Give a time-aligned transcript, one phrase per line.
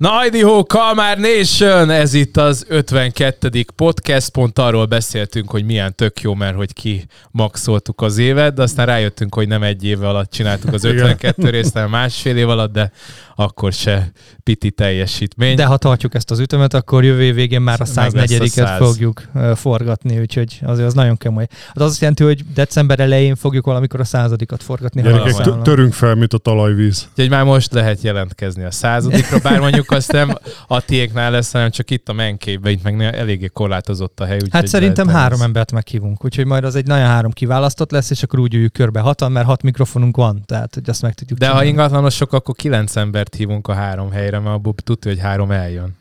[0.00, 0.10] Na,
[0.42, 1.90] Ho, Kalmár Nation!
[1.90, 3.64] Ez itt az 52.
[3.76, 8.62] podcast, pont arról beszéltünk, hogy milyen tök jó, mert hogy ki maxoltuk az évet, de
[8.62, 12.72] aztán rájöttünk, hogy nem egy év alatt csináltuk az 52 részt, hanem másfél év alatt,
[12.72, 12.92] de
[13.34, 14.10] akkor se
[14.42, 15.56] piti teljesítmény.
[15.56, 19.22] De ha tartjuk ezt az ütemet, akkor jövő év végén már a 104-et fogjuk
[19.54, 21.46] forgatni, úgyhogy azért az nagyon kemény.
[21.72, 25.02] Az azt jelenti, hogy december elején fogjuk valamikor a századikat forgatni.
[25.02, 27.08] Gyerekek, törünk fel, mint a talajvíz.
[27.10, 31.70] Úgyhogy már most lehet jelentkezni a századikra, bár mondjuk azt nem a tiéknál lesz, hanem
[31.70, 34.38] csak itt a menkébe, itt meg eléggé korlátozott a hely.
[34.50, 35.44] Hát szerintem három ez...
[35.44, 39.00] embert meghívunk, úgyhogy majd az egy nagyon három kiválasztott lesz, és akkor úgy üljük körbe
[39.00, 41.66] hatan, mert hat mikrofonunk van, tehát hogy azt meg tudjuk De csinálni.
[41.66, 45.96] ha ingatlanosok, akkor kilenc embert hívunk a három helyre, mert abból tudja, hogy három eljön.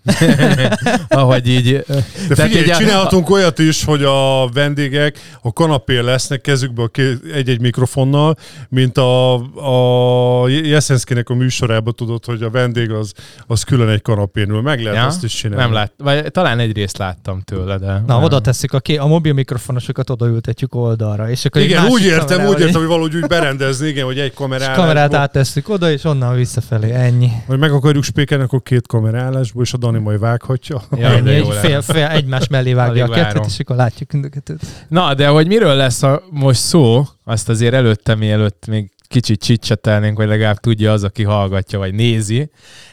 [1.08, 1.86] Ahogy így.
[2.28, 3.32] De figyelj, egy csinálhatunk a...
[3.32, 6.90] olyat is, hogy a vendégek a kanapé lesznek kezükbe
[7.34, 8.36] egy-egy mikrofonnal,
[8.70, 9.34] mint a,
[10.44, 13.14] a Jeszenszkinek a műsorában tudod, hogy a vendég az,
[13.48, 14.62] az külön egy kanapén ül.
[14.62, 15.06] Meg lehet ja?
[15.06, 15.64] azt is csinálni.
[15.64, 17.86] Nem lát, vagy talán egy részt láttam tőle, de...
[17.86, 18.24] Na, nem.
[18.24, 21.30] oda tesszük a, ké- a mobil mikrofonosokat odaültetjük oldalra.
[21.30, 24.76] És akkor igen, úgy értem, úgy értem, hogy valahogy úgy berendezni, igen, hogy egy kamerát.
[24.76, 27.32] kamerát áttesszük oda, és onnan visszafelé, ennyi.
[27.46, 30.82] Hogy meg akarjuk spékelni, akkor két kamerálásból, és a Dani majd vághatja.
[30.98, 34.30] Ja, ennyi, egy fél, fél, egymás mellé vágja a kettőt, és akkor látjuk mind a
[34.30, 34.60] kettőt.
[34.88, 40.18] Na, de hogy miről lesz a, most szó, azt azért előtte, mielőtt még kicsit csicsetelnénk,
[40.18, 42.50] vagy legalább tudja az, aki hallgatja, vagy nézi.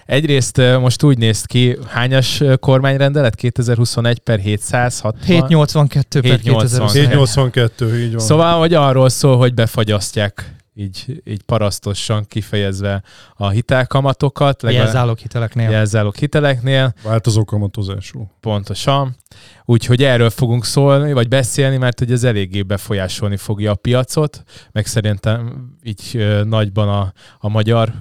[0.07, 3.35] Egyrészt most úgy néz ki, hányas kormányrendelet?
[3.35, 5.15] 2021 per 760?
[5.27, 8.21] 782 per 782, 782 így van.
[8.21, 13.03] Szóval, hogy arról szól, hogy befagyasztják így, így parasztosan kifejezve
[13.35, 14.63] a hitelkamatokat.
[14.63, 15.71] Jelzálók hiteleknél.
[15.71, 16.95] Jelzálók hiteleknél.
[17.03, 18.31] Változó kamatozású.
[18.41, 19.17] Pontosan.
[19.65, 24.87] Úgyhogy erről fogunk szólni, vagy beszélni, mert hogy ez eléggé befolyásolni fogja a piacot, meg
[24.87, 27.95] szerintem így nagyban a, a magyar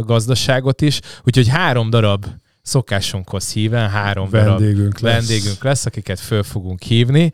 [0.00, 1.00] gazdaságot is.
[1.24, 2.26] Úgyhogy három darab
[2.62, 5.28] szokásunkhoz híven három vendégünk darab lesz.
[5.28, 7.32] vendégünk lesz, akiket föl fogunk hívni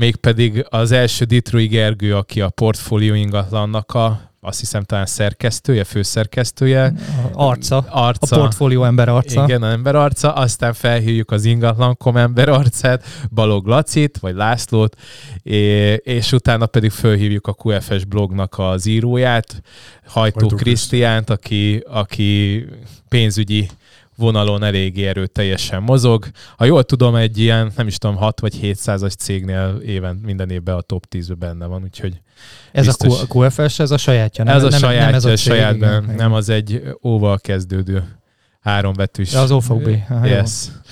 [0.00, 6.92] mégpedig az első Ditrói Gergő, aki a portfólió ingatlannak a azt hiszem talán szerkesztője, főszerkesztője.
[7.32, 7.84] Arca.
[7.88, 8.36] arca.
[8.36, 9.44] A portfólió ember arca.
[9.44, 10.32] Igen, a ember arca.
[10.32, 14.96] Aztán felhívjuk az ingatlankom ember arcát, Balog Lacit, vagy Lászlót,
[16.02, 19.62] és utána pedig felhívjuk a QFS blognak az íróját,
[20.06, 22.64] Hajtó, Hajtó Krisztiánt, aki, aki
[23.08, 23.68] pénzügyi
[24.20, 26.26] vonalon eléggé erőteljesen mozog.
[26.56, 30.74] Ha jól tudom, egy ilyen, nem is tudom, 6 vagy 700-as cégnél éven, minden évben
[30.74, 32.20] a top 10 benne van, úgyhogy
[32.72, 33.22] ez biztos...
[33.22, 34.56] a QFS, ez a sajátja, nem?
[34.56, 38.19] Ez a nem, sajátja, nem ez a sajátban, nem az egy óval kezdődő
[38.60, 39.32] háromvetűs.
[39.32, 39.88] Ja, az OVB.
[40.24, 40.50] yes.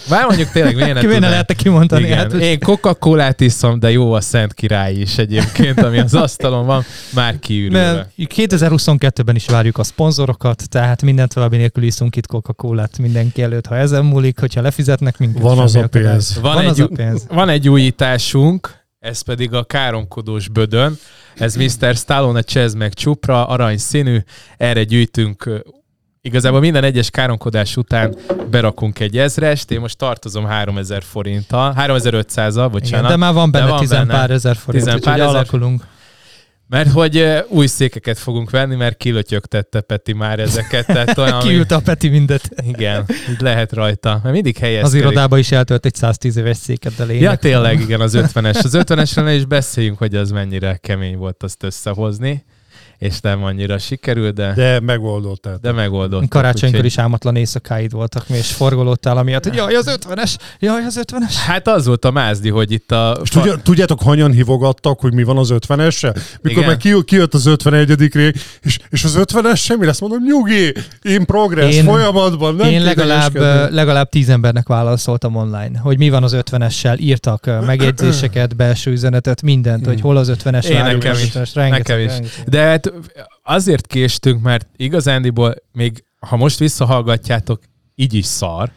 [0.09, 2.05] Bár mondjuk tényleg miért ne lehetne kimondani.
[2.05, 2.17] Igen.
[2.19, 6.85] Hát, Én Coca-Colát iszom, de jó a Szent Király is egyébként, ami az asztalon van,
[7.15, 8.11] már kiürülve.
[8.19, 13.77] 2022-ben is várjuk a szponzorokat, tehát mindent további nélkül iszunk itt Coca-Colát mindenki előtt, ha
[13.77, 15.43] ezen múlik, hogyha lefizetnek minket.
[15.43, 16.39] Van az a pénz.
[16.41, 17.27] Van, van, egy, az a pénz.
[17.29, 20.99] van egy újításunk, ez pedig a káromkodós bödön.
[21.35, 21.95] Ez Mr.
[21.95, 24.19] Stallone Csez meg Csupra, arany színű,
[24.57, 25.63] erre gyűjtünk
[26.29, 28.17] Igazából minden egyes káromkodás után
[28.51, 32.85] berakunk egy ezrest, én most tartozom 3000 forinttal, 3500-al, bocsánat.
[32.85, 35.87] Igen, de már van benne van tizen pár ezer forint, tizen pár ezer, alakulunk.
[36.67, 40.87] Mert hogy új székeket fogunk venni, mert kilötyögtette Peti már ezeket.
[40.87, 42.51] Tehát olyan, Kiült a Peti mindet.
[42.67, 44.21] Igen, így lehet rajta.
[44.23, 45.05] Mert mindig helyezkedik.
[45.05, 47.23] Az irodába is eltölt egy 110 éves széket, de lényeg.
[47.23, 48.65] Ja, tényleg, igen, az 50-es.
[48.65, 52.45] Az 50-esre is beszéljünk, hogy az mennyire kemény volt azt összehozni
[52.99, 54.53] és nem annyira sikerült, de...
[54.55, 55.57] De megoldották.
[55.57, 56.29] De megoldották.
[56.29, 61.01] Karácsonykor is álmatlan éjszakáid voltak mi, és forgolódtál amiatt, hogy jaj, az 50-es, jaj, az
[61.03, 61.35] 50-es.
[61.47, 63.19] Hát az volt a mázdi, hogy itt a...
[63.23, 66.21] És tudja, tudjátok, hanyan hívogattak, hogy mi van az 50-essel?
[66.41, 68.13] Mikor meg ki, kijött az 51.
[68.13, 72.83] rég, és, és az 50-es semmi lesz, mondom, nyugi, in progress, én, folyamatban, nem Én
[72.83, 73.37] legalább,
[73.73, 79.87] legalább tíz embernek válaszoltam online, hogy mi van az 50-essel, írtak megjegyzéseket, belső üzenetet, mindent,
[79.87, 82.13] hogy hol az 50-es, én nekem is, nekem is.
[82.47, 82.88] De hát
[83.43, 87.63] azért késtünk, mert igazándiból még, ha most visszahallgatjátok,
[87.95, 88.73] így is szar,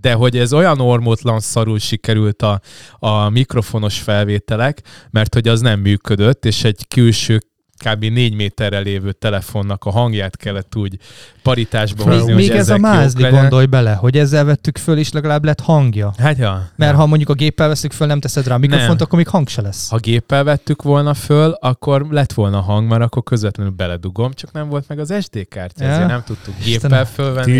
[0.00, 2.60] de hogy ez olyan ormótlan szarul sikerült a,
[2.98, 7.40] a mikrofonos felvételek, mert hogy az nem működött, és egy külső
[7.76, 8.04] kb.
[8.04, 10.98] négy méterre lévő telefonnak a hangját kellett úgy
[11.42, 15.44] paritásba hozni, Még, még ez a mázli gondolj bele, hogy ezzel vettük föl, és legalább
[15.44, 16.14] lett hangja.
[16.18, 16.68] Hát ja.
[16.76, 16.98] Mert ja.
[16.98, 18.98] ha mondjuk a géppel veszük föl, nem teszed rá a mikrofont, nem.
[19.00, 19.90] akkor még hang se lesz.
[19.90, 24.68] Ha géppel vettük volna föl, akkor lett volna hang, mert akkor közvetlenül beledugom, csak nem
[24.68, 25.90] volt meg az SD kártya, ja.
[25.90, 27.52] ezért nem tudtuk géppel fölvenni.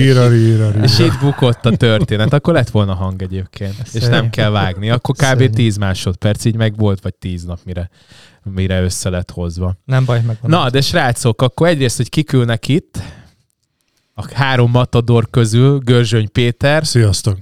[0.83, 2.33] És, itt bukott a történet.
[2.33, 4.91] Akkor lett volna hang egyébként, és nem kell vágni.
[4.91, 5.23] Akkor kb.
[5.23, 5.55] Szerint.
[5.55, 7.91] 10 másodperc, így meg volt, vagy 10 nap, mire
[8.45, 9.77] mire össze lett hozva.
[9.85, 12.99] Nem baj, meg Na, de srácok, akkor egyrészt, hogy kikülnek itt,
[14.15, 17.39] a három matador közül Görzsöny Péter, Sziasztok!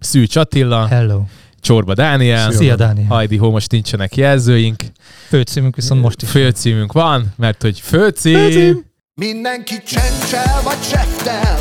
[0.00, 1.22] Szűcs Attila, Hello.
[1.60, 3.06] Csorba Dániel, Szia, Dániel.
[3.06, 4.82] Hajdi Hó, most nincsenek jelzőink.
[5.28, 6.30] Főcímünk viszont most is.
[6.30, 8.38] Főcímünk van, mert hogy főcím...
[8.38, 8.84] Főcím.
[9.14, 11.58] Mindenki csencsel vagy seftel,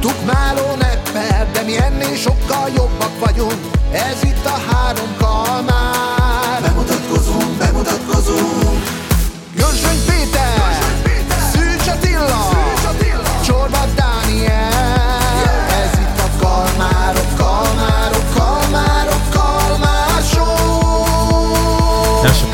[0.00, 3.60] tukmáló nepper, de mi ennél sokkal jobbak vagyunk.
[3.92, 6.15] Ez itt a három kalmár.
[7.58, 8.82] Bemutatkozunk, bemutatkozunk.
[9.56, 10.78] Jörzsöny Péter,
[11.52, 12.48] Szűcs Attila,
[13.44, 14.75] Csorba Dániel.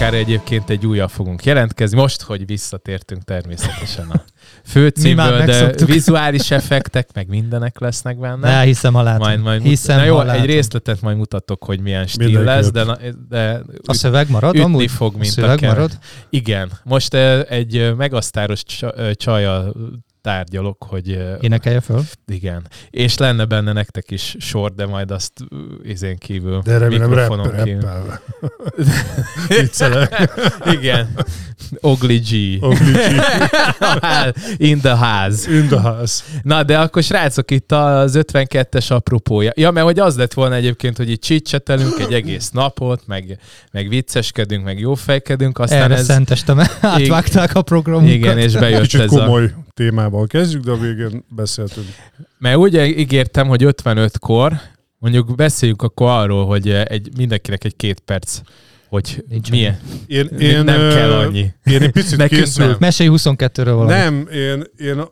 [0.03, 4.23] Sokára egyébként egy újabb fogunk jelentkezni, most, hogy visszatértünk természetesen a
[4.65, 8.51] főcímből, de vizuális effektek, meg mindenek lesznek benne.
[8.57, 9.21] Ne, hiszem, ha látom.
[9.27, 10.43] majd, majd hiszem, na jó, ha látom.
[10.43, 12.55] egy részletet majd mutatok, hogy milyen stíl Mindenképp.
[12.55, 14.91] lesz, de, na- de A szöveg marad ütni amúgy?
[14.91, 15.99] fog, mint a szöveg a marad?
[16.31, 16.71] Igen.
[16.85, 17.15] Most
[17.49, 19.75] egy megasztáros csa- csajjal
[20.23, 22.03] tárgyalok, hogy Énekelje föl.
[22.27, 22.67] igen.
[22.91, 25.33] És lenne benne nektek is sor, de majd azt
[25.83, 27.91] izén kívül, De remélem kívül.
[29.49, 30.33] Viccelek.
[30.65, 31.15] Igen.
[31.81, 32.63] Ogli G.
[32.65, 33.21] Oglicsi.
[34.71, 35.51] In the house.
[35.53, 36.25] In the house.
[36.43, 39.53] Na, de akkor srácok, itt az 52-es apropója.
[39.55, 43.39] Ja, mert hogy az lett volna egyébként, hogy itt csicsetelünk egy egész napot, meg,
[43.73, 46.05] meg vicceskedünk, meg jófejkedünk, aztán Erre ez...
[46.05, 48.15] szentestem, átvágták a programunkat.
[48.15, 49.41] Igen, és bejött Kicsit ez a...
[49.75, 51.87] témával kezdjük, de a végén beszéltünk.
[52.39, 54.61] Mert úgy ígértem, hogy 55-kor,
[54.99, 58.41] mondjuk beszéljünk akkor arról, hogy egy, mindenkinek egy két perc,
[58.89, 59.79] hogy Nincs milyen.
[60.07, 61.53] Én, Én, nem kell annyi.
[61.65, 62.79] Én egy picit Nekünk készült.
[62.79, 63.93] Mesélj 22-ről valami.
[63.93, 65.03] Nem, én, én,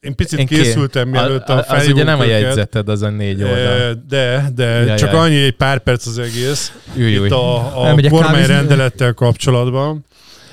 [0.00, 3.02] én picit Én én ké- készültem, mielőtt a, a, az ugye nem a jegyzeted, az
[3.02, 4.02] a négy oldal.
[4.08, 5.20] De, de Ja, csak ja.
[5.20, 6.72] annyi, egy pár perc az egész.
[6.96, 7.24] Ülj.
[7.24, 10.04] Itt a, a Elmegyek kormányrendelettel kapcsolatban.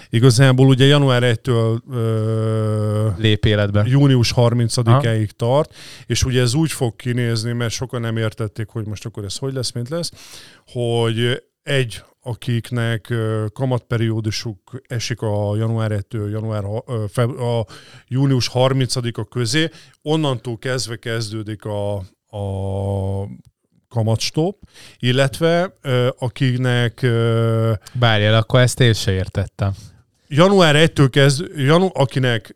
[0.10, 3.84] Igazából ugye január 1-től ö, Lép életbe.
[3.88, 5.76] június 30-áig tart,
[6.06, 9.54] és ugye ez úgy fog kinézni, mert sokan nem értették, hogy most akkor ez hogy
[9.54, 10.12] lesz, mint lesz,
[10.66, 13.14] hogy egy, akiknek
[13.54, 16.64] kamatperiódusuk esik a január 1-től január,
[17.40, 17.66] a
[18.08, 19.70] június 30-a közé,
[20.02, 21.96] onnantól kezdve kezdődik a,
[22.38, 22.44] a
[23.90, 24.58] kamatstop,
[25.00, 25.74] illetve
[26.18, 29.74] akiknek ö, Bárjál, akkor ezt én se értettem.
[30.28, 32.56] Január 1-től kezd, janu, akinek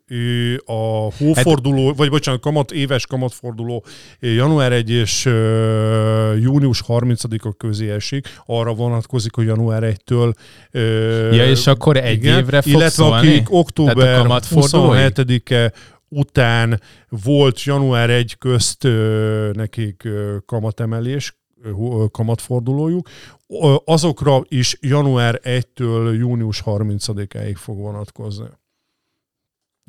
[0.66, 3.86] a hóforduló, hát, vagy bocsánat, kamat, éves kamatforduló
[4.20, 10.34] január 1 és ö, június 30-a közé esik, arra vonatkozik, hogy január 1-től
[10.72, 13.28] ö, Ja, és akkor egy évre fog Illetve szólni?
[13.28, 15.08] akik október kamatfordulói?
[15.16, 15.72] 27-e
[16.10, 21.40] után volt január 1 közt ö, nekik ö, kamatemelés,
[22.12, 23.10] kamatfordulójuk,
[23.86, 28.46] azokra is január 1-től június 30-áig fog vonatkozni.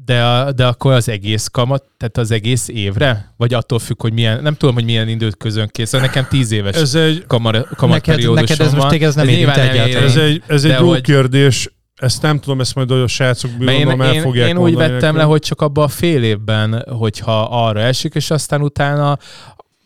[0.05, 3.35] De, de akkor az egész kamat, tehát az egész évre?
[3.37, 6.01] Vagy attól függ, hogy milyen, nem tudom, hogy milyen időt közön készül.
[6.01, 8.91] Nekem tíz éves Ez egy, kamar, neked, kamatperiódusom neked ez most van.
[8.91, 10.03] téged ez nem Ez érint egyáltalán.
[10.09, 14.01] ez egy, ez egy jó hogy- kérdés, ezt nem tudom, ezt majd a srácok bírom,
[14.01, 15.29] el fogják én úgy vettem le, nekünk.
[15.31, 19.19] hogy csak abban a fél évben, hogyha arra esik, és aztán utána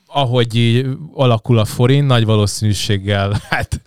[0.06, 3.80] ahogy így alakul a forint, nagy valószínűséggel, hát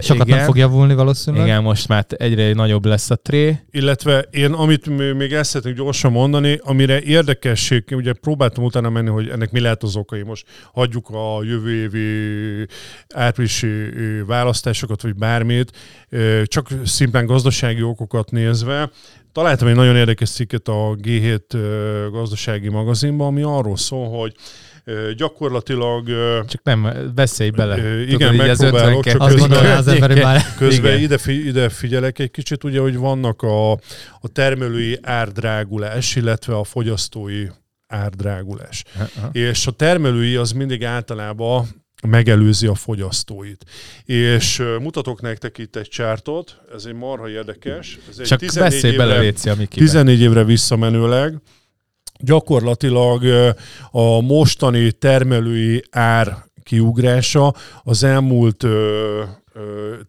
[0.00, 1.46] Sokat igen, nem fog javulni valószínűleg.
[1.46, 3.58] Igen, most már egyre nagyobb lesz a tré.
[3.70, 9.28] Illetve én, amit még el szeretnék gyorsan mondani, amire érdekesség, ugye próbáltam utána menni, hogy
[9.28, 10.22] ennek mi lehet az okai.
[10.22, 12.66] Most hagyjuk a jövő évi
[13.14, 13.68] áprilisi
[14.26, 15.70] választásokat, vagy bármit,
[16.44, 18.90] csak szimplán gazdasági okokat nézve.
[19.32, 24.34] Találtam egy nagyon érdekes cikket a G7 ö, gazdasági magazinban, ami arról szól, hogy
[25.16, 26.06] gyakorlatilag
[26.48, 27.74] Csak nem, beszélj bele.
[27.74, 32.18] Tudod, igen, az megpróbálok, 52 csak közben- az ember, hogy már Közben ide, ide figyelek
[32.18, 33.72] egy kicsit, ugye, hogy vannak a,
[34.20, 37.46] a termelői árdrágulás, illetve a fogyasztói
[37.86, 38.84] árdrágulás.
[39.16, 39.28] Aha.
[39.32, 41.66] És a termelői az mindig általában
[42.08, 43.64] megelőzi a fogyasztóit.
[44.04, 47.98] És mutatok nektek itt egy csártot, ez egy marha érdekes.
[48.10, 49.86] Ez egy Csak 14 beszélj bele, évre- Léci, ami kivel.
[49.86, 51.34] 14 évre visszamenőleg
[52.22, 53.22] gyakorlatilag
[53.90, 58.64] a mostani termelői ár kiugrása az elmúlt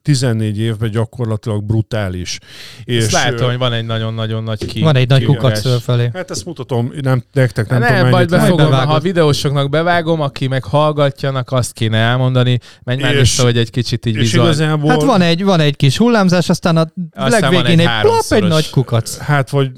[0.02, 2.40] 14 évben gyakorlatilag brutális.
[2.84, 4.82] És látom, ö, hogy van egy nagyon-nagyon nagy ki.
[4.82, 6.10] van egy nagy kukac fölfelé.
[6.14, 8.88] Hát ezt mutatom, nem, nektek nem, Nem, tudom majd befogom, bevágod.
[8.88, 12.60] ha a videósoknak bevágom, aki meg hallgatjanak, azt kéne elmondani.
[12.84, 14.46] Menj már vissza, hogy egy kicsit így És vizuál.
[14.48, 18.24] igazából, Hát van egy, van egy kis hullámzás, aztán a van legvégén egy egy, plap,
[18.30, 19.18] egy nagy kukac.
[19.18, 19.72] Hát vagy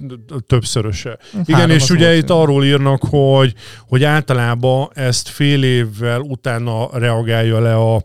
[0.47, 1.17] többszöröse.
[1.45, 3.53] Igen, Három és ugye itt arról írnak, hogy,
[3.87, 8.03] hogy általában ezt fél évvel utána reagálja le a,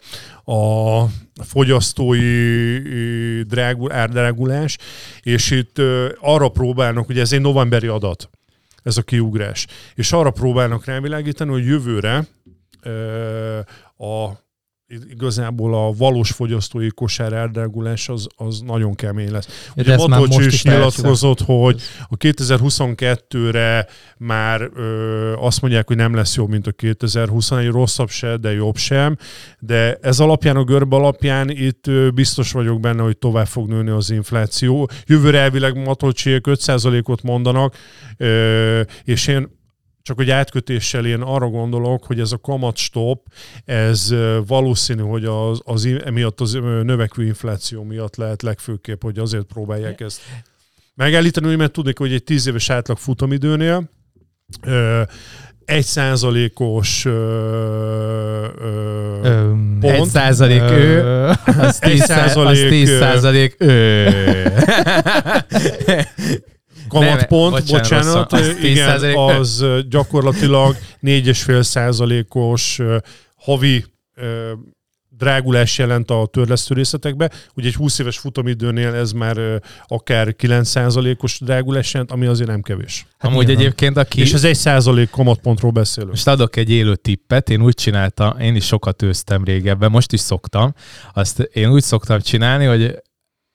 [0.50, 1.06] a
[1.44, 2.22] fogyasztói
[3.42, 4.78] drágul, árdrágulás,
[5.22, 5.78] és itt
[6.20, 8.30] arra próbálnak, ugye ez egy novemberi adat,
[8.82, 9.66] ez a kiugrás.
[9.94, 12.26] És arra próbálnak rávilágítani, hogy jövőre
[13.96, 14.30] a
[15.10, 19.70] igazából a valós fogyasztói kosár eldrágulás az, az nagyon kemény lesz.
[19.76, 26.48] Ugye Matolcsi is nyilatkozott, hogy a 2022-re már ö, azt mondják, hogy nem lesz jobb,
[26.48, 29.16] mint a 2021, rosszabb se, de jobb sem,
[29.58, 33.90] de ez alapján, a görbe alapján itt ö, biztos vagyok benne, hogy tovább fog nőni
[33.90, 34.90] az infláció.
[35.06, 37.76] Jövőre elvileg Matolcsiek 5%-ot mondanak,
[38.16, 39.58] ö, és én
[40.02, 43.26] csak hogy átkötéssel én arra gondolok, hogy ez a kamat stop,
[43.64, 44.14] ez
[44.46, 46.52] valószínű, hogy az, az emiatt az
[46.82, 50.20] növekvő infláció miatt lehet legfőképp, hogy azért próbálják ezt
[50.94, 53.90] megállítani, mert tudnék, hogy egy tíz éves átlag futamidőnél
[55.64, 57.02] egy százalékos
[59.80, 59.84] pont.
[59.84, 61.02] Egy százalék ő,
[61.66, 64.08] az tíz százalék ő.
[66.90, 72.80] kamatpont, Nem, bocsánat, bocsánat az igen, az gyakorlatilag 4,5 százalékos
[73.36, 73.84] havi
[75.20, 77.30] drágulás jelent a törlesztő részletekbe.
[77.54, 79.36] Ugye egy 20 éves futamidőnél ez már
[79.86, 83.06] akár 9%-os drágulás jelent, ami azért nem kevés.
[83.18, 83.64] Hát Amúgy nyilván.
[83.64, 84.20] egyébként aki...
[84.20, 86.12] És ez egy százalék kamatpontról beszélünk.
[86.12, 90.20] Most adok egy élő tippet, én úgy csináltam, én is sokat őztem régebben, most is
[90.20, 90.74] szoktam.
[91.14, 93.02] Azt én úgy szoktam csinálni, hogy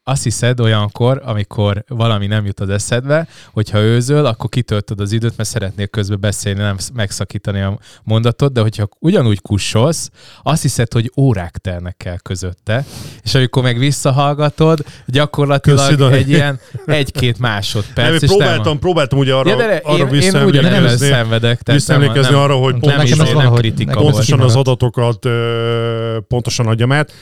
[0.07, 5.37] azt hiszed olyankor, amikor valami nem jut az eszedbe, hogyha őzöl, akkor kitöltöd az időt,
[5.37, 10.09] mert szeretnél közben beszélni, nem megszakítani a mondatot, de hogyha ugyanúgy kussolsz,
[10.43, 12.85] azt hiszed, hogy órák telnek el közötte,
[13.23, 16.13] és amikor meg visszahallgatod, gyakorlatilag Köszönöm.
[16.13, 18.07] egy ilyen egy-két másodperc.
[18.07, 18.79] Nem, és próbáltam, nem...
[18.79, 23.35] próbáltam ugye arra, ja, de arra én, én visszaemlékezni, szenvedek, visszaemlékezni nem, arra, hogy pontosan,
[23.35, 25.27] nem kritika pontosan az adatokat
[26.27, 27.13] pontosan adjam át.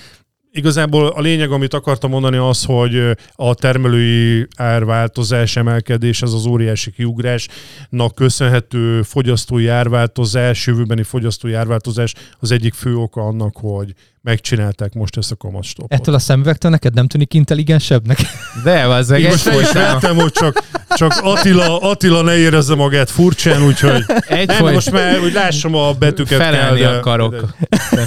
[0.55, 6.91] Igazából a lényeg, amit akartam mondani az, hogy a termelői árváltozás, emelkedés, ez az óriási
[6.91, 13.93] kiugrásnak köszönhető fogyasztói árváltozás, jövőbeni fogyasztói árváltozás az egyik fő oka annak, hogy
[14.23, 15.93] megcsinálták most ezt a kamatstopot.
[15.93, 18.19] Ettől a szemüvegtől neked nem tűnik intelligensebbnek?
[18.63, 24.05] De, az egy Most vettem, hogy csak, csak Attila, Attila ne érezze magát furcsán, úgyhogy
[24.27, 24.73] egy nem, folyt...
[24.73, 26.37] most már úgy lássam a betűket.
[26.37, 27.53] Felelni kell, de, akarok.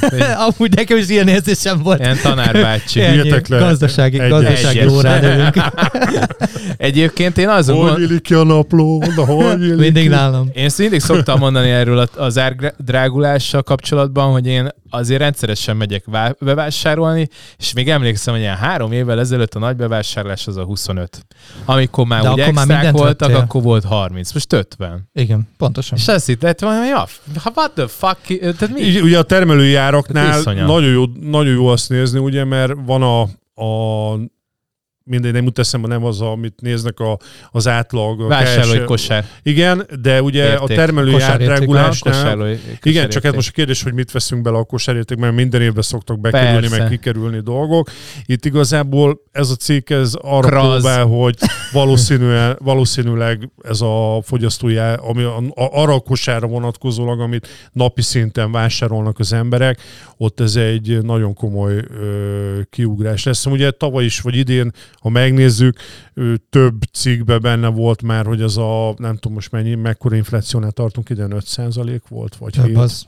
[0.08, 0.24] De...
[0.48, 1.98] Amúgy nekem is ilyen érzésem volt.
[1.98, 3.00] Ilyen tanárbácsi.
[3.00, 3.42] le.
[3.48, 5.54] Gazdasági, egy, gazdasági órán
[6.76, 7.90] Egyébként én azon...
[7.90, 8.98] Hogy illik ki a napló?
[8.98, 10.50] De hogy Mindig nálam.
[10.52, 16.05] Én mindig szoktam mondani erről az árdrágulással kapcsolatban, hogy én azért rendszeresen megyek
[16.38, 21.26] bevásárolni, és még emlékszem, hogy ilyen három évvel ezelőtt a nagy bevásárlás az a 25.
[21.64, 23.36] Amikor már De úgy akkor már voltak, vettél.
[23.36, 25.08] akkor volt 30, most 50.
[25.12, 25.98] Igen, pontosan.
[25.98, 27.06] És azt hittem, hogy ja,
[27.54, 29.00] what the fuck, tehát mi?
[29.00, 33.20] Ugye a termelői áraknál nagyon jó, nagyon jó azt nézni, ugye, mert van a,
[33.62, 34.14] a
[35.06, 37.18] mindegy, nem jut eszembe, nem az, amit néznek a,
[37.50, 38.28] az átlag.
[38.28, 39.24] Vásárlói kosár.
[39.42, 40.60] Igen, de ugye Érték.
[40.60, 42.48] a termelői átrágulásnál...
[42.82, 45.82] Igen, csak hát most a kérdés, hogy mit veszünk bele a kosárérték, mert minden évben
[45.82, 46.78] szoktak bekerülni, Persze.
[46.78, 47.90] meg kikerülni dolgok.
[48.26, 50.72] Itt igazából ez a cikk ez arra Kraz.
[50.72, 51.36] próbál, hogy
[51.72, 58.52] valószínűleg, valószínűleg ez a fogyasztói, ami a, a, arra a kosára vonatkozólag, amit napi szinten
[58.52, 59.80] vásárolnak az emberek,
[60.16, 63.46] ott ez egy nagyon komoly ö, kiugrás lesz.
[63.46, 65.76] Ugye tavaly is, vagy idén ha megnézzük,
[66.50, 71.10] több cikkben benne volt már, hogy az a, nem tudom most mennyi, mekkora inflációnál tartunk,
[71.10, 72.76] ide 5% volt, vagy Több 7.
[72.76, 73.06] Az.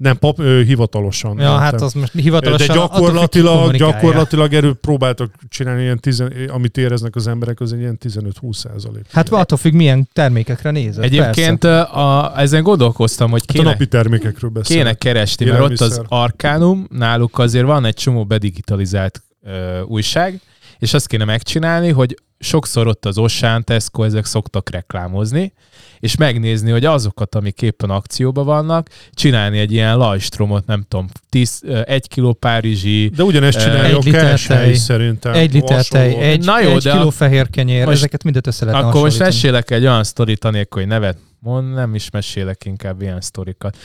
[0.00, 1.38] Nem, pap, ö, hivatalosan.
[1.38, 2.66] Ja, nem, hát az most hivatalosan.
[2.66, 7.98] De gyakorlatilag, gyakorlatilag erről próbáltak csinálni, ilyen tizen, amit éreznek az emberek, az egy ilyen
[8.04, 9.04] 15-20 százalék.
[9.10, 11.04] Hát attól függ, milyen termékekre nézed.
[11.04, 14.76] Egyébként a, ezen gondolkoztam, hogy kéne, hát a napi termékekről beszél.
[14.76, 20.40] Kéne keresni, mert ott az Arcanum, náluk azért van egy csomó bedigitalizált ö, újság,
[20.80, 25.52] és azt kéne megcsinálni, hogy sokszor ott az Ossán, Tesco, ezek szoktak reklámozni,
[25.98, 31.62] és megnézni, hogy azokat, amik éppen akcióban vannak, csinálni egy ilyen lajstromot, nem tudom, 10,
[31.84, 33.10] egy kiló párizsi...
[33.16, 35.32] De ugyanezt csinálja egy liter tej, szerintem.
[35.32, 38.64] Egy liter tej, egy, Na jó, egy de kiló fehér kenyér, most, ezeket mindet össze
[38.64, 43.02] lehet Akkor most mesélek egy olyan sztorit, anélkül, hogy nevet Mond, nem is mesélek inkább
[43.02, 43.76] ilyen sztorikat.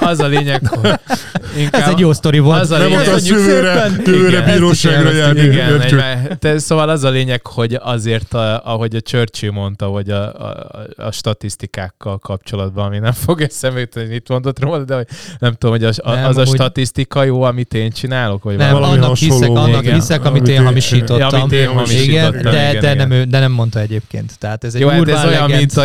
[0.00, 0.90] Az a lényeg, hogy
[1.62, 1.82] inkább...
[1.82, 2.60] Ez egy jó sztori volt.
[2.60, 5.40] Az a lényeg, nem akarsz jövőre, jövőre bíróságra járni.
[5.40, 10.10] Igen, egy, te, szóval az a lényeg, hogy azért, a, ahogy a Churchill mondta, hogy
[10.10, 14.94] a, a, a statisztikákkal kapcsolatban, ami nem fog eszembe jutni, hogy mit mondott róla, de
[14.94, 15.06] hogy
[15.38, 18.92] nem tudom, hogy az, nem, az a statisztika jó, amit én csinálok, vagy nem, valami
[18.92, 19.34] annak hasonló.
[19.34, 21.40] hiszek, annak igen, hiszek, amit, én hamisítottam.
[21.40, 22.40] Amit én hamisítottam.
[22.40, 22.94] Igen, de, de.
[22.94, 24.38] Nem, de nem mondta egyébként.
[24.38, 25.82] Tehát ez egy jó, hát ez olyan, mint a,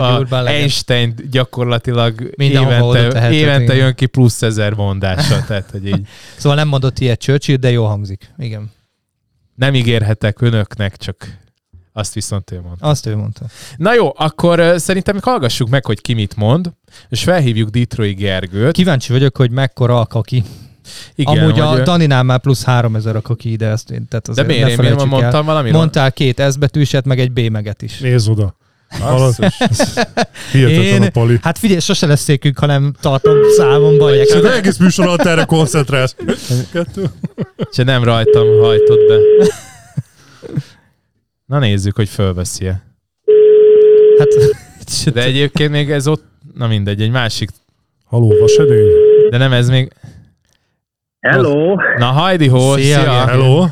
[0.00, 0.24] a,
[0.64, 5.44] Einstein gyakorlatilag évente, évente jön ki plusz ezer mondása.
[5.46, 6.06] Tehát, hogy így.
[6.38, 8.32] Szóval nem mondott ilyet Churchill, de jó hangzik.
[8.38, 8.70] Igen.
[9.54, 11.38] Nem ígérhetek önöknek, csak
[11.92, 12.86] Azt viszont ő mondta.
[12.86, 13.44] Azt ő mondta.
[13.76, 16.72] Na jó, akkor szerintem hallgassuk meg, hogy ki mit mond,
[17.08, 18.72] és felhívjuk Detroit Gergőt.
[18.72, 20.44] Kíváncsi vagyok, hogy mekkora a kaki.
[21.14, 24.68] Igen, Amúgy a Daninál már plusz 3000 a kaki ide, ezt tehát azért De miért,
[24.68, 25.70] én miért mondtam valami?
[25.70, 27.98] Mondtál két S betűset, meg egy B meget is.
[27.98, 28.56] Nézd oda.
[30.54, 31.38] Én, a poli.
[31.42, 34.26] Hát figyelj, sose lesz székünk, hanem tartom számon bajek.
[34.26, 36.16] Szóval egész műsor alatt erre koncentrálsz.
[37.72, 39.16] Se nem rajtam hajtott be.
[41.46, 42.82] Na nézzük, hogy fölveszi-e.
[44.18, 44.28] Hát,
[45.12, 46.24] de egyébként még ez ott,
[46.54, 47.50] na mindegy, egy másik.
[48.04, 48.86] Haló, vasedény?
[49.30, 49.92] De nem ez még...
[51.20, 51.74] Hello!
[51.98, 53.00] Na hajdi hó, szia!
[53.00, 53.26] szia.
[53.26, 53.66] Hello!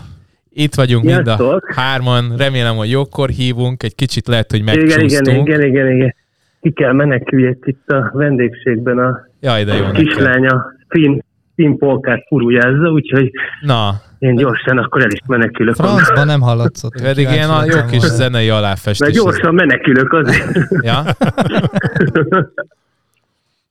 [0.54, 1.38] Itt vagyunk Sziasztok.
[1.38, 5.10] mind a hárman, remélem, hogy jókor hívunk, egy kicsit lehet, hogy megcsúsztunk.
[5.10, 6.14] Igen, igen, igen, igen, igen.
[6.60, 11.18] Ki kell meneküljek itt a vendégségben a Jaj, de jó kislánya Finn,
[11.54, 13.30] Finn polkát furujázza, úgyhogy
[13.60, 13.90] Na.
[14.18, 15.74] én gyorsan akkor el is menekülök.
[15.74, 17.02] Francban nem hallatszott.
[17.02, 18.98] Pedig ilyen a jó kis zenei aláfestés.
[18.98, 20.46] Mert gyorsan menekülök azért.
[20.84, 21.02] Ja?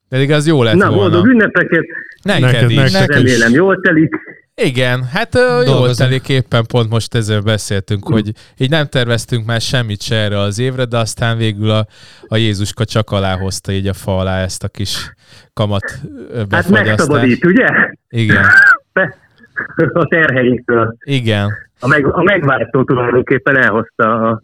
[0.09, 1.01] Pedig az jó lett Na, volna.
[1.01, 1.85] boldog ünnepeket!
[2.23, 2.91] Neked, neked is.
[2.91, 4.15] Neked Remélem jól telik.
[4.63, 5.75] Igen, hát Dolgozom.
[5.75, 8.13] jól telik éppen pont most ezzel beszéltünk, mm.
[8.13, 11.85] hogy így nem terveztünk már semmit se erre az évre, de aztán végül a,
[12.27, 15.13] a Jézuska csak alá hozta így a fa alá ezt a kis
[15.53, 15.99] kamat
[16.31, 16.75] befagyasztást.
[16.75, 17.67] Hát megszabadít, ugye?
[18.09, 18.45] Igen.
[19.93, 20.95] a terheiktől.
[21.03, 21.49] Igen.
[21.79, 24.41] A, meg, a megváltó tulajdonképpen elhozta a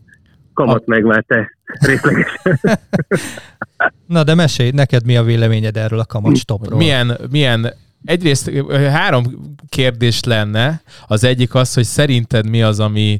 [0.53, 0.83] kamat a...
[0.85, 2.59] megváltást részlegesen.
[4.07, 6.77] Na de mesélj, neked mi a véleményed erről a kamatstopról?
[6.77, 7.73] Milyen, milyen
[8.05, 10.81] egyrészt három kérdés lenne.
[11.07, 13.19] Az egyik az, hogy szerinted mi az, ami,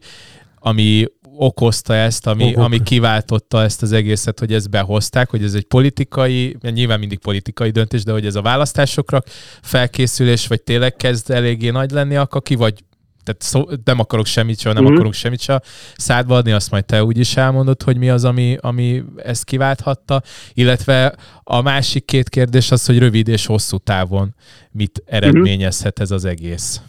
[0.60, 1.06] ami
[1.38, 5.64] okozta ezt, ami, oh, ami kiváltotta ezt az egészet, hogy ezt behozták, hogy ez egy
[5.64, 9.24] politikai, nyilván mindig politikai döntés, de hogy ez a választásokra
[9.62, 12.84] felkészülés, vagy tényleg kezd eléggé nagy lenni a kaki, vagy
[13.28, 14.96] tehát szó, nem akarok semmit sem, nem uh-huh.
[14.96, 15.58] akarunk semmit sem
[15.96, 20.22] szádba adni, azt majd te úgy is elmondod, hogy mi az, ami, ami ezt kiválthatta,
[20.54, 24.34] illetve a másik két kérdés az, hogy rövid és hosszú távon
[24.72, 26.82] mit eredményezhet ez az egész.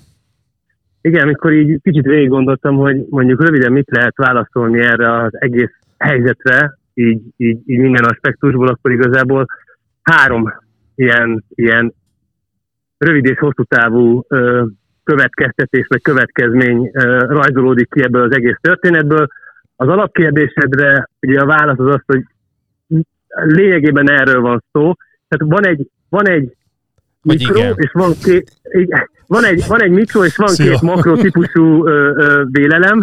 [1.01, 5.75] Igen, amikor így kicsit végig gondoltam, hogy mondjuk röviden mit lehet válaszolni erre az egész
[5.99, 9.47] helyzetre, így, így, így minden aspektusból, akkor igazából
[10.03, 10.53] három
[10.95, 11.95] ilyen, ilyen
[12.99, 14.65] rövid és hosszú távú ö,
[15.13, 16.91] következtetés vagy következmény
[17.29, 19.27] rajzolódik ki ebből az egész történetből.
[19.77, 22.23] Az alapkérdésedre ugye a válasz az az, hogy
[23.45, 24.93] lényegében erről van szó.
[25.29, 26.57] Tehát van egy, van egy
[27.23, 28.53] mikro, és van két,
[29.27, 30.71] van egy, van egy mikro, és van Szia.
[30.71, 32.99] két makro típusú ö, ö, vélelem,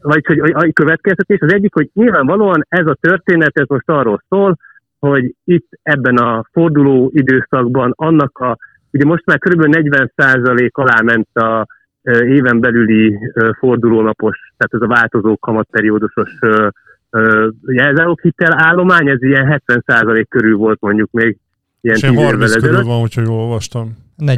[0.00, 1.40] vagy hogy a, a következtetés.
[1.40, 4.58] Az egyik, hogy nyilvánvalóan ez a történet, ez most arról szól,
[4.98, 8.58] hogy itt ebben a forduló időszakban annak a
[8.94, 9.76] Ugye most már kb.
[10.16, 11.66] 40% alá ment a
[12.10, 13.18] éven belüli
[13.58, 16.38] fordulónapos, tehát ez a változó kamatperiódusos
[17.66, 21.36] jelzáloghitel állomány, ez ilyen 70% körül volt mondjuk még
[21.80, 23.96] ilyen 10 30 körül van, hogyha jól olvastam.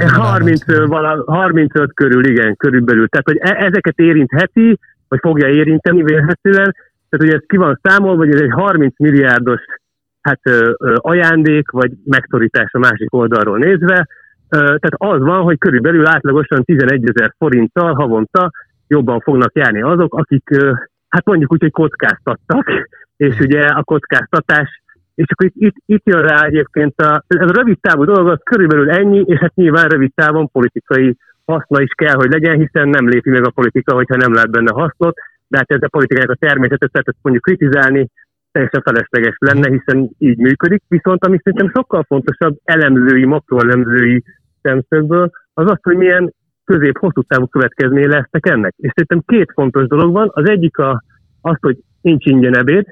[0.08, 3.08] 30, vala, 35 körül, igen, körülbelül.
[3.08, 6.74] Tehát, hogy e- ezeket érintheti, vagy fogja érinteni vélhetően,
[7.08, 9.60] tehát, hogy ez ki van számolva, hogy ez egy 30 milliárdos
[10.20, 14.08] hát, ö, ö, ajándék, vagy megszorítás a másik oldalról nézve,
[14.58, 18.50] tehát az van, hogy körülbelül átlagosan 11 ezer forinttal havonta
[18.88, 20.50] jobban fognak járni azok, akik
[21.08, 24.82] hát mondjuk úgy, hogy kockáztattak, és ugye a kockáztatás,
[25.14, 28.38] és akkor itt, itt, itt jön rá egyébként a, ez a rövid távú dolog, az
[28.42, 33.08] körülbelül ennyi, és hát nyilván rövid távon politikai haszna is kell, hogy legyen, hiszen nem
[33.08, 35.16] lépi meg a politika, hogyha nem lát benne hasznot,
[35.48, 38.08] de hát ez a politikának a természetet, tehát ezt mondjuk kritizálni,
[38.52, 40.82] teljesen felesleges lenne, hiszen így működik.
[40.88, 44.24] Viszont ami szerintem sokkal fontosabb elemzői, makroelemzői
[44.66, 46.32] szemszögből, az az, hogy milyen
[46.64, 48.74] közép-hosszú távú következménye lesznek ennek.
[48.76, 50.30] És szerintem két fontos dolog van.
[50.32, 51.02] Az egyik a,
[51.40, 52.84] az, hogy nincs ingyen ebéd,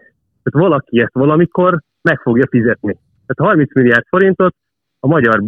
[0.42, 2.98] tehát valaki ezt valamikor meg fogja fizetni.
[3.26, 4.54] Tehát 30 milliárd forintot
[5.00, 5.42] a magyar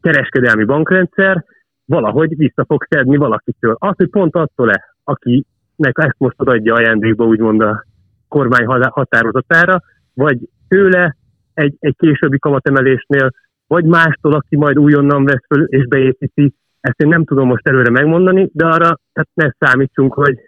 [0.00, 1.44] kereskedelmi bankrendszer
[1.84, 3.76] valahogy vissza fog szedni valakitől.
[3.78, 7.84] Az, hogy pont attól-e, akinek ezt most adja ajándékba, úgymond a
[8.28, 9.80] kormány határozatára,
[10.14, 10.38] vagy
[10.68, 11.16] tőle
[11.54, 13.30] egy, egy későbbi kamatemelésnél,
[13.70, 16.54] vagy mástól, aki majd újonnan vesz föl és beépíti.
[16.80, 20.38] Ezt én nem tudom most előre megmondani, de arra tehát ne számítsunk, hogy,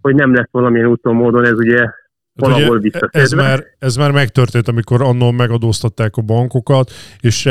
[0.00, 1.90] hogy nem lesz valamilyen úton módon ez ugye
[2.34, 7.48] valahol ugye, ez már, ez már megtörtént, amikor annól megadóztatták a bankokat, és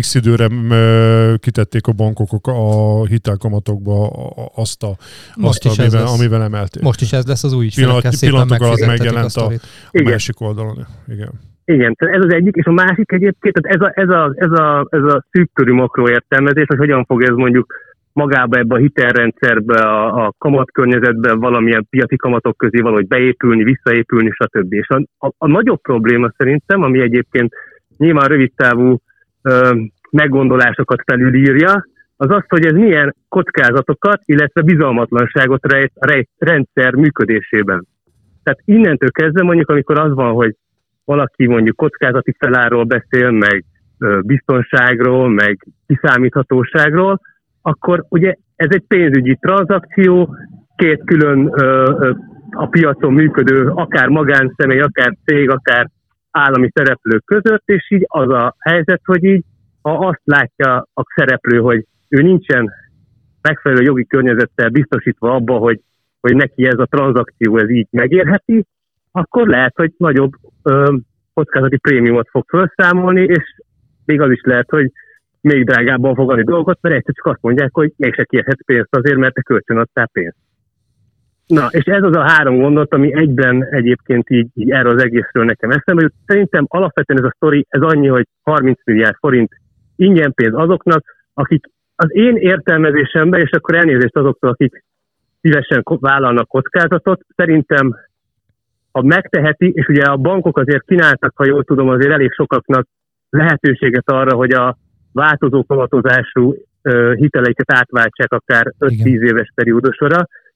[0.00, 0.48] x időre
[1.38, 4.08] kitették a bankok a hitelkamatokba
[4.54, 4.96] azt, a,
[5.40, 6.82] azt a, amivel, amivel emelték.
[6.82, 9.52] Most is ez lesz az új Pillanat, Pillanatok alatt megjelent a, a,
[9.90, 10.86] a másik oldalon.
[11.08, 11.50] Igen.
[11.72, 14.86] Igen, ez az egyik, és a másik egyébként, tehát ez a, ez a, ez a,
[14.90, 17.74] ez a szűk körű makro értelmezés, hogy hogyan fog ez mondjuk
[18.12, 24.72] magába ebbe a hitelrendszerbe, a, a kamatkörnyezetbe valamilyen piaci kamatok közé valahogy beépülni, visszaépülni, stb.
[24.72, 27.54] És a, a, a nagyobb probléma szerintem, ami egyébként
[27.96, 29.00] nyilván rövidtávú
[29.42, 29.70] ö,
[30.10, 31.84] meggondolásokat felülírja,
[32.16, 37.86] az az, hogy ez milyen kockázatokat, illetve bizalmatlanságot rejt a rendszer működésében.
[38.42, 40.56] Tehát innentől kezdve mondjuk, amikor az van, hogy
[41.04, 43.64] valaki mondjuk kockázati feláról beszél, meg
[44.22, 47.20] biztonságról, meg kiszámíthatóságról,
[47.62, 50.36] akkor ugye ez egy pénzügyi tranzakció,
[50.76, 51.48] két külön
[52.50, 55.88] a piacon működő, akár magánszemély, akár cég, akár
[56.30, 59.44] állami szereplők között, és így az a helyzet, hogy így,
[59.82, 62.70] ha azt látja a szereplő, hogy ő nincsen
[63.42, 65.80] megfelelő jogi környezettel biztosítva abba, hogy,
[66.20, 68.66] hogy neki ez a tranzakció ez így megérheti,
[69.12, 70.96] akkor lehet, hogy nagyobb ö,
[71.34, 73.54] kockázati prémiumot fog felszámolni, és
[74.04, 74.90] még az is lehet, hogy
[75.40, 79.16] még drágábban fog adni dolgot, mert egyszer csak azt mondják, hogy mégse kérhet pénzt azért,
[79.16, 80.36] mert te kölcsön adtál pénzt.
[81.46, 85.44] Na, és ez az a három gondot, ami egyben egyébként így, így erről az egészről
[85.44, 86.14] nekem eszembe jut.
[86.26, 89.52] Szerintem alapvetően ez a sztori, ez annyi, hogy 30 milliárd forint
[89.96, 94.84] ingyen pénz azoknak, akik az én értelmezésemben, és akkor elnézést azoktól, akik
[95.40, 97.96] szívesen vállalnak kockázatot, szerintem
[98.92, 102.86] ha megteheti, és ugye a bankok azért kínáltak, ha jól tudom, azért elég sokaknak
[103.30, 104.76] lehetőséget arra, hogy a
[105.12, 106.54] változó kamatozású
[107.14, 110.08] hiteleiket átváltsák akár 5-10 éves periódusra.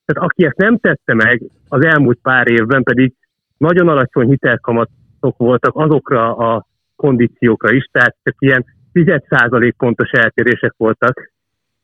[0.05, 3.13] Tehát aki ezt nem tette meg az elmúlt pár évben, pedig
[3.57, 11.33] nagyon alacsony hitelkamatok voltak azokra a kondíciókra is, tehát csak ilyen 10% pontos eltérések voltak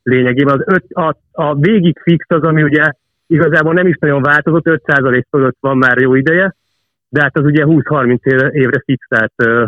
[0.03, 0.55] lényegében.
[0.59, 2.93] Az öt, a, a végig fix az, ami ugye
[3.33, 6.55] igazából nem is nagyon változott, 5% fölött van már jó ideje,
[7.09, 9.64] de hát az ugye 20-30 évre fixált ö,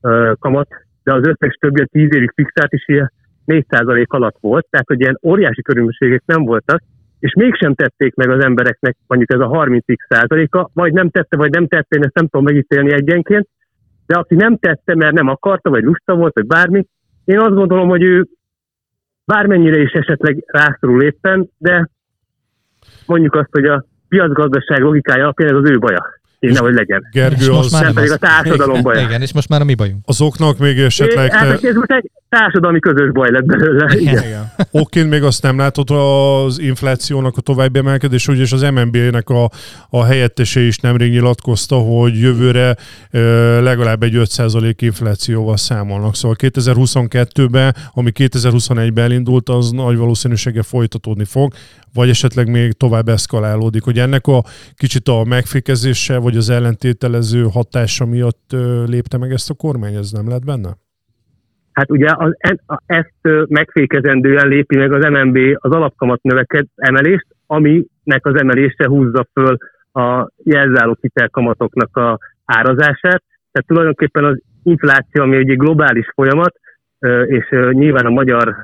[0.00, 0.68] ö, kamat,
[1.02, 3.12] de az összes többi a 10 évig fixált is ilyen
[3.46, 6.82] 4% alatt volt, tehát hogy ilyen óriási körülmények nem voltak,
[7.18, 11.50] és mégsem tették meg az embereknek mondjuk ez a 30 százaléka, vagy nem tette, vagy
[11.50, 13.48] nem tette, én ezt nem tudom megítélni egyenként,
[14.06, 16.86] de aki nem tette, mert nem akarta, vagy lusta volt, vagy bármi,
[17.24, 18.26] én azt gondolom, hogy ő
[19.24, 21.88] bármennyire is esetleg rászorul éppen, de
[23.06, 27.08] mondjuk azt, hogy a piacgazdaság logikája alapján ez az ő baja és nehogy legyen.
[27.12, 27.72] Gergő, az...
[27.72, 29.00] nem pedig a társadalom baja.
[29.00, 30.02] Igen, és most már a mi bajunk.
[30.06, 31.26] Azoknak még esetleg...
[31.26, 33.94] É, hát, ez most egy társadalmi közös baj lett belőle.
[33.98, 34.24] Igen.
[34.24, 34.52] Igen.
[34.70, 39.50] Okként még azt nem látod az inflációnak a további emelkedés, és az MNB-nek a,
[39.90, 42.76] a helyettese is nemrég nyilatkozta, hogy jövőre
[43.60, 46.14] legalább egy 5% inflációval számolnak.
[46.14, 51.52] Szóval 2022-ben, ami 2021-ben elindult, az nagy valószínűséggel folytatódni fog,
[51.94, 54.42] vagy esetleg még tovább eszkalálódik, hogy ennek a
[54.74, 60.28] kicsit a megfékezése, vagy az ellentételező hatása miatt lépte meg ezt a kormány, ez nem
[60.28, 60.70] lett benne?
[61.72, 62.36] Hát ugye az,
[62.86, 69.56] ezt megfékezendően lépi meg az MNB az alapkamat növeked emelést, aminek az emelése húzza föl
[69.92, 73.22] a jelzáló hitelkamatoknak a árazását.
[73.52, 76.54] Tehát tulajdonképpen az infláció, ami egy globális folyamat,
[77.26, 78.56] és nyilván a magyar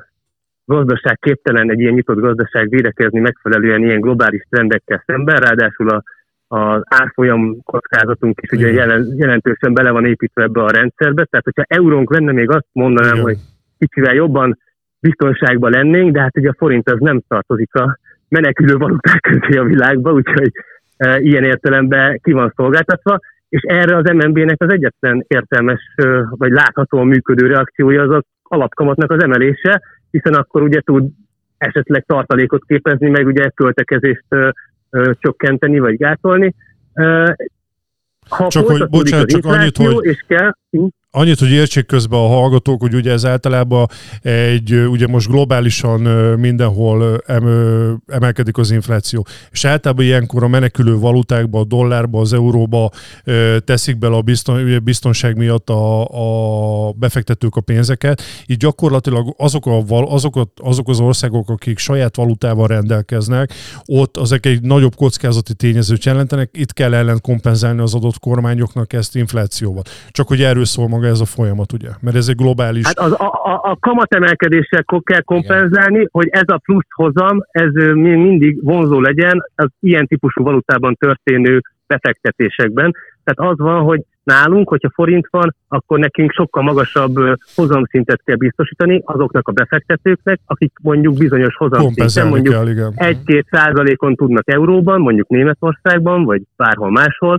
[0.71, 6.03] gazdaság képtelen egy ilyen nyitott gazdaság védekezni megfelelően ilyen globális trendekkel szemben, ráadásul a,
[6.47, 11.63] az árfolyam kockázatunk is ugye jelen, jelentősen bele van építve ebbe a rendszerbe, tehát hogyha
[11.67, 13.23] eurónk lenne, még azt mondanám, Igen.
[13.23, 13.37] hogy
[13.77, 14.57] kicsivel jobban
[14.99, 17.97] biztonságban lennénk, de hát ugye a forint az nem tartozik a
[18.29, 20.51] menekülő valuták közé a világba, úgyhogy
[20.97, 25.81] e, ilyen értelemben ki van szolgáltatva, és erre az MNB-nek az egyetlen értelmes,
[26.29, 31.09] vagy láthatóan működő reakciója az az alapkamatnak az emelése, hiszen akkor ugye tud
[31.57, 34.49] esetleg tartalékot képezni, meg ugye költekezést ö,
[34.89, 36.55] ö, csökkenteni, vagy gátolni.
[36.93, 37.31] Ö,
[38.29, 40.05] ha csak hogy, bocsánat, csak annyit, hogy...
[40.05, 40.85] És kell, hm?
[41.13, 43.87] Annyit, hogy értsék közben a hallgatók, hogy ugye ez általában
[44.21, 46.01] egy, ugye most globálisan
[46.39, 47.21] mindenhol
[48.07, 52.89] emelkedik az infláció, és általában ilyenkor a menekülő valutákba, a dollárba, az euróba
[53.63, 56.07] teszik bele a bizton, biztonság miatt a,
[56.87, 58.21] a befektetők a pénzeket.
[58.45, 63.53] Így gyakorlatilag azok, a, azok, azok az országok, akik saját valutával rendelkeznek,
[63.85, 69.15] ott azok egy nagyobb kockázati tényezőt jelentenek, itt kell ellen kompenzálni az adott kormányoknak ezt
[69.15, 69.83] inflációval.
[70.09, 71.89] Csak hogy erről szól maga ez a folyamat, ugye?
[72.01, 72.85] Mert ez egy globális...
[72.85, 76.09] Hát az, a, a, a kamatemelkedéssel kell kompenzálni, Igen.
[76.11, 82.95] hogy ez a plusz hozam, ez mindig vonzó legyen az ilyen típusú valutában történő befektetésekben.
[83.23, 87.15] Tehát az van, hogy nálunk, hogyha forint van, akkor nekünk sokkal magasabb
[87.55, 95.01] hozamszintet kell biztosítani azoknak a befektetőknek, akik mondjuk bizonyos hozamszinten, mondjuk egy-két százalékon tudnak euróban,
[95.01, 97.37] mondjuk Németországban, vagy bárhol máshol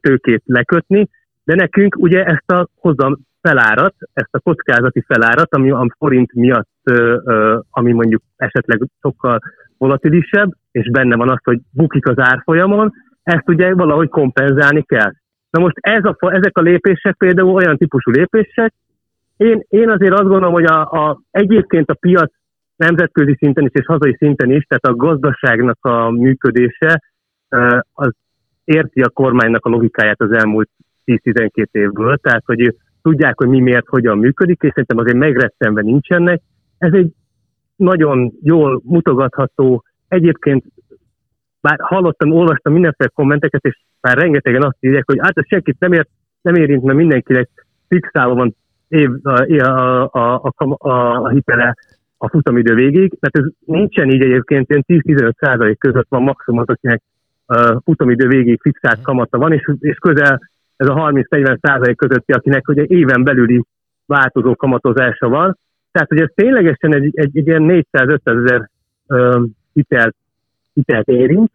[0.00, 1.08] tőkét lekötni,
[1.46, 6.68] de nekünk ugye ezt a hozam felárat, ezt a kockázati felárat, ami a forint miatt,
[7.70, 9.38] ami mondjuk esetleg sokkal
[9.78, 15.12] volatilisebb, és benne van az, hogy bukik az árfolyamon, ezt ugye valahogy kompenzálni kell.
[15.50, 18.72] Na most ez a, ezek a lépések például olyan típusú lépések,
[19.36, 22.32] én, én azért azt gondolom, hogy a, a, egyébként a piac
[22.76, 27.02] nemzetközi szinten is és hazai szinten is, tehát a gazdaságnak a működése
[27.92, 28.12] az
[28.64, 30.70] érti a kormánynak a logikáját az elmúlt
[31.06, 36.40] 10-12 évből, tehát hogy tudják, hogy mi miért, hogyan működik, és szerintem azért megrettenve nincsenek.
[36.78, 37.12] Ez egy
[37.76, 40.64] nagyon jól mutogatható, egyébként
[41.60, 45.92] bár hallottam, olvastam mindenféle kommenteket, és már rengetegen azt írják, hogy hát ez senkit nem,
[45.92, 46.08] ért,
[46.40, 47.48] nem érint, mert mindenkinek
[47.88, 48.56] fixálva van
[48.88, 49.60] év, a,
[50.18, 50.90] a, a, a,
[51.22, 51.74] a hitele
[52.18, 56.68] a futamidő végig, mert ez nincsen így egyébként, ilyen 10-15 százalék között van maximum az,
[56.68, 57.02] akinek
[57.46, 60.40] uh, futamidő végig fixált kamata van, és, és közel
[60.76, 63.62] ez a 30-40 százalék közötti, akinek ugye éven belüli
[64.06, 65.58] változó kamatozása van.
[65.92, 68.70] Tehát, hogy ez ténylegesen egy, egy, egy ilyen 400-500 ezer
[69.72, 70.14] hitelt,
[70.72, 71.50] hitelt érint,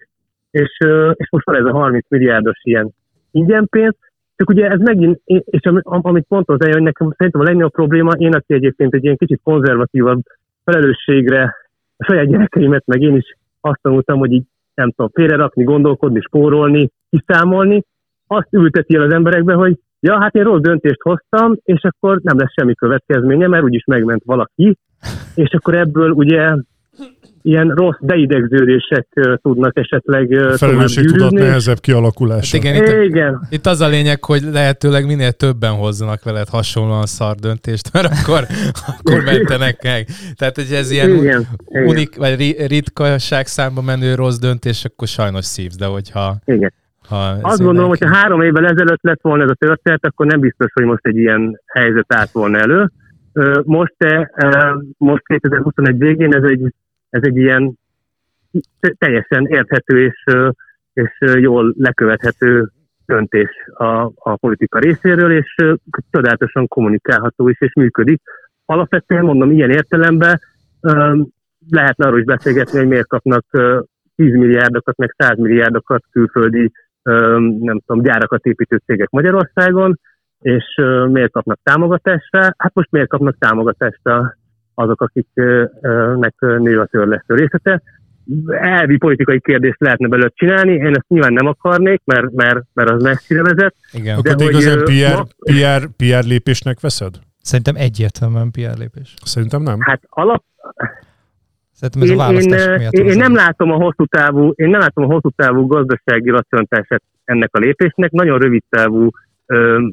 [0.52, 2.90] és, uh, és most van ez a 30 milliárdos ilyen
[3.32, 3.96] ingyenpénz,
[4.36, 8.34] csak ugye ez megint, és amit pont az hogy nekem szerintem a legnagyobb probléma, én
[8.34, 10.22] aki egyébként egy ilyen kicsit konzervatívabb
[10.64, 11.56] felelősségre
[11.98, 16.90] a saját gyerekeimet, meg én is azt tanultam, hogy így nem tudom, félrerakni, gondolkodni, spórolni,
[17.10, 17.84] kiszámolni,
[18.32, 22.38] azt ülteti el az emberekbe, hogy ja, hát én rossz döntést hoztam, és akkor nem
[22.38, 24.78] lesz semmi következménye, mert úgyis megment valaki,
[25.36, 26.56] és akkor ebből ugye
[27.42, 29.08] ilyen rossz beidegződések
[29.42, 32.58] tudnak esetleg Felelősség tudat nehezebb kialakulása.
[32.58, 33.42] Hát igen, itt, igen.
[33.50, 38.46] Itt az a lényeg, hogy lehetőleg minél többen hozzanak veled hasonlóan szar döntést, mert akkor,
[38.88, 40.08] akkor mentenek meg.
[40.36, 45.78] Tehát, hogy ez ilyen igen, unik, vagy ritkaság számba menő rossz döntés, akkor sajnos szívsz,
[45.78, 46.74] de hogyha igen.
[47.12, 50.40] Ha Azt gondolom, hogy ha három évvel ezelőtt lett volna ez a történet, akkor nem
[50.40, 52.92] biztos, hogy most egy ilyen helyzet állt volna elő.
[53.64, 53.96] Most,
[54.98, 56.74] most 2021 végén ez egy
[57.12, 57.80] ez egy ilyen
[58.98, 60.24] teljesen érthető és,
[60.94, 62.70] és jól lekövethető
[63.06, 65.56] döntés a, a politika részéről, és
[66.12, 68.22] csodálatosan kommunikálható is, és működik.
[68.66, 70.40] Alapvetően mondom, ilyen értelemben
[71.70, 73.46] lehetne arról is beszélgetni, hogy miért kapnak
[74.16, 76.72] 10 milliárdokat, meg 100 milliárdokat külföldi
[77.60, 80.00] nem tudom, gyárakat építő cégek Magyarországon,
[80.40, 80.64] és
[81.08, 82.54] miért kapnak támogatásra?
[82.58, 84.36] Hát most miért kapnak támogatásra
[84.74, 87.82] azok, akiknek nő a törlesztő részlete.
[88.48, 93.04] Elvi politikai kérdést lehetne belőle csinálni, én ezt nyilván nem akarnék, mert, mert, mert az
[93.04, 93.76] messzire vezet.
[93.92, 94.20] Igen.
[94.22, 95.24] De Akkor igazán PR, ma...
[95.24, 97.20] PR, PR lépésnek veszed?
[97.42, 99.14] Szerintem egyértelműen PR lépés.
[99.24, 99.80] Szerintem nem.
[99.80, 100.44] Hát alap...
[101.82, 104.70] Szerintem ez én, a választás én, miatt én, én, nem látom a hosszú távú, én
[104.70, 109.10] nem látom a hosszú távú gazdasági racionalitását ennek a lépésnek, nagyon rövid távú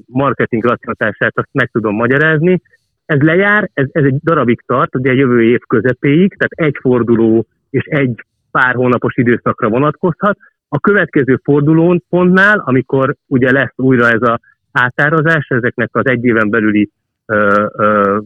[0.07, 2.63] marketing racionalitását azt meg tudom magyarázni,
[3.07, 7.47] ez lejár, ez, ez egy darabig tart, ugye a jövő év közepéig, tehát egy forduló
[7.71, 10.39] és egy pár hónapos időszakra vonatkozhat.
[10.69, 14.41] A következő fordulón pontnál, amikor ugye lesz újra ez a
[14.73, 16.91] átárazás ezeknek az egy éven belüli
[17.27, 18.19] ö, ö,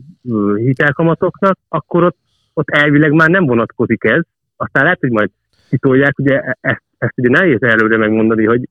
[0.56, 2.16] hitelkamatoknak, akkor ott,
[2.54, 4.22] ott elvileg már nem vonatkozik ez.
[4.56, 5.30] Aztán lehet, hogy majd
[5.68, 8.68] kitolják, ugye e, ezt, ezt ugye nehéz előre megmondani, hogy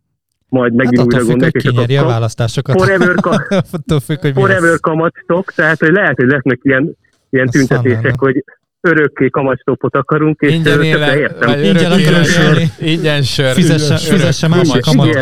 [0.49, 2.81] majd megint hát újra gondolják, és akkor a választásokat.
[2.81, 3.65] Forever, ka-
[4.05, 6.95] függ, hogy forever kamatstock, tehát hogy lehet, hogy lesznek ilyen,
[7.29, 8.43] ilyen tüntetések, hogy
[8.81, 11.63] örökké kamatstopot akarunk, és ingyen éle, értem.
[11.63, 12.57] Ingyen ingyen sör.
[12.79, 13.53] Ingyen sör.
[13.53, 15.17] Fizesse, fizesse más a kamat.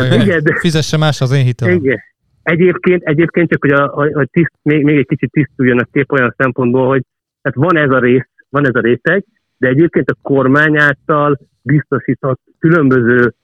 [0.58, 1.74] Fizesse más az én hitelem.
[1.74, 1.98] Igen.
[2.42, 6.34] Egyébként, egyébként csak, hogy, a, hogy tiszt, még, még egy kicsit tisztuljon a kép olyan
[6.36, 7.02] szempontból, hogy
[7.42, 9.24] hát van ez a rész, van ez a réteg,
[9.58, 13.34] de egyébként a kormány által biztosított különböző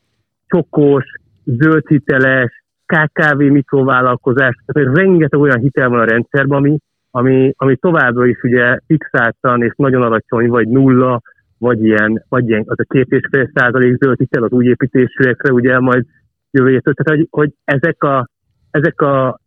[0.46, 1.04] csokos,
[1.44, 6.78] zöldhiteles, KKV mikrovállalkozás, tehát rengeteg olyan hitel van a rendszerben, ami,
[7.10, 11.22] ami, ami továbbra is ugye fixáltan és nagyon alacsony, vagy nulla,
[11.58, 15.52] vagy ilyen, vagy ilyen az a két és fél százalék zöld hitel az új építésűekre,
[15.52, 16.04] ugye majd
[16.50, 16.80] jövő.
[16.80, 18.28] Tehát, hogy, hogy ezek, a,
[18.70, 19.40] ezek a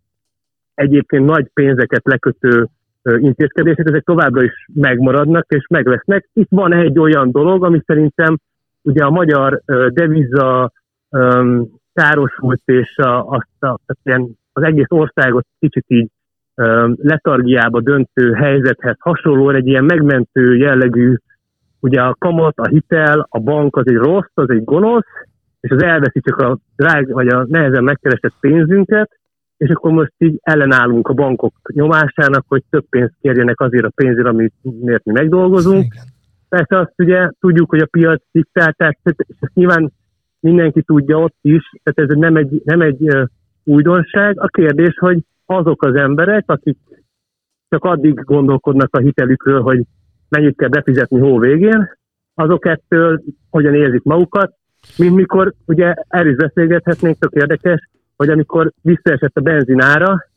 [0.73, 2.67] egyébként nagy pénzeket lekötő
[3.03, 6.29] intézkedések, ezek továbbra is megmaradnak és megvesznek.
[6.33, 8.37] Itt van egy olyan dolog, ami szerintem
[8.81, 10.71] ugye a magyar deviza
[11.93, 13.79] károsult, és a, azt a,
[14.53, 16.09] az egész országot kicsit így
[16.55, 21.15] um, letargiába döntő helyzethez hasonlóan egy ilyen megmentő jellegű,
[21.79, 25.05] ugye a kamat, a hitel, a bank az egy rossz, az egy gonosz,
[25.59, 29.19] és az elveszi csak a drág, vagy a nehezen megkeresett pénzünket,
[29.59, 34.27] és akkor most így ellenállunk a bankok nyomásának, hogy több pénzt kérjenek azért a pénzért,
[34.27, 35.83] amit miért mi megdolgozunk.
[35.83, 36.03] Igen.
[36.49, 39.91] Persze azt ugye tudjuk, hogy a piac diktál, tehát ezt nyilván
[40.39, 43.07] mindenki tudja ott is, tehát ez nem egy, nem egy
[43.63, 44.41] újdonság.
[44.41, 46.77] A kérdés, hogy azok az emberek, akik
[47.69, 49.83] csak addig gondolkodnak a hitelükről, hogy
[50.29, 51.97] mennyit kell befizetni hó végén,
[52.33, 54.53] azok ettől hogyan érzik magukat,
[54.97, 60.27] mint mikor, ugye erről is beszélgethetnénk, tök érdekes, hogy amikor visszaesett a benzinára,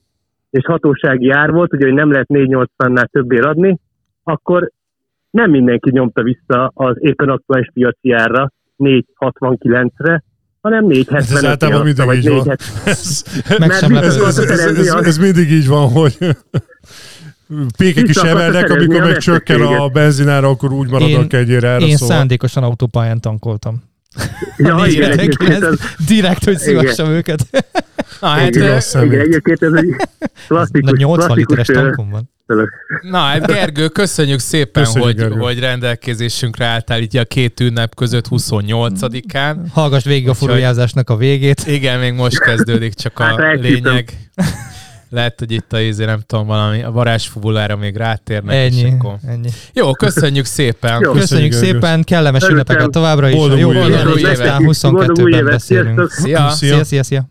[0.50, 3.78] és hatósági ár volt, ugye, hogy nem lehet 480-nál többé adni,
[4.22, 4.70] akkor
[5.30, 10.22] nem mindenki nyomta vissza az éppen aktuális piaci árra 469-re,
[10.60, 12.56] hanem 470 Ez általában mindig így van.
[12.84, 16.18] Ez, ez, ez, ez, mindig így van, hogy
[17.78, 21.96] pékek is emelnek, amikor meg csökken a benzinára, akkor úgy marad a kegyére erre Én
[21.96, 22.16] szóval.
[22.16, 23.82] szándékosan autópályán tankoltam.
[24.56, 27.46] Ja, igen, direkt, ez, direkt, hogy szívassam őket.
[28.20, 29.96] Na, hát, igen, igen, egyébként ez egy
[30.46, 30.90] klasszikus...
[30.90, 32.30] Na, 80 literes tankom van.
[33.00, 35.38] Na, hát Gergő, köszönjük szépen, köszönjük, hogy, Gergő.
[35.38, 39.56] hogy rendelkezésünkre álltál itt a két ünnep között 28-án.
[39.72, 41.66] Hallgass végig a furuljázásnak a végét.
[41.66, 44.12] Igen, még most kezdődik csak a hát, lényeg.
[45.12, 48.54] Lehet, hogy itt a ízé, nem tudom, valami a varázsfubulára még rátérnek.
[48.54, 49.16] Ennyi, akkor...
[49.26, 49.48] ennyi.
[49.72, 51.00] Jó, köszönjük szépen.
[51.00, 51.12] Jó.
[51.12, 53.34] Köszönjük, köszönjük szépen, kellemes ünnepeket továbbra is.
[53.34, 54.56] Boldog jó, boldog új évet.
[54.58, 56.10] 22-ben beszélünk.
[56.10, 56.50] Szia.
[56.50, 57.30] Szia, szia, szia.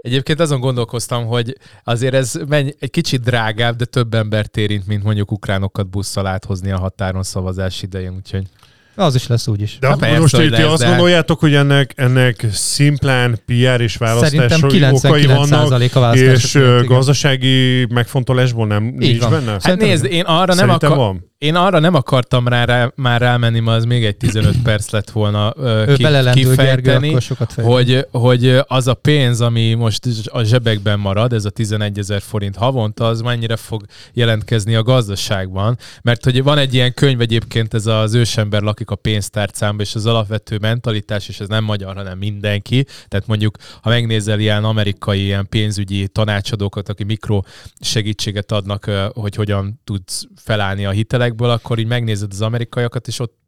[0.00, 5.02] Egyébként azon gondolkoztam, hogy azért ez menj, egy kicsit drágább, de több embert érint, mint
[5.02, 8.46] mondjuk ukránokat busszal áthozni a határon szavazás idején, úgyhogy...
[8.96, 9.78] Az is lesz úgyis.
[9.80, 10.88] De persze, most hogy ti azt de...
[10.88, 18.86] gondoljátok, hogy ennek, ennek szimplán PR és választás okai vannak, a és gazdasági megfontolásból nem
[18.86, 19.30] Így nincs van.
[19.30, 19.50] benne?
[19.50, 21.32] Hát Szerintem nézd, én arra nem, akar, van.
[21.44, 25.10] Én arra nem akartam rá, rá, már rámenni, mert az még egy 15 perc lett
[25.10, 31.32] volna uh, ki, kifejteni, Gergő, hogy, hogy az a pénz, ami most a zsebekben marad,
[31.32, 35.78] ez a 11 ezer forint havonta, az mennyire fog jelentkezni a gazdaságban.
[36.02, 40.06] Mert hogy van egy ilyen könyv egyébként, ez az ősember lakik a pénztárcámba, és az
[40.06, 42.86] alapvető mentalitás, és ez nem magyar, hanem mindenki.
[43.08, 47.40] Tehát mondjuk, ha megnézel ilyen amerikai ilyen pénzügyi tanácsadókat, aki mikro
[47.80, 53.18] segítséget adnak, hogy hogyan tudsz felállni a hitelek, évekből, akkor így megnézed az amerikaiakat, és
[53.18, 53.38] ott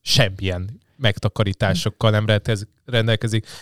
[0.00, 2.68] semmilyen megtakarításokkal nem rendelkezik.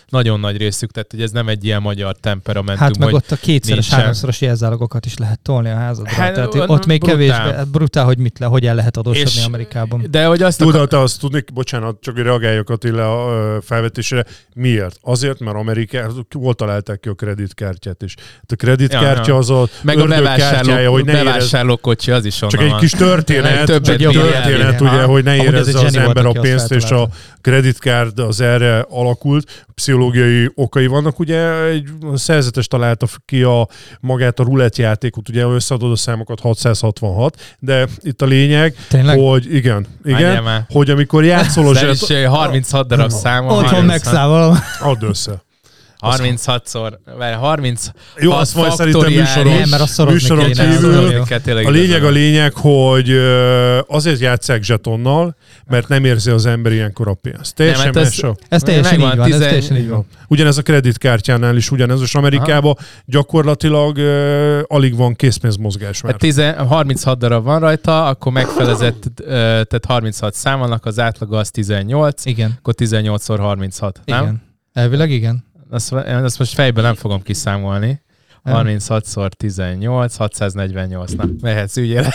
[0.09, 2.85] Nagyon nagy részük, tehát hogy ez nem egy ilyen magyar temperamentum.
[2.85, 6.13] Hát meg ott a kétszeres, háromszoros jelzálogokat is lehet tolni a házadra.
[6.13, 7.17] Hát, tehát ott még brutál.
[7.17, 10.07] kevés, hát brutál, hogy mit le, hogy el lehet adósodni és, Amerikában.
[10.11, 11.03] De hogy azt Tudod, akar...
[11.03, 14.25] azt tudni, bocsánat, csak reagáljak Attila a felvetésre.
[14.55, 14.99] Miért?
[15.01, 18.15] Azért, mert Amerikában volt találták ki a kreditkártyát is.
[18.17, 22.51] Hát a kreditkártya ja, az a meg a bevásárló, hogy ne bevásárlókocsi az is onnan
[22.51, 26.91] Csak egy kis történet, egy történet, ugye, hogy ne érezze az ember a pénzt, és
[26.91, 27.09] a
[27.41, 28.85] kreditkárd az erre
[29.15, 33.69] alakult, pszichológiai okai vannak, ugye egy szerzetes találta ki a
[34.01, 39.19] magát a rulett játékot, ugye összeadod a számokat 666, de itt a lényeg, Tényleg?
[39.19, 42.27] hogy igen, igen, hogy amikor játszol a zset...
[42.27, 43.47] 36 darab szám.
[43.47, 44.59] Otthon megszámolom.
[44.81, 45.44] Add össze.
[46.05, 47.87] 36-szor, vagy 30
[48.19, 51.25] Jó, azt majd szerintem műsoron, nem, mert a műsoron kívül.
[51.65, 53.11] A lényeg a lényeg, hogy
[53.87, 55.37] azért játszák zsetonnal,
[55.67, 57.55] mert nem érzi az ember ilyenkor a pénzt.
[57.55, 60.07] Teljesen nem, hát ez, ez, teljesen így van, ez teljesen így van.
[60.29, 62.87] Ugyanez a kreditkártyánál is ugyanez, és Amerikában Aha.
[63.05, 66.13] gyakorlatilag uh, alig van készpénzmozgás már.
[66.13, 71.51] Hát 10, 36 darab van rajta, akkor megfelezett, uh, tehát 36 számolnak, az átlaga az
[71.51, 72.55] 18, igen.
[72.59, 74.23] akkor 18-szor 36, nem?
[74.23, 74.43] Igen.
[74.73, 78.03] Elvileg igen azt, azt most fejből nem fogom kiszámolni.
[78.45, 81.13] 36-szor 18, 648.
[81.13, 82.15] Na, mehetsz ügyére.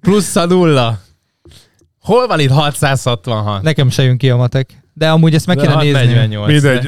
[0.00, 1.00] Plusz a nulla.
[2.00, 3.62] Hol van itt 666?
[3.62, 4.82] Nekem se jön ki a matek.
[4.92, 5.98] De amúgy ezt meg kéne nézni.
[5.98, 6.80] 48, Mindegy.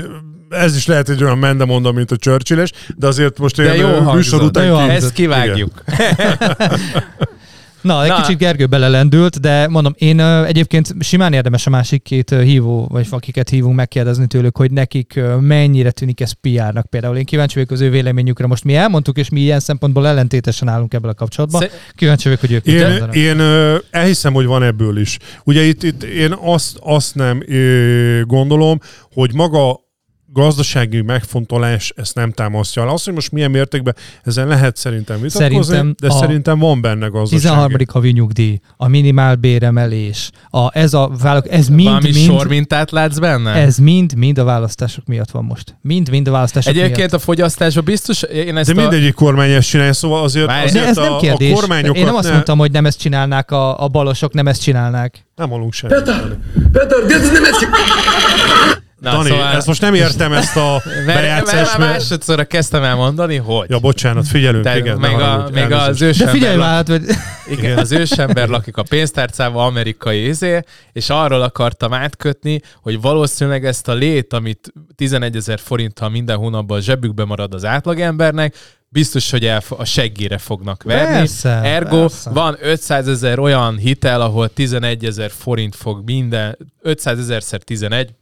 [0.49, 2.65] De ez is lehet egy olyan mendemonda, mint a churchill
[2.97, 4.67] de azért most de én jó műsor után...
[4.67, 5.85] Jó Ezt kivágjuk.
[7.81, 8.17] Na, egy Na.
[8.21, 13.49] kicsit Gergő belelendült, de mondom, én egyébként simán érdemes a másik két hívó, vagy akiket
[13.49, 17.17] hívunk megkérdezni tőlük, hogy nekik mennyire tűnik ez PR-nak például.
[17.17, 18.47] Én kíváncsi vagyok az ő véleményükre.
[18.47, 21.61] Most mi elmondtuk, és mi ilyen szempontból ellentétesen állunk ebből a kapcsolatban.
[21.61, 21.71] Sze...
[21.95, 25.19] Kíváncsi vagyok, hogy ők Én, én uh, elhiszem, hogy van ebből is.
[25.45, 27.43] Ugye itt, itt én azt, azt nem
[28.27, 28.81] gondolom,
[29.13, 29.87] hogy maga
[30.33, 32.91] gazdasági megfontolás ezt nem támasztja alá.
[32.93, 37.41] Azt, hogy most milyen mértékben ezen lehet szerintem vitatkozni, szerintem de szerintem van benne gazdasági.
[37.43, 37.77] 13.
[37.93, 42.91] havi nyugdíj, a minimál béremelés, a, ez a vállalk, ez mind, Valami mind, sor mintát
[42.91, 43.53] látsz benne?
[43.53, 45.77] Ez mind, mind a választások miatt van most.
[45.83, 47.13] Mind, mind a választások Egyébként miatt.
[47.13, 48.89] a fogyasztásban biztos, én ezt De a...
[48.89, 51.51] mindegyik kormány ezt csinálja, szóval azért, Már azért ez a, nem kérdés.
[51.51, 52.33] a kormányokat Én nem azt ne...
[52.33, 55.27] mondtam, hogy nem ezt csinálnák a, a balosok, nem ezt csinálnák.
[55.37, 55.97] Nem alunk semmit.
[55.97, 56.39] Peter,
[56.73, 56.99] Peter,
[59.01, 59.47] Na, Dani, szóval...
[59.47, 61.79] ezt most nem értem ezt a bejátszást.
[61.79, 63.71] Mert, másodszorra kezdtem el mondani, hogy...
[63.71, 64.99] Ja, bocsánat, figyelünk, Te, igen.
[64.99, 66.33] Még, a, még az ősember...
[66.35, 67.03] De figyelj már, hogy...
[67.57, 70.61] Igen, az ősember lakik a pénztárcával, amerikai izé,
[70.93, 76.79] és arról akartam átkötni, hogy valószínűleg ezt a lét, amit 11 ezer forinttal minden hónapban
[76.79, 78.55] a zsebükbe marad az átlagembernek,
[78.89, 81.15] biztos, hogy el, a seggére fognak verni.
[81.15, 82.31] Persze, Ergo persze.
[82.31, 88.15] van 500 ezer olyan hitel, ahol 11 ezer forint fog minden, 500 ezerszer 11,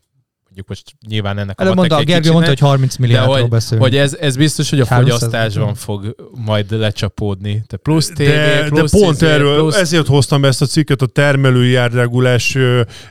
[0.56, 3.82] mondjuk most nyilván ennek a mondta, a Gergő mondta, hogy 30 milliárdról hogy, beszélünk.
[3.82, 7.62] Hogy ez, ez biztos, hogy a fogyasztásban fog majd lecsapódni.
[7.66, 9.76] Te plusz TV, de, plusz de pont izé, erről, plusz...
[9.76, 12.58] ezért hoztam be ezt a cikket, a termelői árregulás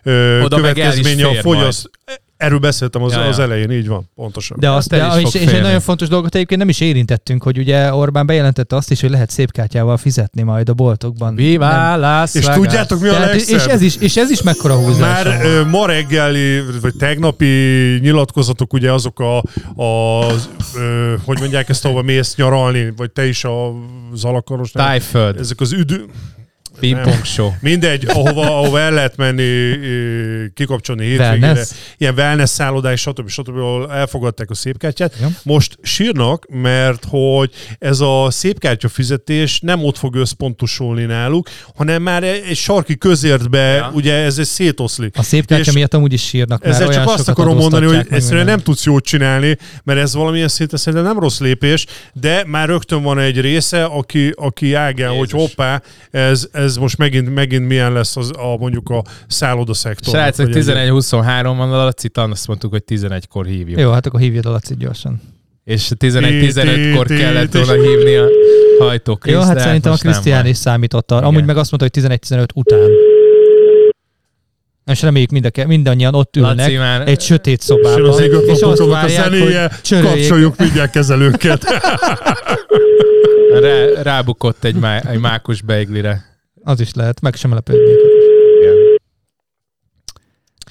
[0.03, 1.89] következménye a fogyaszt.
[2.37, 3.27] Erről beszéltem az, ja, ja.
[3.27, 4.57] az elején, így van, pontosan.
[4.59, 7.93] De azt, de, és, és egy nagyon fontos dolgot egyébként nem is érintettünk, hogy ugye
[7.93, 11.35] Orbán bejelentette azt is, hogy lehet szép kártyával fizetni majd a boltokban.
[11.35, 13.57] Viva Las És tudjátok mi a Tehát, legszebb?
[13.57, 15.23] És ez is, és ez is mekkora húzás.
[15.23, 17.45] Már ö, ma reggeli, vagy tegnapi
[18.01, 19.37] nyilatkozatok ugye azok a,
[19.83, 20.25] a
[20.75, 23.43] ö, hogy mondják ezt, ahova mész nyaralni, vagy te is
[24.13, 24.71] az alakaros.
[24.71, 25.39] Tájföld.
[25.39, 25.99] Ezek az üdv,
[26.79, 27.51] Pingpong show.
[27.61, 29.77] Mindegy, ahova, ahova el lehet menni
[30.53, 31.37] kikapcsolni hétvégére.
[31.37, 31.69] Wellness.
[31.97, 33.29] Ilyen wellness szállodák, stb.
[33.29, 33.57] stb.
[33.57, 35.13] ahol elfogadták a szépkártyát.
[35.21, 35.29] Ja.
[35.43, 42.23] Most sírnak, mert hogy ez a szépkártya fizetés nem ott fog összpontosulni náluk, hanem már
[42.23, 43.91] egy sarki közértbe, ja.
[43.93, 45.17] ugye ez egy szétoszlik.
[45.17, 46.65] A szépkártya miatt amúgy is sírnak.
[46.65, 50.79] Ezzel csak azt akarom mondani, hogy egyszerűen nem tudsz jót csinálni, mert ez valamilyen szinten
[50.79, 55.81] szerintem nem rossz lépés, de már rögtön van egy része, aki, aki ágál, hogy hoppá,
[56.11, 59.03] ez, ez ez most megint, megint milyen lesz az, a, mondjuk a
[59.73, 60.13] szektor.
[60.13, 63.79] Srácok, 11-23 van a Laci, azt mondtuk, hogy 11-kor hívjuk.
[63.79, 65.21] Jó, hát akkor hívjad a Laci gyorsan.
[65.63, 68.27] És 11-15-kor kellett volna hívni a
[68.79, 71.27] hajtó Jó, hát szerintem a Krisztián is számított arra.
[71.27, 72.89] Amúgy meg azt mondta, hogy 11-15 után.
[74.85, 77.07] És reméljük mind a, mindannyian ott ülnek már...
[77.07, 78.21] egy sötét szobában.
[78.21, 81.63] És, és azt várják, a zenéje, hogy kapcsoljuk mindjárt kezelőket.
[83.61, 86.34] Rá, rábukott egy, má, egy mákus beiglire.
[86.67, 87.97] Az is lehet, meg sem lepődnék.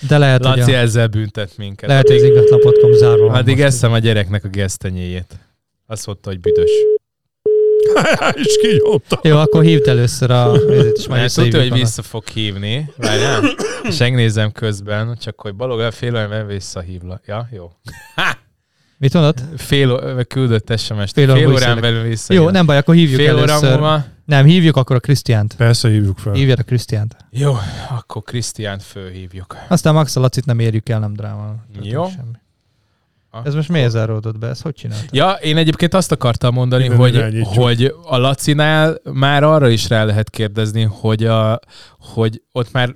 [0.09, 0.77] De lehet, Laci hogy a...
[0.77, 1.89] ezzel büntet minket.
[1.89, 5.39] Lehet, hogy az ingatlan.com zárva Addig eszem a gyereknek a gesztenyéjét.
[5.87, 6.71] Azt mondta, hogy büdös.
[8.45, 9.21] és kinyomta.
[9.23, 10.55] Jó, akkor hívd először a...
[10.95, 12.93] És majd tudja, hogy vissza fog hívni.
[12.97, 13.43] Várjál.
[13.89, 17.21] és megnézem közben, csak hogy balog fél olyan visszahívla.
[17.27, 17.71] Ja, jó.
[18.99, 19.43] Mit mondod?
[19.57, 21.13] Fél, küldött SMS-t.
[21.13, 22.35] Fél, fél órán belül vissza.
[22.35, 23.71] Jó, nem baj, akkor hívjuk fél először.
[23.71, 24.05] Múlva.
[24.25, 25.55] Nem, hívjuk akkor a Krisztiánt.
[25.57, 26.33] Persze hívjuk fel.
[26.33, 27.17] Hívjad a Krisztiánt.
[27.31, 27.57] Jó,
[27.91, 29.57] akkor Krisztiánt fölhívjuk.
[29.69, 31.55] Aztán Max a Lacit nem érjük el, nem dráma.
[31.83, 32.05] Jó.
[32.09, 32.43] Semmi.
[33.45, 34.47] Ez most miért záródott be?
[34.47, 35.15] Ezt hogy csináltad?
[35.15, 40.31] Ja, én egyébként azt akartam mondani, hogy, hogy a Lacinál már arra is rá lehet
[40.31, 41.61] kérdezni, hogy, a,
[41.99, 42.95] hogy ott már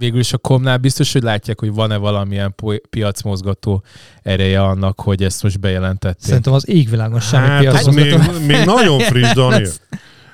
[0.00, 2.54] végül is a komnál biztos, hogy látják, hogy van-e valamilyen
[2.90, 3.82] piacmozgató
[4.22, 6.26] ereje annak, hogy ezt most bejelentették.
[6.26, 8.32] Szerintem az égvilágon semmi hát, piacmozgató.
[8.32, 9.66] Még, még nagyon friss, Dani.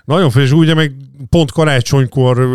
[0.04, 0.92] Nagyon friss, ugye meg
[1.30, 2.48] pont karácsonykor,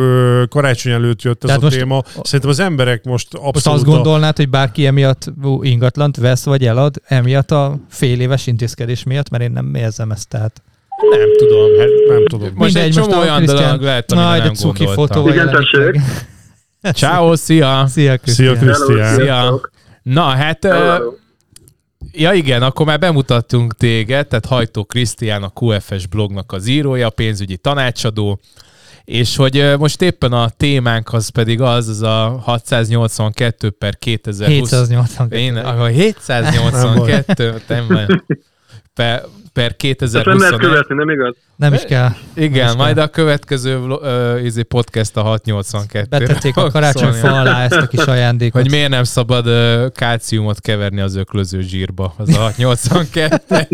[0.50, 2.02] karácsony előtt jött ez Tehát a most, téma.
[2.24, 3.54] Szerintem az emberek most abszolút...
[3.54, 5.32] Most azt gondolnád, hogy bárki emiatt
[5.62, 10.28] ingatlant vesz vagy elad, emiatt a fél éves intézkedés miatt, mert én nem érzem ezt,
[10.28, 10.62] tehát...
[11.10, 12.50] Nem tudom, hát nem tudom.
[12.56, 16.02] Most Mindegy, egy csomó olyan dolog lehet, amire nem cuki fotó Igen, tessék.
[16.82, 17.86] Ciao, szia!
[17.88, 18.58] Szia, Krisztián!
[18.58, 19.16] Szia, Krisztián!
[19.16, 19.60] Szia!
[20.04, 20.66] Na, hát...
[20.66, 21.14] Hello.
[22.12, 27.58] Ja igen, akkor már bemutattunk téged, tehát Hajtó Krisztián, a QFS blognak az írója, pénzügyi
[27.58, 28.40] tanácsadó,
[29.04, 34.70] és hogy most éppen a témánk az pedig az, az a 682 per 2020.
[34.70, 35.36] 782.
[35.38, 37.88] Én, a 782, nem,
[38.96, 39.24] per,
[39.54, 40.26] per 2021.
[40.26, 41.36] nem lehet követni, nem igaz?
[41.62, 42.10] Nem is kell.
[42.34, 43.04] Igen, is majd kell.
[43.04, 46.08] a következő uh, izé podcast a 682.
[46.10, 48.62] Betették a karácsony alá ezt a kis ajándékot.
[48.62, 53.68] Hogy miért nem szabad uh, kálciumot keverni az öklöző zsírba, az a 682.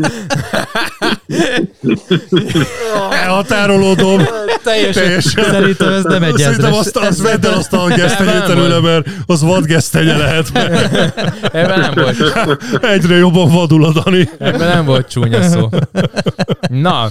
[3.12, 4.22] Elhatárolódom.
[4.64, 5.04] Teljesen.
[5.04, 5.44] Teljesen.
[5.44, 9.42] Szerintem ez nem egy Szerintem azt, azt vedd el azt a gesztenyét előle, mert az
[9.42, 10.52] vadgesztenye lehet.
[11.42, 12.18] Ebben nem volt.
[12.84, 14.30] Egyre jobban vadul a Dani.
[14.38, 15.70] Ebben nem volt csúnya szó.
[16.70, 17.10] Na.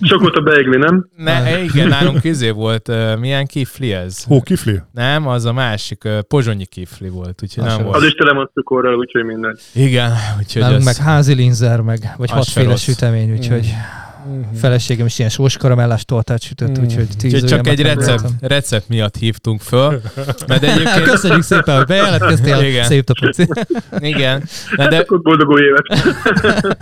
[0.00, 1.08] Sok volt a beigli, nem?
[1.16, 2.88] Ne, igen, nálunk izé volt.
[2.88, 4.24] Uh, milyen kifli ez?
[4.24, 4.80] Hó, kifli?
[4.92, 6.04] Nem, az a másik.
[6.04, 7.96] Uh, pozsonyi kifli volt, úgyhogy nem volt.
[7.96, 9.58] Az is tele van cukorral, úgyhogy minden.
[9.74, 10.84] Igen, úgyhogy Nálunk az...
[10.84, 13.66] meg házi linzer, meg, vagy hatféle sütemény, úgyhogy...
[13.66, 14.10] Mm.
[14.26, 14.44] Uh-huh.
[14.54, 16.84] Feleségem is ilyen sós karamellás tortát sütött, uh-huh.
[16.84, 20.00] úgyhogy tíz Úgyhogy csak egy recept, recept miatt hívtunk föl.
[20.46, 21.02] Mert egyébként...
[21.02, 22.62] Köszönjük szépen, hogy bejelentkeztél.
[22.62, 22.84] Igen.
[22.84, 23.58] Szép napot.
[23.98, 24.44] Igen.
[24.76, 25.04] Na de...
[25.08, 26.76] Boldog új évet.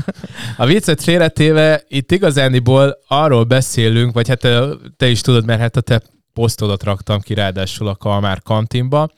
[0.57, 4.49] A viccet félretéve itt igazániból arról beszélünk, vagy hát
[4.97, 9.08] te is tudod, mert hát a te posztodat raktam ki ráadásul a Kalmár kantinba.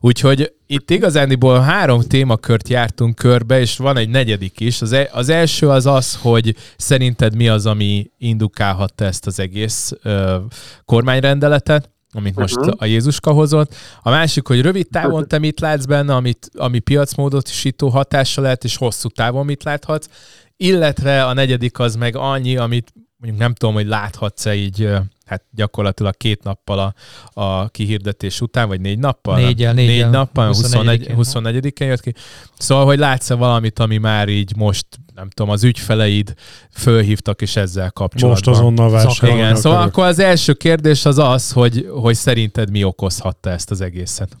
[0.00, 4.82] Úgyhogy itt igazániból három témakört jártunk körbe, és van egy negyedik is.
[4.82, 9.92] Az, e- az első az az, hogy szerinted mi az, ami indukálhatta ezt az egész
[10.02, 10.36] ö,
[10.84, 12.74] kormányrendeletet amit most uh-huh.
[12.78, 13.74] a Jézuska hozott.
[14.02, 18.76] A másik, hogy rövid távon te mit látsz benne, amit, ami piacmódosító hatása lehet, és
[18.76, 20.08] hosszú távon mit láthatsz.
[20.56, 24.90] Illetve a negyedik az meg annyi, amit mondjuk nem tudom, hogy láthatsz-e így
[25.26, 26.92] hát gyakorlatilag két nappal a,
[27.40, 29.36] a kihirdetés után, vagy négy nappal?
[29.36, 29.94] Négyel, négyel.
[29.94, 32.12] Négy nappal, 24, 24-en jött ki.
[32.58, 36.34] Szóval, hogy látsz-e valamit, ami már így most, nem tudom, az ügyfeleid
[36.72, 38.30] fölhívtak és ezzel kapcsolatban.
[38.30, 39.44] Most azonnal vásárolnak.
[39.44, 43.80] Igen, szóval akkor az első kérdés az az, hogy, hogy szerinted mi okozhatta ezt az
[43.80, 44.36] egészet?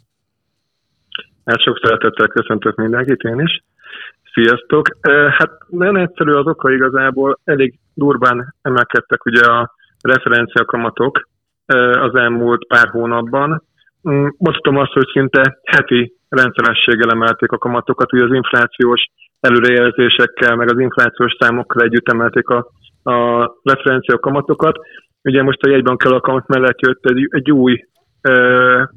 [1.44, 3.64] Hát sok szeretettel köszöntök mindenkit, én is.
[4.32, 4.96] Sziasztok!
[5.30, 9.75] Hát nagyon egyszerű az oka igazából, elég durván emelkedtek ugye a
[10.06, 11.28] referenciakamatok
[12.06, 13.62] az elmúlt pár hónapban.
[14.08, 19.04] Mm, mondhatom azt, hogy szinte heti rendszerességgel emelték a kamatokat, ugye az inflációs
[19.40, 22.66] előrejelzésekkel, meg az inflációs számokkal együtt emelték a,
[23.10, 24.78] a referencia kamatokat.
[25.22, 27.84] Ugye most a jegybank kamat mellett jött egy, egy új
[28.20, 28.32] e,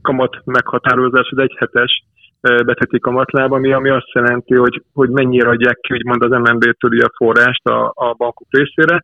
[0.02, 2.04] kamat meghatározás, az egyhetes
[2.42, 7.02] e, beteti kamatlába, ami, ami azt jelenti, hogy, hogy mennyire adják ki úgymond az MNB-től
[7.02, 9.04] a forrást a, a bankok részére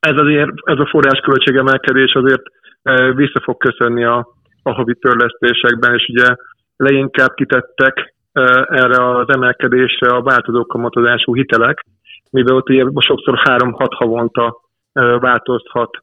[0.00, 2.42] ez, azért, ez a forrásköltség emelkedés azért
[2.82, 4.28] e, vissza fog köszönni a,
[4.62, 6.34] a havi törlesztésekben, és ugye
[6.76, 8.40] leginkább kitettek e,
[8.70, 11.84] erre az emelkedésre a változó kamatozású hitelek,
[12.30, 14.60] mivel ott ugye sokszor 3-6 havonta
[14.92, 15.98] e, változhat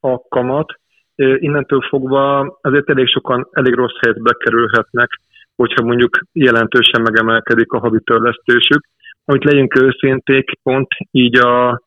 [0.00, 0.72] a kamat.
[1.16, 5.08] Innentől fogva azért elég sokan elég rossz helyzetbe kerülhetnek,
[5.56, 8.84] hogyha mondjuk jelentősen megemelkedik a havi törlesztésük.
[9.24, 11.80] Amit legyünk őszinték, pont így a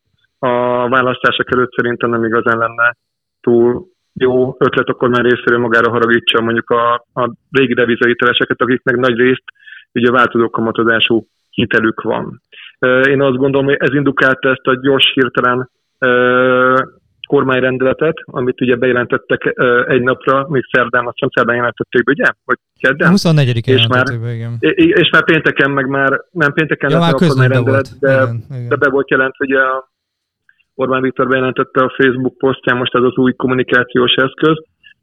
[0.45, 2.95] a választások előtt szerintem nem igazán lenne
[3.41, 9.15] túl jó ötlet akkor már részéről magára haragítsa mondjuk a, a régi devizahiteleseket, akiknek nagy
[9.15, 9.43] részt
[9.93, 12.41] ugye változó kamatozású hitelük van.
[13.09, 15.69] Én azt gondolom, hogy ez indukálta ezt a gyors hirtelen
[17.27, 19.53] kormányrendeletet, amit ugye bejelentettek
[19.87, 22.25] egy napra, még szerdán, azt hiszem szerdán jelentették ugye?
[22.45, 23.09] Vagy kedden?
[23.09, 24.57] 24 és már, igen.
[24.75, 28.69] És már pénteken meg már, nem pénteken ja, már a kormányrendelet, de, igen, igen.
[28.69, 29.93] de be volt jelentve ugye a
[30.75, 34.57] Orbán Viktor bejelentette a Facebook posztján most ez az új kommunikációs eszköz.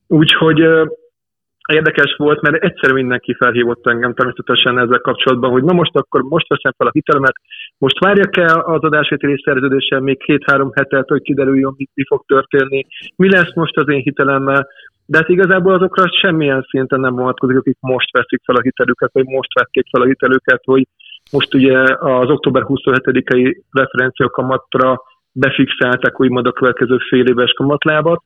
[0.06, 0.60] Úgyhogy
[1.72, 6.48] érdekes volt, mert egyszer mindenki felhívott engem természetesen ezzel kapcsolatban, hogy na most akkor most
[6.48, 7.34] veszem fel a hitelemet,
[7.78, 12.86] most várjak el az adásvételi szerződéssel még két-három hetet, hogy kiderüljön, mi, mi fog történni,
[13.16, 14.68] mi lesz most az én hitelemmel,
[15.06, 19.26] de hát igazából azokra semmilyen szinten nem vonatkozik, akik most veszik fel a hitelüket, vagy
[19.26, 20.86] most vették fel a hitelüket, hogy
[21.32, 25.00] most ugye az október 27-i referenciakamatra
[25.32, 28.22] befixálták úgymond a következő fél éves kamatlábat.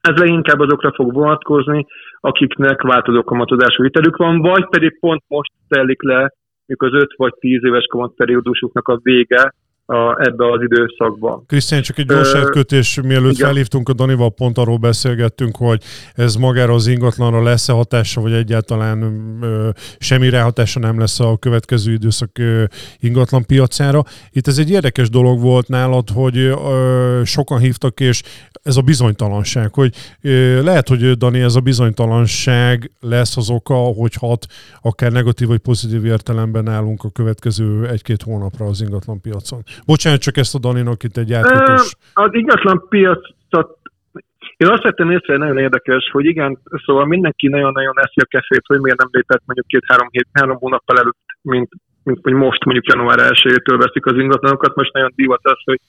[0.00, 1.86] Ez leginkább azokra fog vonatkozni,
[2.20, 6.32] akiknek változó kamatozású hitelük van, vagy pedig pont most telik le,
[6.66, 9.54] mikor az 5 vagy 10 éves kamatperiódusuknak a vége,
[9.90, 11.42] a, ebbe az időszakba.
[11.46, 13.46] Krisztián, csak egy gyors elkötés, mielőtt igen.
[13.46, 15.82] felhívtunk a Danival, pont arról beszélgettünk, hogy
[16.14, 19.02] ez magára az ingatlanra lesz-e hatása, vagy egyáltalán
[19.42, 19.68] ö,
[19.98, 22.64] semmi ráhatása nem lesz a következő időszak ö,
[22.98, 24.02] ingatlan piacára.
[24.30, 28.22] Itt ez egy érdekes dolog volt nálad, hogy ö, sokan hívtak, és
[28.62, 34.14] ez a bizonytalanság, hogy ö, lehet, hogy Dani, ez a bizonytalanság lesz az oka, hogy
[34.14, 34.46] hat
[34.82, 39.62] akár negatív vagy pozitív értelemben állunk a következő egy-két hónapra az ingatlan piacon.
[39.86, 41.96] Bocsánat, csak ezt a Daninak itt egy átkötés.
[42.12, 43.78] Az ingatlan piacot
[44.56, 48.66] én azt vettem észre, hogy nagyon érdekes, hogy igen, szóval mindenki nagyon-nagyon eszi a kefét,
[48.66, 51.70] hogy miért nem lépett mondjuk két-három hét, három hónappal előtt, mint,
[52.02, 54.74] mint hogy most mondjuk január 1-től veszik az ingatlanokat.
[54.74, 55.80] Most nagyon divat az, hogy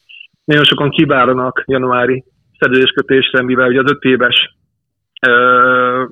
[0.43, 2.23] nagyon sokan kiválnak januári
[2.59, 4.57] szerződéskötésre, mivel ugye az öt éves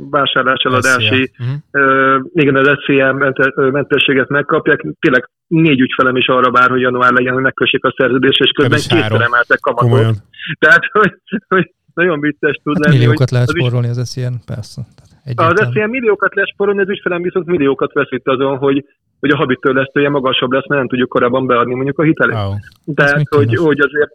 [0.09, 2.21] vásárlás-eladási, uh-huh.
[2.33, 3.13] igen, az SZIA
[3.55, 4.85] mentességet megkapják.
[4.99, 8.79] Tényleg négy ügyfelem is arra vár, hogy január legyen, hogy megkössék a szerződést, és közben
[8.79, 9.89] kétszer emeltek kamatot.
[9.89, 10.15] Komolyan.
[10.59, 11.13] Tehát, hogy,
[11.47, 12.97] hogy nagyon vicces tud hát lenni.
[12.97, 14.81] Milliókat lehet spórolni az SZIA, persze.
[15.23, 15.67] Egyáltalán.
[15.67, 18.85] Az SZIA milliókat lehet spórolni, az ügyfelem viszont milliókat veszít azon, hogy
[19.19, 22.35] hogy a habit törlesztője magasabb lesz, mert nem tudjuk korábban beadni mondjuk a hitelét.
[22.35, 22.53] Wow.
[22.95, 24.13] Tehát, hogy, hogy azért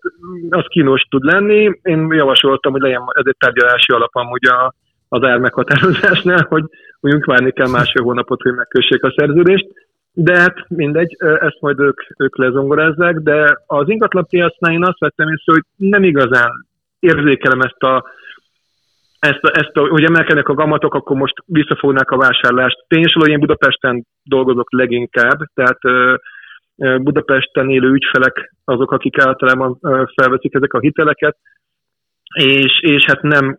[0.51, 1.79] az kínos tud lenni.
[1.83, 4.75] Én javasoltam, hogy legyen ez egy tárgyalási alapam ugye a,
[5.09, 6.65] az ár meghatározásnál, hogy
[7.01, 9.67] mondjuk várni kell másfél hónapot, hogy megkössék a szerződést.
[10.13, 15.29] De hát mindegy, ezt majd ők, ők lezongorázzák, de az ingatlan piacnál én azt vettem
[15.29, 16.67] észre, hogy nem igazán
[16.99, 18.05] érzékelem ezt a,
[19.27, 22.85] ezt, ezt hogy emelkednek a gamatok, akkor most visszafognák a vásárlást.
[22.89, 25.79] Tényleg én Budapesten dolgozok leginkább, tehát
[26.77, 29.79] Budapesten élő ügyfelek azok, akik általában
[30.15, 31.37] felveszik ezek a hiteleket,
[32.35, 33.59] és, és hát nem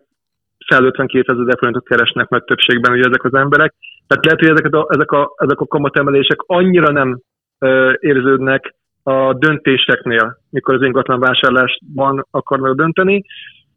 [0.68, 3.74] 152 ezer forintot keresnek meg többségben ugye ezek az emberek.
[4.08, 7.20] Tehát lehet, hogy ezek a, ezek a, ezek a kamatemelések annyira nem
[7.60, 13.24] ö, érződnek a döntéseknél, mikor az ingatlan vásárlásban akarnak dönteni.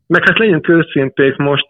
[0.07, 1.69] Meg hát legyünk őszinték, most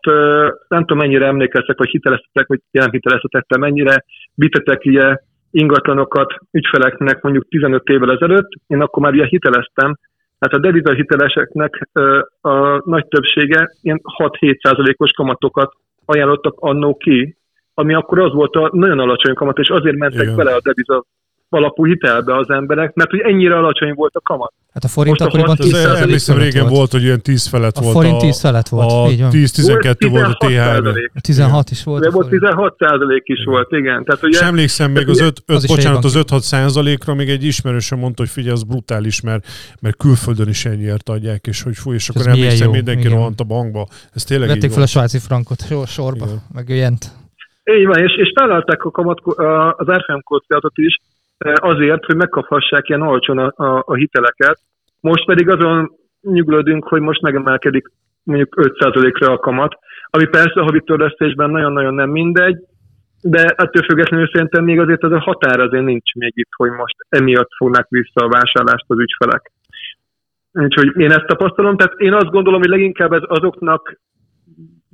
[0.69, 5.17] nem tudom mennyire emlékeztek, vagy hiteleztetek, vagy nem hiteleztetek, mennyire vitetek ugye
[5.51, 9.97] ingatlanokat ügyfeleknek mondjuk 15 évvel ezelőtt, én akkor már ugye hiteleztem,
[10.39, 11.89] Hát a deviza hiteleseknek
[12.41, 15.75] a nagy többsége ilyen 6-7 os kamatokat
[16.05, 17.37] ajánlottak annó ki,
[17.75, 20.37] ami akkor az volt a nagyon alacsony kamat, és azért mentek Igen.
[20.37, 21.05] bele a deviza
[21.49, 24.53] alapú hitelbe az emberek, mert hogy ennyire alacsony volt a kamat.
[24.73, 26.75] Hát a forint Most akkoriban 10 Emlékszem, régen volt.
[26.75, 27.97] volt, hogy ilyen 10 felett a volt.
[27.97, 29.31] A forint 10 felett volt, a, így van.
[29.33, 31.11] 10-12 volt a TH-ben.
[31.21, 32.03] 16 is volt.
[32.03, 34.05] De volt 16 százalék is volt, igen.
[34.05, 37.99] Tehát, ugye, És emlékszem még az 5, 5 bocsánat, az 5-6 százalékra még egy ismerősöm
[37.99, 39.47] mondta, hogy figyelj, az brutális, mert,
[39.81, 43.87] mert külföldön is ennyiért adják, és hogy fúj, és akkor emlékszem, mindenki rohant a bankba.
[44.15, 47.05] Ez tényleg Vették fel a svájci frankot sorba, meg ilyent.
[47.79, 49.21] Így van, és, és találták a kamat,
[49.77, 51.01] az RFM kockázatot is,
[51.39, 54.59] azért, hogy megkaphassák ilyen olcsón a, a, a hiteleket.
[55.01, 57.87] Most pedig azon nyugodunk, hogy most megemelkedik
[58.23, 59.79] mondjuk 5%-ra a kamat,
[60.11, 62.59] ami persze a havi törlesztésben nagyon-nagyon nem mindegy,
[63.23, 66.97] de ettől függetlenül szerintem még azért az a határ azért nincs még itt, hogy most
[67.09, 69.53] emiatt fognak vissza a vásárlást az ügyfelek.
[70.53, 74.01] Úgyhogy én ezt tapasztalom, tehát én azt gondolom, hogy leginkább ez azoknak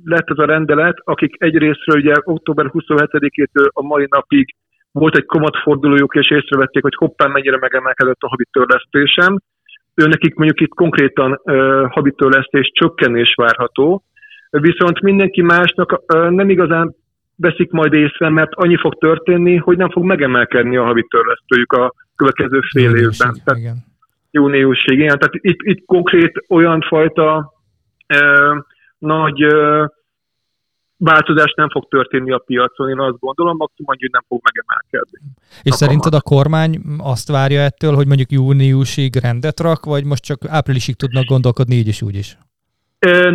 [0.03, 4.55] lett ez a rendelet, akik egyrésztről ugye október 27-től a mai napig
[4.93, 9.39] volt egy kamatfordulójuk, és észrevették, hogy hoppán mennyire megemelkedett a havi törlesztésem.
[9.95, 14.03] Ő nekik mondjuk itt konkrétan uh, havi törlesztés csökkenés várható,
[14.49, 16.95] viszont mindenki másnak uh, nem igazán
[17.35, 21.93] veszik majd észre, mert annyi fog történni, hogy nem fog megemelkedni a havi törlesztőjük a
[22.15, 23.41] következő fél Júniusig, évben.
[23.43, 23.75] Tehát, igen.
[24.31, 25.17] Júniusig, igen.
[25.19, 27.53] Tehát itt, itt konkrét olyan fajta
[28.13, 28.63] uh,
[28.97, 29.85] nagy uh,
[31.03, 35.19] változás nem fog történni a piacon, én azt gondolom, maximum annyi, hogy nem fog megemelkedni.
[35.63, 36.25] És a szerinted kamat.
[36.25, 41.25] a kormány azt várja ettől, hogy mondjuk júniusig rendet rak, vagy most csak áprilisig tudnak
[41.25, 42.37] gondolkodni így is úgy is?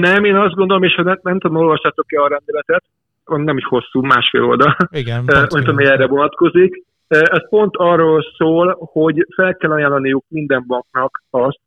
[0.07, 2.85] Nem, én azt gondolom, és nem, nem tudom, olvassátok-e a rendeletet,
[3.25, 6.85] nem is hosszú, másfél oldal, Igen, mint ami erre vonatkozik.
[7.09, 11.61] Ez pont arról szól, hogy fel kell ajánlaniuk minden banknak azt,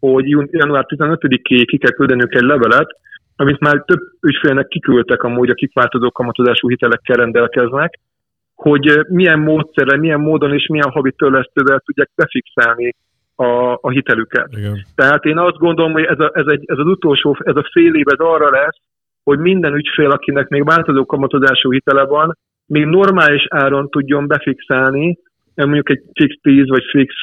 [0.00, 2.88] hogy január 15-ig ki kell küldenünk egy levelet,
[3.36, 8.00] amit már több ügyfélnek kiküldtek amúgy, akik változó kamatozású hitelekkel rendelkeznek,
[8.54, 12.94] hogy milyen módszerrel, milyen módon és milyen havi törlesztővel tudják befixálni
[13.34, 14.48] a, a hitelüket.
[14.56, 14.86] Igen.
[14.94, 17.94] Tehát én azt gondolom, hogy ez, a, ez, egy, ez az utolsó, ez a fél
[17.94, 18.78] év ez arra lesz,
[19.24, 25.18] hogy minden ügyfél, akinek még változó kamatozású hitele van, még normális áron tudjon befixálni,
[25.54, 27.14] mondjuk egy fix 10 vagy fix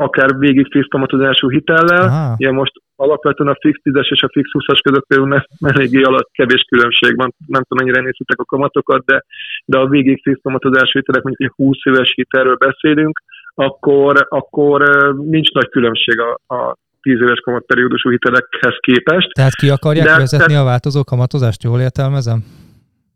[0.00, 2.06] akár végig fix kamatozású hitellel.
[2.08, 2.34] Aha.
[2.36, 6.62] Ilyen most alapvetően a fix 10-es és a fix 20-as között például eléggé alatt kevés
[6.68, 7.34] különbség van.
[7.46, 9.24] Nem tudom, mennyire nézhetek a kamatokat, de,
[9.64, 13.22] de a végig fix kamatozású hitelek, mondjuk egy 20 éves hitelről beszélünk,
[13.54, 14.78] akkor, akkor
[15.16, 19.28] nincs nagy különbség a, a 10 éves kamatperiódusú hitelekhez képest.
[19.32, 22.38] Tehát ki akarják de, vezetni tehát, a változó kamatozást, jól értelmezem?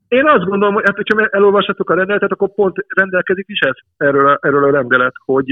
[0.09, 4.29] Én azt gondolom, hogy hát, hogyha elolvashatok a rendeletet, akkor pont rendelkezik is ez erről
[4.29, 5.47] a, erről a rendelet, hogy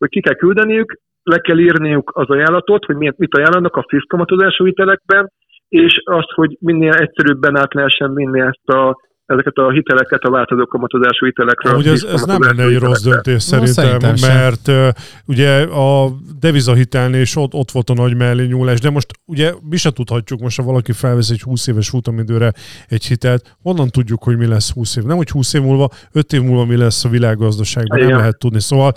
[0.00, 5.32] hogy ki kell küldeniük, le kell írniuk az ajánlatot, hogy mit ajánlanak a fiszkamatozású hitelekben,
[5.68, 8.96] és azt, hogy minél egyszerűbben át lehessen vinni ezt a
[9.30, 11.74] ezeket a hiteleket a változó kamatozású hitelekről.
[11.74, 14.88] Ugye ez, ez nem lenne egy rossz döntés szerintem, szerintem mert uh,
[15.26, 19.90] ugye a devizahitelnél is ott, ott volt a nagy mellényúlás, de most ugye mi se
[19.90, 22.52] tudhatjuk, most ha valaki felvesz egy 20 éves futamidőre
[22.88, 25.04] egy hitelt, honnan tudjuk, hogy mi lesz 20 év?
[25.04, 28.10] Nem, hogy 20 év múlva, 5 év múlva mi lesz a világgazdaságban, Igen.
[28.10, 28.60] nem lehet tudni.
[28.60, 28.92] Szóval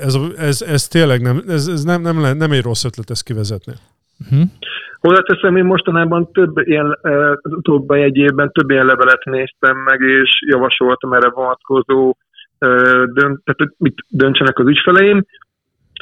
[0.00, 3.72] ez, ez, ez tényleg nem, ez, ez nem, nem, nem egy rossz ötlet ezt kivezetni.
[4.20, 4.48] Uh-huh.
[5.00, 6.98] Hozzáteszem, én mostanában több ilyen,
[7.42, 12.16] az utóbbi egy évben több ilyen levelet néztem meg, és javasoltam erre vonatkozó
[13.04, 15.24] dönt, tehát, mit döntsenek az ügyfeleim.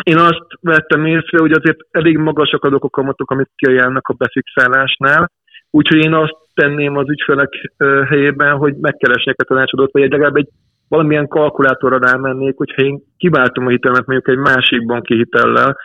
[0.02, 5.30] Én azt vettem észre, hogy azért elég magasak a kamatok, amit kiajánlnak a befixálásnál,
[5.70, 7.72] úgyhogy én azt tenném az ügyfelek
[8.08, 10.48] helyében, hogy megkeresnék a tanácsadót, vagy legalább egy
[10.88, 15.76] valamilyen kalkulátorra rámennék, hogyha én kiváltom a hitelmet mondjuk egy másik banki hitellel,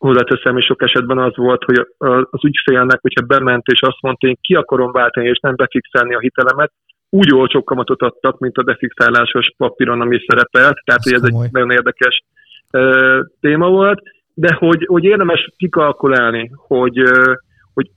[0.00, 1.86] hozzáteszem, és sok esetben az volt, hogy
[2.30, 6.18] az ügyfélnek, hogyha bement és azt mondta, én ki akarom váltani, és nem befixálni a
[6.18, 6.72] hitelemet,
[7.10, 10.78] úgy olcsó kamatot adtak, mint a defixálásos papíron, ami szerepelt.
[10.84, 12.22] Tehát, ez hogy ez egy nagyon érdekes
[12.72, 14.02] uh, téma volt,
[14.34, 17.34] de hogy, hogy érdemes kikalkulálni, hogy, uh,
[17.74, 17.90] hogy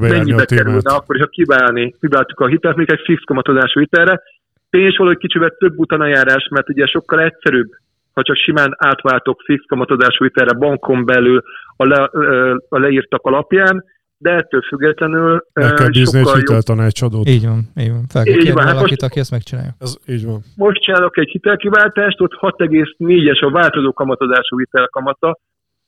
[0.00, 4.22] mennyibe kerülne akkor, ha kiválni, kiváltuk a hitelt, még egy fix kamatozású hitelre,
[4.70, 7.68] tényleg valahogy kicsivel több utanajárás, mert ugye sokkal egyszerűbb
[8.16, 11.42] ha csak simán átváltok fix kamatozású hitelre bankon belül
[11.76, 12.10] a, le,
[12.68, 13.84] a leírtak alapján,
[14.18, 17.28] de ettől függetlenül Meg kell bízni egy hiteltanácsadót.
[17.28, 18.04] Így van, így van.
[18.08, 19.70] Fel kell így van, hát valakit, most, aki ezt megcsinálja.
[19.78, 20.40] Ez így van.
[20.56, 25.38] Most csinálok egy hitelkiváltást, ott 6,4-es a változó kamatozású hitelkamata,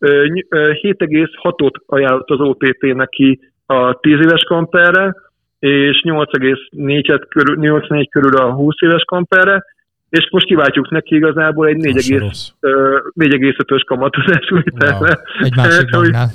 [0.01, 5.15] 7,6-ot ajánlott az OTP neki a 10 éves kamperre,
[5.59, 9.65] és 8,4 körül, 8,4 körül a 20 éves kamperre,
[10.09, 14.99] és most kiváltjuk neki igazából egy 4,5-ös kamatozású hitelre.
[14.99, 15.47] Wow.
[15.47, 16.33] Egy másik banknál.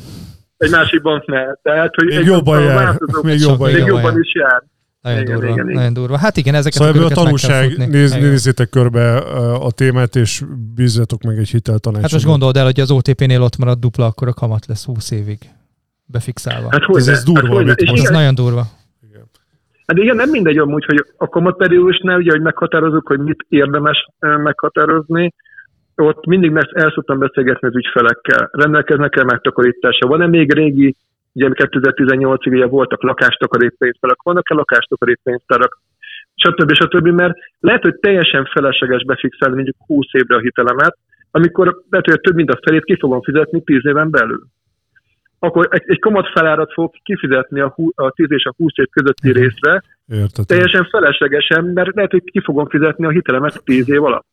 [0.57, 1.59] Egy másik banknál.
[1.63, 2.97] Tehát, hogy még jobban jár.
[3.21, 4.63] Még jobban, még jobban is jár.
[5.01, 6.17] Nagyon igen, durva, igen, nagyon durva.
[6.17, 9.17] Hát igen, ezeket szóval ebből a tanulság, néz, nézzétek körbe
[9.53, 10.43] a témát, és
[10.75, 12.03] bízzatok meg egy hiteltanácsot.
[12.03, 15.11] Hát most gondold el, hogy az OTP-nél ott marad dupla, akkor a kamat lesz 20
[15.11, 15.37] évig
[16.05, 16.67] befixálva.
[16.71, 17.67] Hát hogy ez, ez durva.
[17.67, 18.67] Hát, hogy, ez nagyon durva.
[19.85, 25.33] Hát igen, nem mindegy amúgy, hogy a kamatperiódusnál, ugye, hogy meghatározunk, hogy mit érdemes meghatározni,
[25.95, 28.49] ott mindig meg el szoktam beszélgetni az ügyfelekkel.
[28.51, 30.07] Rendelkeznek-e megtakarítása?
[30.07, 30.95] Van-e még régi,
[31.33, 35.81] ugye 2018-ig ugye voltak lakástakarékpénztárak, vannak-e lakástakarékpénztárak,
[36.35, 36.73] stb.
[36.73, 37.07] stb.
[37.07, 40.97] Mert lehet, hogy teljesen felesleges befixálni mondjuk 20 évre a hitelemet,
[41.31, 44.43] amikor lehet, hogy több mint a felét ki fogom fizetni 10 éven belül
[45.43, 48.85] akkor egy, egy kamat felárat fog kifizetni a, hú, a 10 és a 20 év
[48.91, 49.41] közötti Igen.
[49.41, 50.45] részre, Értetem.
[50.45, 54.25] teljesen feleslegesen, mert lehet, hogy ki fogom fizetni a hitelemet 10 év alatt.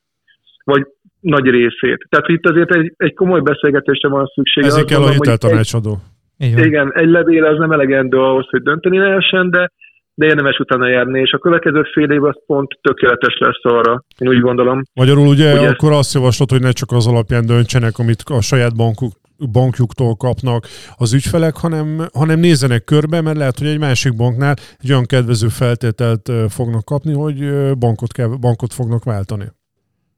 [0.65, 0.87] Vagy
[1.21, 2.07] nagy részét.
[2.09, 4.65] Tehát itt azért egy, egy komoly beszélgetésre van szükség.
[4.65, 5.99] Ezért kell a hiteltanácsadó.
[6.39, 9.71] Egy, igen, egy levél az nem elegendő ahhoz, hogy dönteni lehessen, de
[10.15, 14.29] de érdemes utána járni, és a következő fél év az pont tökéletes lesz arra, én
[14.29, 14.83] úgy gondolom.
[14.95, 18.77] Magyarul ugye, ugye akkor azt javaslod, hogy ne csak az alapján döntsenek, amit a saját
[18.77, 19.13] bankuk
[19.53, 20.65] bankjuktól kapnak
[20.97, 25.49] az ügyfelek, hanem, hanem nézzenek körbe, mert lehet, hogy egy másik banknál egy olyan kedvező
[25.49, 27.39] feltételt fognak kapni, hogy
[27.79, 29.45] bankot, kell, bankot fognak váltani.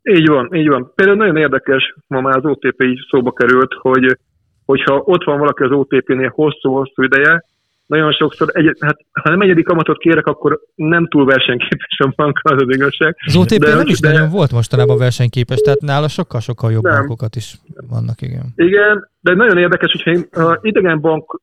[0.03, 0.93] Így van, így van.
[0.95, 4.19] Például nagyon érdekes, ma már az OTP is szóba került, hogy
[4.65, 7.45] hogyha ott van valaki az OTP-nél hosszú-hosszú ideje,
[7.87, 12.41] nagyon sokszor, egy, hát, ha nem egyedik kamatot kérek, akkor nem túl versenyképes a bank,
[12.43, 13.17] az az igazság.
[13.27, 16.97] Az OTP de, nem is de, nagyon volt mostanában versenyképes, tehát nála sokkal-sokkal jobb nem.
[16.97, 17.55] bankokat is
[17.89, 18.53] vannak, igen.
[18.57, 21.41] Igen, de nagyon érdekes, hogyha én ha idegen bank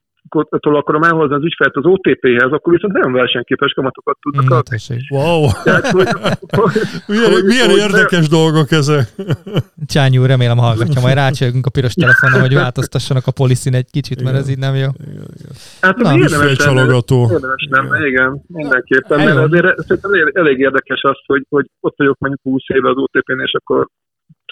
[0.62, 4.78] akarom elhozni az ügyfelt az OTP-hez, akkor viszont nagyon versenyképes kamatokat tudnak mm, adni.
[5.10, 5.48] Wow!
[5.64, 6.08] Tehát, hogy,
[7.08, 8.36] milyen, hogy, milyen hogy, érdekes de...
[8.36, 9.08] dolgok ezek.
[9.94, 14.20] Csányi úr, remélem hallgatja, majd rácsölgünk a piros telefonon, hogy változtassanak a poliszin egy kicsit,
[14.20, 14.32] igen.
[14.32, 14.90] mert ez így nem jó.
[15.12, 15.54] Igen, igen.
[15.82, 17.30] Hát Na, érdemes csalogató.
[17.32, 22.18] Érdemes nem, igen, igen mindenképpen, mert azért szerintem elég érdekes az, hogy, hogy ott vagyok
[22.20, 23.88] mondjuk 20 éve az OTP-nél, és akkor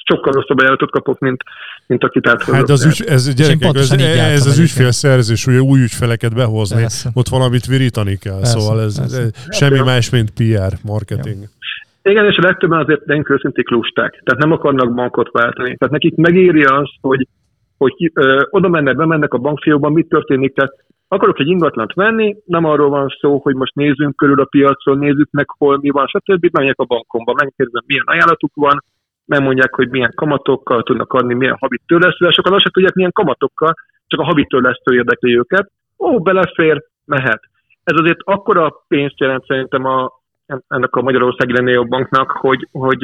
[0.07, 1.43] sokkal rosszabb ajánlatot kapok, mint,
[1.87, 2.55] mint akit áthozott.
[2.55, 7.09] Hát az ügy, ez, gyerekek, ez, ez az ügyfélszerzés, ugye új ügyfeleket behozni, persze.
[7.13, 9.21] ott valamit virítani kell, persze, szóval ez, persze.
[9.21, 11.39] ez semmi más, mint PR, marketing.
[11.39, 12.11] Jó.
[12.11, 15.75] Igen, és a legtöbben azért nem őszinték lusták, tehát nem akarnak bankot váltani.
[15.77, 17.27] Tehát nekik megéri az, hogy,
[17.77, 20.73] hogy ö, oda mennek, bemennek a bankfiókban, mit történik, tehát
[21.07, 25.27] akarok egy ingatlant venni, nem arról van szó, hogy most nézzünk körül a piacon, nézzük
[25.31, 26.47] meg, hol mi van, stb.
[26.51, 28.83] Menjek a bankomba, megkérdezem, milyen ajánlatuk van,
[29.27, 33.73] megmondják, hogy milyen kamatokkal tudnak adni, milyen havi törlesztő, sokan azt tudják, milyen kamatokkal,
[34.07, 35.71] csak a havi törlesztő érdekli őket.
[35.97, 37.41] Ó, belefér, mehet.
[37.83, 40.11] Ez azért akkora pénzt jelent szerintem a,
[40.67, 42.99] ennek a Magyarországi Lenéo Banknak, hogy, hogy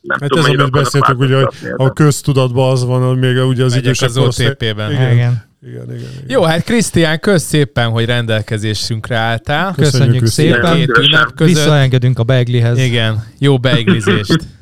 [0.00, 3.76] nem hát tudom, ez, amit beszéltük, ugye, hogy a köztudatban az van, még ugye az
[3.76, 4.90] idősek az OTP-ben.
[4.90, 5.12] Igen.
[5.12, 5.48] igen.
[5.62, 6.24] Igen, igen, igen.
[6.28, 9.74] Jó, hát Krisztián, kösz szépen, hogy rendelkezésünkre álltál.
[9.74, 10.76] Köszönjük, Köszönjük szépen.
[10.76, 11.54] Két ünnep között.
[11.54, 12.78] Visszaengedünk a beiglihez.
[12.78, 14.44] Igen, jó beiglizést.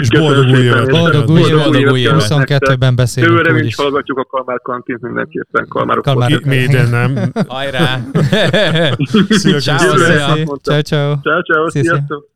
[0.00, 0.90] És boldog új évet!
[0.90, 1.64] Boldog új évet!
[1.64, 2.26] Boldog új évet!
[2.28, 3.32] 22-ben beszélünk.
[3.32, 5.66] Jövőre is hallgatjuk a Kalmár kantint mindenképpen.
[5.68, 6.04] Kalmárok.
[6.04, 6.44] Kalmárok.
[6.44, 7.32] Méden nem.
[7.48, 8.00] Hajrá!
[9.28, 11.16] Szia, ciao, ciao.
[11.22, 11.70] Ciao, ciao.
[11.70, 12.28] Sziasztok!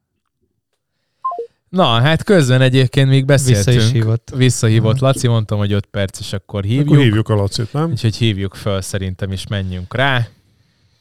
[1.68, 3.64] Na, hát közben egyébként még beszéltünk.
[3.64, 4.32] Vissza is hívott.
[4.36, 6.88] Visszahívott Laci, mondtam, hogy 5 perc, és akkor hívjuk.
[6.88, 7.90] Akkor hívjuk a Lacit, nem?
[7.90, 10.26] Úgyhogy hívjuk föl szerintem, és menjünk rá.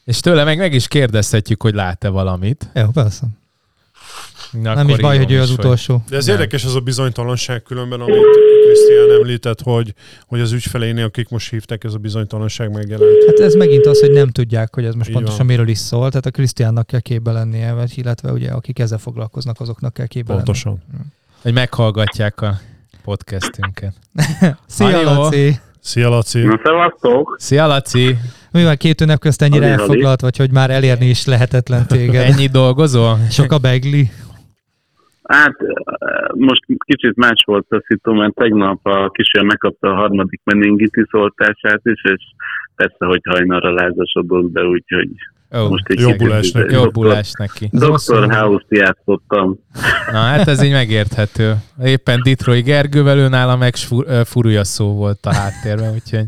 [0.03, 2.69] És tőle meg, meg is kérdezhetjük, hogy lát-e valamit.
[2.73, 3.27] Jó, persze.
[4.61, 6.03] Na, nem is baj, hogy ő az utolsó.
[6.09, 6.35] De ez nem.
[6.35, 8.21] érdekes az a bizonytalanság különben, amit
[8.65, 9.93] Krisztián említett, hogy,
[10.27, 13.25] hogy az ügyfeleinél, akik most hívták, ez a bizonytalanság megjelent.
[13.25, 15.47] Hát ez megint az, hogy nem tudják, hogy ez most Így pontosan van.
[15.47, 16.09] miről is szól.
[16.09, 20.33] Tehát a Krisztiánnak kell képbe lennie, vagy illetve ugye akik ezzel foglalkoznak, azoknak kell képbe
[20.33, 20.81] Pontosan.
[20.91, 21.03] Lenni.
[21.41, 22.59] Hogy meghallgatják a
[23.03, 23.93] podcastünket.
[24.67, 25.59] Szia, Laci!
[25.79, 26.41] Szia, Laci!
[26.41, 27.35] Na, szevasztok!
[27.39, 28.17] Szia, Laci!
[28.51, 32.31] Mi van két ünnep közt ennyire elfoglalt, vagy hogy már elérni is lehetetlen téged?
[32.31, 33.19] Ennyi dolgozol?
[33.29, 34.11] Sok a begli?
[35.33, 35.55] Hát
[36.35, 41.81] most kicsit más volt a szitu, mert tegnap a kísér megkapta a harmadik meningitis oltását
[41.83, 42.23] is, és
[42.75, 45.09] persze, hogy hajnalra lázasodott be, úgyhogy
[45.55, 46.73] Oh, most egy jobbulás neki.
[46.73, 47.69] Jobbulás neki.
[47.71, 48.33] Dr.
[48.33, 49.59] House-t játszottam.
[50.11, 51.55] Na hát ez így megérthető.
[51.83, 53.75] Éppen Detroit Gergővel ő nála meg
[54.23, 56.25] furúja szó volt a háttérben, úgyhogy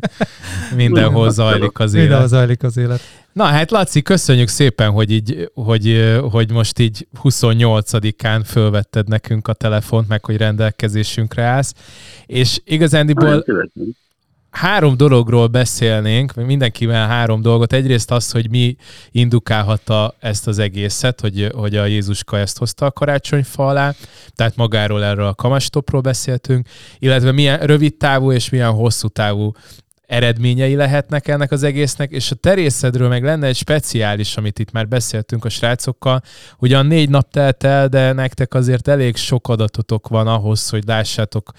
[0.76, 2.07] mindenhol zajlik az élet.
[2.07, 3.01] Mindenhol zajlik az élet.
[3.34, 9.53] Na hát Laci, köszönjük szépen, hogy, így, hogy, hogy most így 28-án fölvetted nekünk a
[9.53, 11.73] telefont, meg hogy rendelkezésünkre állsz.
[12.26, 13.45] És igazándiból
[14.56, 17.74] három dologról beszélnénk, mindenkivel három dolgot.
[17.74, 18.76] Egyrészt az, hogy mi
[19.12, 23.93] indukálhatta ezt az egészet, hogy, hogy a Jézuska ezt hozta a karácsonyfa alá,
[24.36, 26.68] tehát magáról erről a kamastopról beszéltünk,
[26.99, 29.51] illetve milyen rövid távú és milyen hosszú távú
[30.08, 34.88] eredményei lehetnek ennek az egésznek, és a terészedről meg lenne egy speciális, amit itt már
[34.88, 36.22] beszéltünk a srácokkal,
[36.58, 41.51] ugyan négy nap telt el, de nektek azért elég sok adatotok van ahhoz, hogy lássátok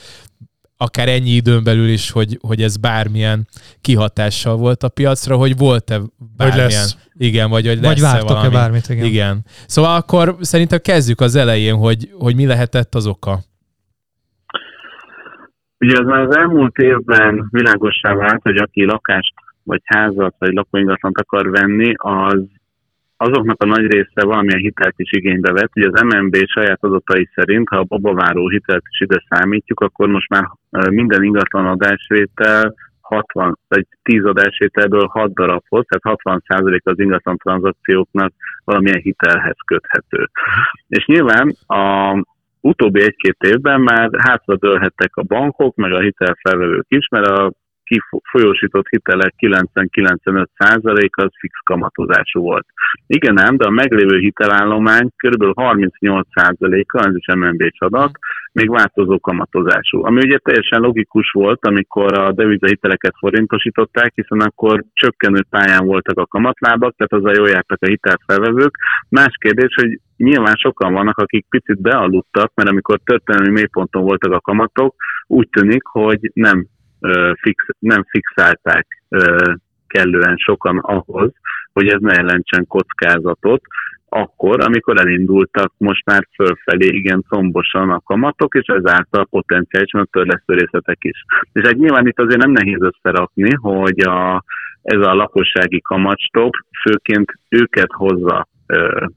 [0.76, 3.46] akár ennyi időn belül is, hogy, hogy ez bármilyen
[3.80, 6.00] kihatással volt a piacra, hogy volt-e
[6.36, 6.66] bármilyen...
[6.66, 6.96] Vagy lesz.
[7.18, 9.04] Igen, vagy hogy Vagy vártok-e bármit, igen.
[9.04, 9.44] igen.
[9.66, 13.38] Szóval akkor szerintem kezdjük az elején, hogy, hogy mi lehetett az oka.
[15.78, 21.18] Ugye az már az elmúlt évben világossá vált, hogy aki lakást, vagy házat, vagy lakóingatlant
[21.18, 22.42] akar venni, az
[23.16, 25.76] azoknak a nagy része valamilyen hitelt is igénybe vett.
[25.76, 30.28] Ugye az MNB saját adatai szerint, ha a babaváró hitelt is ide számítjuk, akkor most
[30.28, 30.44] már
[30.90, 38.32] minden ingatlan adásvétel 60, vagy 10 adásvételből 6 darabhoz, tehát 60% az ingatlan tranzakcióknak
[38.64, 40.28] valamilyen hitelhez köthető.
[40.88, 42.14] És nyilván a
[42.60, 47.52] utóbbi egy-két évben már hátra dőlhettek a bankok, meg a hitelfelvevők is, mert a
[47.86, 52.66] kifolyósított hitelek 90-95% az fix kamatozású volt.
[53.06, 55.42] Igen ám, de a meglévő hitelállomány kb.
[55.42, 58.10] 38%-a, ez is MNB adat,
[58.52, 60.04] még változó kamatozású.
[60.04, 66.26] Ami ugye teljesen logikus volt, amikor a devizahiteleket forintosították, hiszen akkor csökkenő pályán voltak a
[66.26, 68.76] kamatlábak, tehát az a jól jártak a hitelt felvevők.
[69.08, 74.40] Más kérdés, hogy nyilván sokan vannak, akik picit bealudtak, mert amikor történelmi mélyponton voltak a
[74.40, 74.94] kamatok,
[75.26, 76.66] úgy tűnik, hogy nem
[77.40, 78.86] fix, nem fixálták
[79.86, 81.32] kellően sokan ahhoz,
[81.72, 83.62] hogy ez ne jelentsen kockázatot,
[84.08, 90.68] akkor, amikor elindultak most már fölfelé igen combosan a kamatok, és ezáltal potenciálisan a törlesztő
[91.00, 91.24] is.
[91.52, 94.44] És egy nyilván itt azért nem nehéz összerakni, hogy a,
[94.82, 98.48] ez a lakossági kamatstop főként őket hozza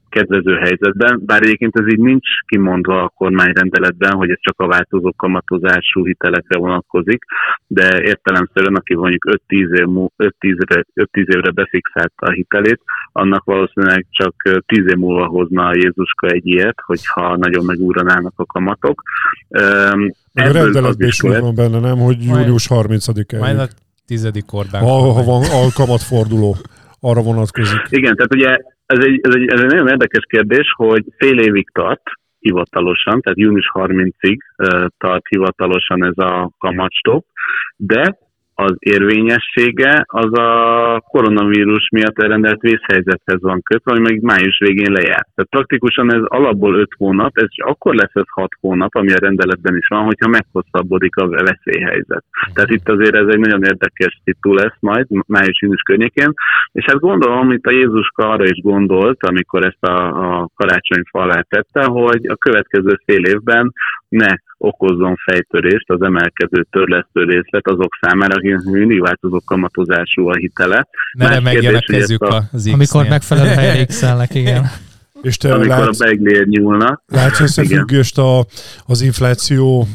[0.08, 5.12] kedvező helyzetben, bár egyébként ez így nincs kimondva a kormányrendeletben, hogy ez csak a változó
[5.16, 7.24] kamatozású hitelekre vonatkozik,
[7.66, 9.86] de értelemszerűen, aki mondjuk 5-10, év,
[10.16, 12.80] 5-10, évre, 5-10 évre befixált a hitelét,
[13.12, 14.34] annak valószínűleg csak
[14.66, 19.02] 10 év múlva hozna a Jézuska egy ilyet, hogyha nagyon megúranának a kamatok.
[20.34, 23.38] A rendeletben is úgy van benne, nem, hogy július 30-án.
[23.38, 23.66] Majd a
[24.06, 24.82] tizedik Orbán.
[24.82, 26.56] Ha, ha van a kamatforduló,
[27.00, 27.80] arra vonatkozik.
[27.88, 28.58] Igen, tehát ugye
[28.90, 32.02] ez egy, ez, egy, ez egy nagyon érdekes kérdés, hogy fél évig tart
[32.38, 37.26] hivatalosan, tehát június 30-ig uh, tart hivatalosan ez a kamatstop,
[37.76, 38.18] de
[38.64, 45.28] az érvényessége az a koronavírus miatt elrendelt vészhelyzethez van kötve, ami meg május végén lejárt.
[45.34, 49.76] Tehát praktikusan ez alapból 5 hónap, ez akkor lesz ez 6 hónap, ami a rendeletben
[49.76, 52.24] is van, hogyha meghosszabbodik a veszélyhelyzet.
[52.52, 56.32] Tehát itt azért ez egy nagyon érdekes titul lesz majd, május-június környékén,
[56.72, 61.84] és hát gondolom, itt a Jézuska arra is gondolt, amikor ezt a, a karácsonyfa tette,
[61.84, 63.72] hogy a következő fél évben
[64.10, 70.88] ne okozzon fejtörést az emelkedő törlesztő részlet azok számára, akik mindig változó kamatozású a hitele.
[71.12, 74.64] Ne megjelentkezzük a, az Amikor megfelelő helyre x igen.
[75.22, 77.02] És te Amikor látsz, a beglér nyúlna.
[77.06, 78.46] Látsz összefüggést a,
[78.86, 79.86] az infláció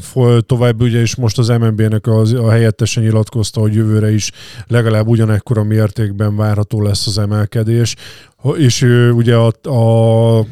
[0.46, 4.32] tovább, ugye is most az MNB-nek az, a helyettesen nyilatkozta, hogy jövőre is
[4.68, 7.96] legalább ugyanekkora mértékben várható lesz az emelkedés.
[8.58, 10.46] És ugye a, a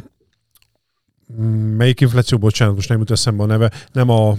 [1.78, 4.36] melyik infláció, bocsánat, most nem jut eszembe a neve, nem a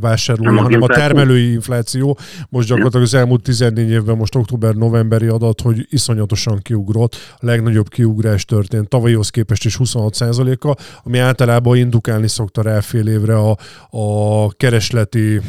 [0.00, 0.94] vásárlói, hanem infláció.
[0.94, 2.18] a termelői infláció.
[2.48, 8.44] Most gyakorlatilag az elmúlt 14 évben, most október-novemberi adat, hogy iszonyatosan kiugrott, a legnagyobb kiugrás
[8.44, 13.56] történt tavalyhoz képest is 26%-a, ami általában indukálni szokta rá fél évre a,
[13.90, 15.40] a keresleti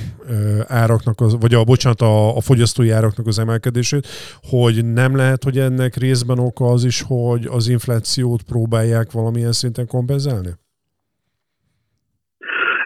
[0.67, 4.07] áraknak, az, vagy a, bocsánat, a, a fogyasztói áraknak az emelkedését,
[4.41, 9.87] hogy nem lehet, hogy ennek részben oka az is, hogy az inflációt próbálják valamilyen szinten
[9.87, 10.49] kompenzálni?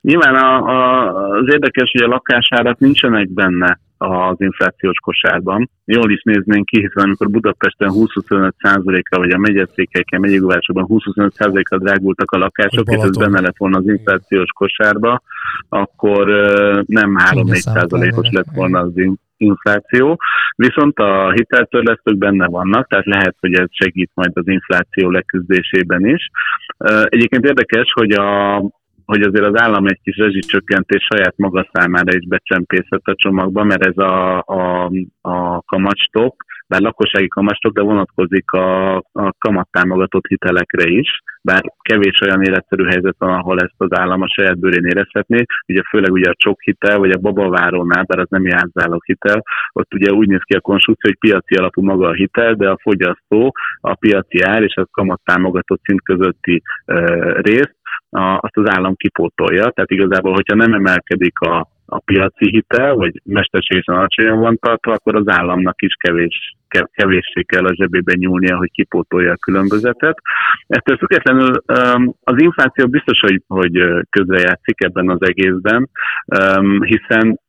[0.07, 5.69] Nyilván a, a, az érdekes, hogy a lakásárak nincsenek benne az inflációs kosárban.
[5.85, 12.37] Jól is néznénk ki, hiszen amikor Budapesten 20-25%-a, vagy a megyeszékeiken, megyegúvásokban 20-25%-a drágultak a
[12.37, 15.21] lakások, és ez benne lett volna az inflációs kosárba,
[15.69, 16.27] akkor
[16.85, 18.91] nem 3-4%-os lett volna az
[19.37, 20.17] infláció,
[20.55, 26.29] viszont a hiteltörlesztők benne vannak, tehát lehet, hogy ez segít majd az infláció leküzdésében is.
[27.03, 28.55] Egyébként érdekes, hogy a,
[29.07, 33.85] hogy azért az állam egy kis rezsicsökkentés saját maga számára is becsempészett a csomagba, mert
[33.85, 34.91] ez a, a,
[35.21, 36.35] a kamatstop,
[36.67, 43.15] bár lakossági kamatstop, de vonatkozik a, a kamattámogatott hitelekre is, bár kevés olyan életszerű helyzet
[43.17, 46.97] van, ahol ezt az állam a saját bőrén érezhetné, ugye főleg ugye a csok hitel,
[46.97, 49.43] vagy a babavárónál, bár az nem járdáló hitel,
[49.73, 52.79] ott ugye úgy néz ki a konstrukció, hogy piaci alapú maga a hitel, de a
[52.81, 56.95] fogyasztó a piaci ár és a kamattámogatott szint közötti e,
[57.41, 57.76] részt
[58.09, 59.69] a, azt az állam kipótolja.
[59.69, 65.15] Tehát igazából, hogyha nem emelkedik a, a piaci hitel, vagy mesterségesen alacsonyan van tartva, akkor
[65.15, 66.55] az államnak is kevés,
[66.91, 70.17] kevéssé kell a zsebébe nyúlnia, hogy kipótolja a különbözetet.
[70.67, 71.51] Ettől függetlenül
[72.23, 73.71] az infláció biztos, hogy, hogy
[74.09, 75.89] közrejátszik ebben az egészben,
[76.79, 77.39] hiszen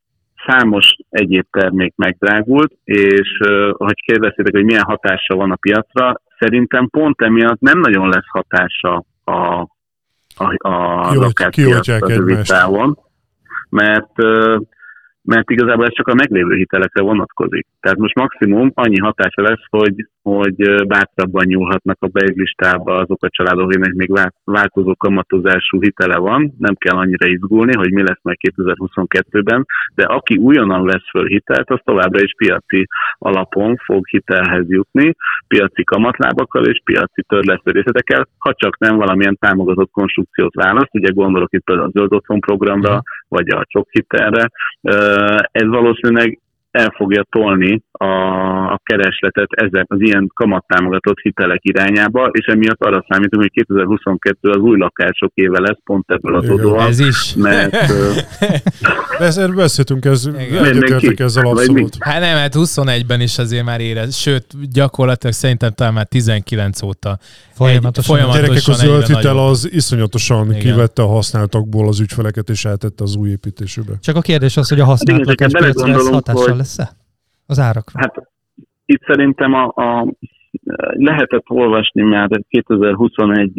[0.46, 3.38] számos egyéb termék megdrágult, és
[3.72, 9.04] hogy kérdeztétek, hogy milyen hatása van a piacra, szerintem pont emiatt nem nagyon lesz hatása
[9.24, 9.66] a
[10.38, 12.98] a, a lakációt rövid távon,
[13.68, 14.12] mert
[15.34, 17.66] mert igazából ez csak a meglévő hitelekre vonatkozik.
[17.80, 23.64] Tehát most maximum annyi hatása lesz, hogy, hogy bátrabban nyúlhatnak a beiglistába azok a családok,
[23.64, 24.10] akiknek még
[24.44, 30.36] változó kamatozású hitele van, nem kell annyira izgulni, hogy mi lesz majd 2022-ben, de aki
[30.36, 32.86] újonnan vesz föl hitelt, az továbbra is piaci
[33.18, 35.14] alapon fog hitelhez jutni,
[35.48, 41.52] piaci kamatlábakkal és piaci törlesztő részletekkel, ha csak nem valamilyen támogatott konstrukciót választ, ugye gondolok
[41.52, 44.50] itt például a zöld otthon programra, vagy a csok hitelre,
[45.52, 46.38] ez valószínűleg
[46.70, 48.04] el fogja tolni a,
[48.72, 54.60] a keresletet ezek az ilyen kamattámogatott hitelek irányába, és emiatt arra számítunk, hogy 2022 az
[54.60, 56.86] új lakások éve lesz, pont ebből a tudóan.
[56.86, 57.34] Ez is.
[57.34, 57.76] Mert...
[59.18, 61.96] Ezzel beszéltünk, ez egyetértek ezzel abszolút.
[62.00, 67.18] Hát nem, hát 21-ben is azért már érez, sőt, gyakorlatilag szerintem talán már 19 óta.
[67.52, 68.16] Folyamatosan.
[68.16, 70.60] Egy, folyamatosan Gyerekek, a zöld hitel az iszonyatosan Igen.
[70.60, 73.92] kivette a használtakból az ügyfeleket, és eltette az új építésűbe.
[74.00, 76.88] Csak a kérdés az, hogy a használt lakáspiacra ez hatással lesz-e?
[77.46, 78.00] Az árakra?
[78.00, 78.14] Hát
[78.84, 80.12] itt szerintem a, a
[80.92, 83.58] lehetett olvasni már 2021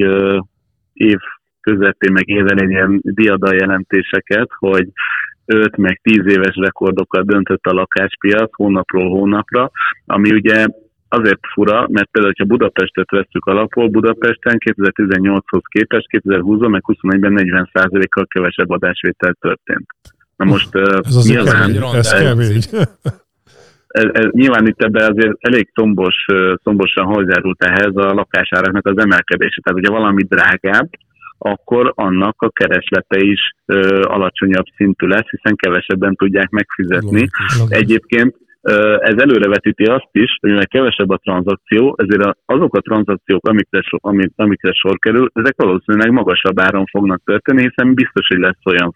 [0.94, 1.18] év
[1.62, 4.88] közepén, meg éven ilyen diada jelentéseket, hogy
[5.46, 9.72] 5 meg 10 éves rekordokat döntött a lakáspiac hónapról hónapra,
[10.06, 10.66] ami ugye
[11.08, 18.26] azért fura, mert például, ha Budapestet veszük alapul, Budapesten 2018-hoz képest 2020-ban meg 21-ben 40%-kal
[18.28, 19.86] kevesebb adásvétel történt.
[20.40, 21.72] Na most ez uh, nyilván...
[21.72, 22.62] Kemény, ez, kemény.
[23.88, 26.16] Ez, ez, nyilván itt ebben azért elég szombos,
[26.64, 29.62] szombosan hozzájárult ehhez a lakásáraknak az emelkedése.
[29.62, 30.90] Tehát, hogyha valami drágább,
[31.38, 37.30] akkor annak a kereslete is ö, alacsonyabb szintű lesz, hiszen kevesebben tudják megfizetni.
[37.70, 38.36] Egyébként
[39.00, 44.32] ez előrevetíti azt is, hogy mivel kevesebb a tranzakció, ezért azok a tranzakciók, amikre, amik,
[44.36, 48.94] amikre sor kerül, ezek valószínűleg magasabb áron fognak történni, hiszen biztos, hogy lesz olyan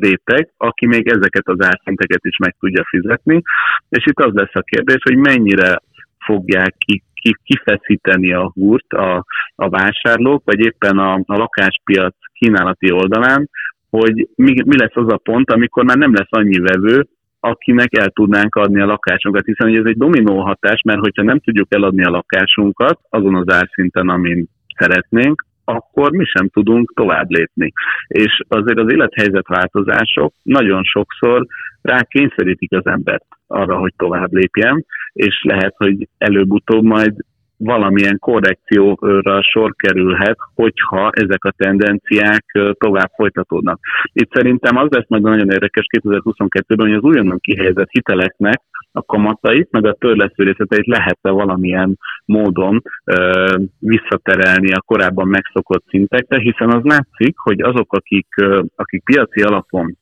[0.00, 3.42] réteg, aki még ezeket az árszinteket is meg tudja fizetni,
[3.88, 5.80] és itt az lesz a kérdés, hogy mennyire
[6.18, 9.24] fogják ki, ki, kifeszíteni a húrt a,
[9.54, 13.48] a vásárlók, vagy éppen a, a lakáspiac kínálati oldalán,
[13.90, 17.06] hogy mi, mi lesz az a pont, amikor már nem lesz annyi vevő,
[17.40, 21.74] akinek el tudnánk adni a lakásunkat, hiszen ez egy dominó hatás, mert hogyha nem tudjuk
[21.74, 27.72] eladni a lakásunkat azon az árszinten, amin szeretnénk, akkor mi sem tudunk tovább lépni.
[28.06, 31.46] És azért az élethelyzet változások nagyon sokszor
[31.82, 37.14] rá kényszerítik az embert arra, hogy tovább lépjen, és lehet, hogy előbb-utóbb majd
[37.58, 42.44] valamilyen korrekcióra sor kerülhet, hogyha ezek a tendenciák
[42.78, 43.78] tovább folytatódnak.
[44.12, 49.70] Itt szerintem az lesz majd nagyon érdekes 2022-ben, hogy az újonnan kihelyezett hiteleknek a kamatait,
[49.70, 56.82] meg a törlesztő részleteit lehet-e valamilyen módon ö, visszaterelni a korábban megszokott szintekre, hiszen az
[56.82, 59.96] látszik, hogy azok, akik, ö, akik piaci alapon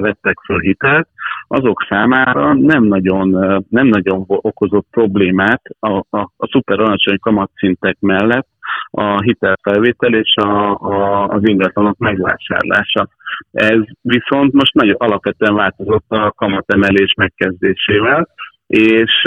[0.00, 1.08] vettek föl hitelt,
[1.46, 3.28] azok számára nem nagyon,
[3.68, 8.48] nem nagyon okozott problémát a, a, a szuper alacsony kamatszintek mellett
[8.90, 13.08] a hitelfelvétel és a, a, az ingatlanok megvásárlása.
[13.52, 18.28] Ez viszont most nagyon alapvetően változott a kamatemelés megkezdésével,
[18.66, 19.22] és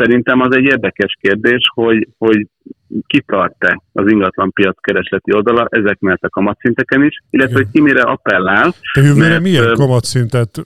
[0.00, 2.46] szerintem az egy érdekes kérdés, hogy, hogy
[3.06, 8.74] kitart-e az ingatlanpiac keresleti oldala ezek a kamatszinteken is, illetve hogy ki mire appellál.
[8.92, 10.62] Te jövőre mert, milyen kamatszintet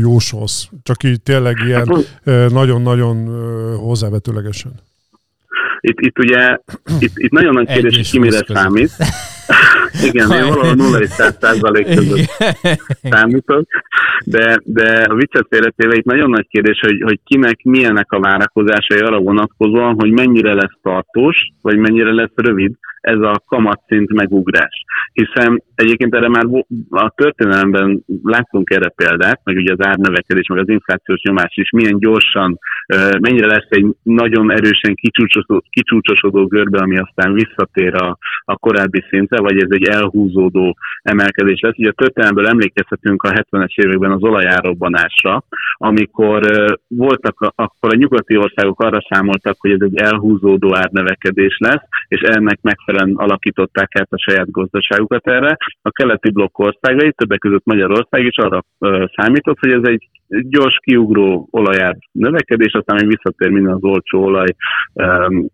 [0.00, 0.68] jósolsz?
[0.82, 3.16] Csak így tényleg ilyen hát, nagyon-nagyon
[3.76, 4.72] hozzávetőlegesen.
[5.80, 6.58] Itt, itt ugye,
[6.98, 8.90] itt, itt nagyon nagy kérdés, hogy ki mire számít.
[10.04, 12.30] Igen, én valahol 0 és 100 százalék között
[13.02, 13.66] számítok,
[14.24, 18.98] de, de a viccet félretéve itt nagyon nagy kérdés, hogy, hogy kinek milyenek a várakozásai
[18.98, 22.72] arra vonatkozóan, hogy mennyire lesz tartós, vagy mennyire lesz rövid
[23.04, 24.84] ez a kamatszint megugrás.
[25.12, 26.44] Hiszen egyébként erre már
[26.90, 31.98] a történelemben láttunk erre példát, meg ugye az árnövekedés, meg az inflációs nyomás is, milyen
[31.98, 32.58] gyorsan,
[33.20, 39.40] mennyire lesz egy nagyon erősen kicsúcsosodó, kicsúcsosodó görbe, ami aztán visszatér a, a korábbi szintre,
[39.40, 41.78] vagy ez egy elhúzódó emelkedés lesz.
[41.78, 45.44] Ugye a történelemből emlékezhetünk a 70-es években az olajárobbanásra,
[45.76, 46.42] amikor
[46.88, 52.58] voltak, akkor a nyugati országok arra számoltak, hogy ez egy elhúzódó árnövekedés lesz, és ennek
[52.62, 55.56] megfelelően alakították át a saját gazdaságukat erre.
[55.82, 58.64] A keleti blokk országai, többek között Magyarország is arra
[59.16, 60.08] számított, hogy ez egy
[60.42, 64.48] gyors kiugró olajár növekedés, aztán még visszatér minden az olcsó olaj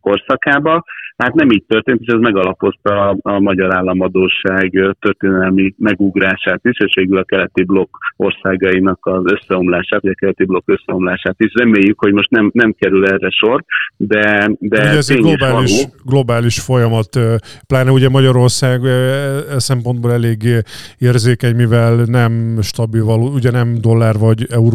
[0.01, 0.85] korszakába.
[1.17, 6.95] Hát nem így történt, és ez megalapozta a, a magyar államadóság történelmi megugrását is, és
[6.95, 11.53] végül a keleti blokk országainak az összeomlását, vagy a keleti blokk összeomlását is.
[11.55, 13.65] Reméljük, hogy most nem, nem kerül erre sor,
[13.97, 17.19] de, de ugye ez egy globális, globális folyamat,
[17.67, 20.39] pláne ugye Magyarország e szempontból elég
[20.99, 24.70] érzékeny, mivel nem stabil való, ugye nem dollár vagy euró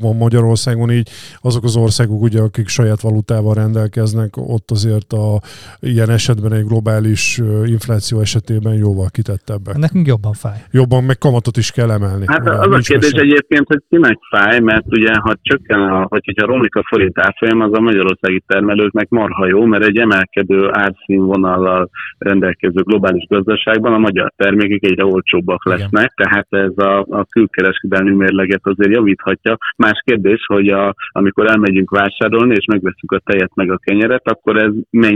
[0.00, 1.08] van Magyarországon, így
[1.40, 5.40] azok az országok, ugye, akik saját valutával rendelkeznek, ott azért a
[5.80, 9.76] ilyen esetben egy globális infláció esetében jóval kitettebbek.
[9.76, 10.58] Nekünk jobban fáj.
[10.70, 12.24] Jobban, meg kamatot is kell emelni.
[12.26, 13.26] Hát az a kérdés messze.
[13.26, 17.60] egyébként, hogy kinek fáj, mert ugye ha csökken, a, vagy hogyha romlik a forint árfolyam,
[17.60, 24.32] az a magyarországi termelőknek marha jó, mert egy emelkedő árszínvonallal rendelkező globális gazdaságban a magyar
[24.36, 26.28] termékek egyre olcsóbbak lesznek, Igen.
[26.30, 28.90] tehát ez a, a külkereskedelmi mérleget azért
[29.26, 29.58] javíthatja.
[29.76, 34.56] Más kérdés, hogy a, amikor elmegyünk vásárolni, és megveszünk a tejet meg a kenyeret, akkor
[34.56, 34.72] ez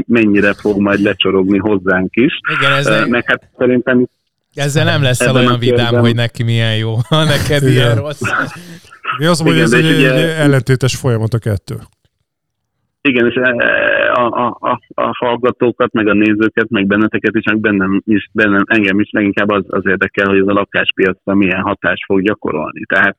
[0.06, 2.32] mennyire fog majd lecsorogni hozzánk is.
[2.58, 4.06] Igen, ez meg hát szerintem
[4.54, 8.20] ezzel nem lesz olyan vidám, hogy neki milyen jó, ha neked ilyen rossz.
[9.18, 10.36] Mi azt mondom, hogy ez egy, ugye...
[10.36, 11.74] ellentétes folyamat a kettő.
[13.02, 13.54] Igen, és a,
[14.12, 19.00] a, a, a hallgatókat, meg a nézőket, meg benneteket is, meg bennem is, bennem, engem
[19.00, 22.84] is leginkább az, az érdekel, hogy ez a lakáspiacra milyen hatást fog gyakorolni.
[22.86, 23.16] Tehát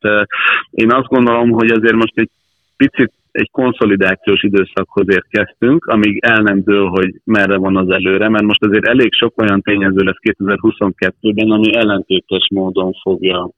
[0.72, 2.30] én azt gondolom, hogy azért most egy
[2.78, 8.44] picit egy konszolidációs időszakhoz érkeztünk, amíg el nem dől, hogy merre van az előre, mert
[8.44, 13.50] most azért elég sok olyan tényező lesz 2022-ben, ami ellentétes módon fogja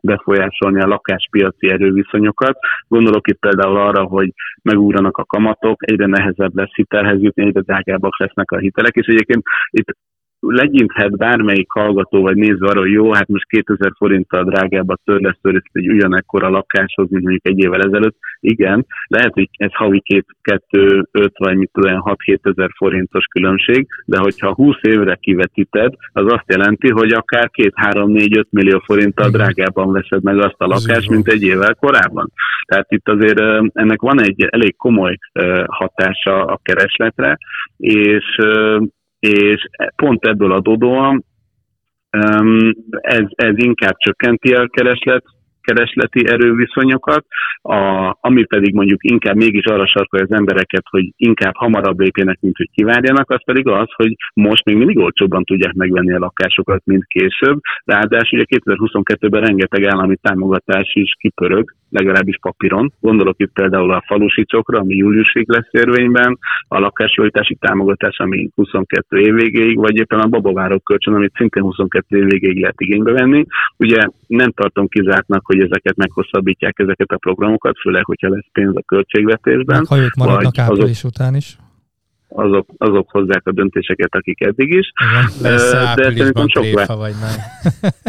[0.00, 2.58] befolyásolni a lakáspiaci erőviszonyokat.
[2.88, 8.18] Gondolok itt például arra, hogy megúranak a kamatok, egyre nehezebb lesz hitelhez jutni, egyre drágábbak
[8.18, 9.96] lesznek a hitelek, és egyébként itt
[10.40, 15.62] legyinthet bármelyik hallgató vagy néző arra, hogy jó, hát most 2000 forinttal drágább a törlesztőrész
[15.72, 18.16] egy ugyanekkora lakáshoz, mint mondjuk egy évvel ezelőtt.
[18.40, 20.02] Igen, lehet, hogy ez havi
[20.42, 26.32] 2, 5 vagy mit tudom, 6-7 ezer forintos különbség, de hogyha 20 évre kivetíted, az
[26.32, 31.42] azt jelenti, hogy akár 2-3-4-5 millió forinttal drágábban veszed meg azt a lakást, mint egy
[31.42, 32.30] évvel korábban.
[32.66, 33.40] Tehát itt azért
[33.72, 35.16] ennek van egy elég komoly
[35.66, 37.38] hatása a keresletre,
[37.76, 38.24] és
[39.18, 41.24] és pont ebből adódóan
[43.00, 45.24] ez, ez inkább csökkenti a kereslet
[45.68, 47.24] keresleti erőviszonyokat,
[47.62, 47.78] a,
[48.20, 52.70] ami pedig mondjuk inkább mégis arra sarkolja az embereket, hogy inkább hamarabb lépjenek, mint hogy
[52.74, 57.60] kivárjanak, az pedig az, hogy most még mindig olcsóbban tudják megvenni a lakásokat, mint később.
[57.84, 62.92] Ráadásul ugye 2022-ben rengeteg állami támogatás is kipörög, legalábbis papíron.
[63.00, 66.38] Gondolok itt például a falusicsokra, ami júliusig lesz érvényben,
[66.68, 72.18] a lakásjavítási támogatás, ami 22 év végéig, vagy éppen a babavárok kölcsön, amit szintén 22
[72.18, 73.44] év végéig lehet igénybe venni.
[73.76, 78.82] Ugye nem tartom kizártnak, hogy ezeket meghosszabbítják, ezeket a programokat, főleg, hogyha lesz pénz a
[78.86, 79.86] költségvetésben.
[79.88, 81.56] Ha ők maradnak április azok, után is
[82.28, 84.92] azok, azok hozzák a döntéseket, akik eddig is.
[85.10, 87.12] Igen, lesz De szerintem sok, tréfa, vagy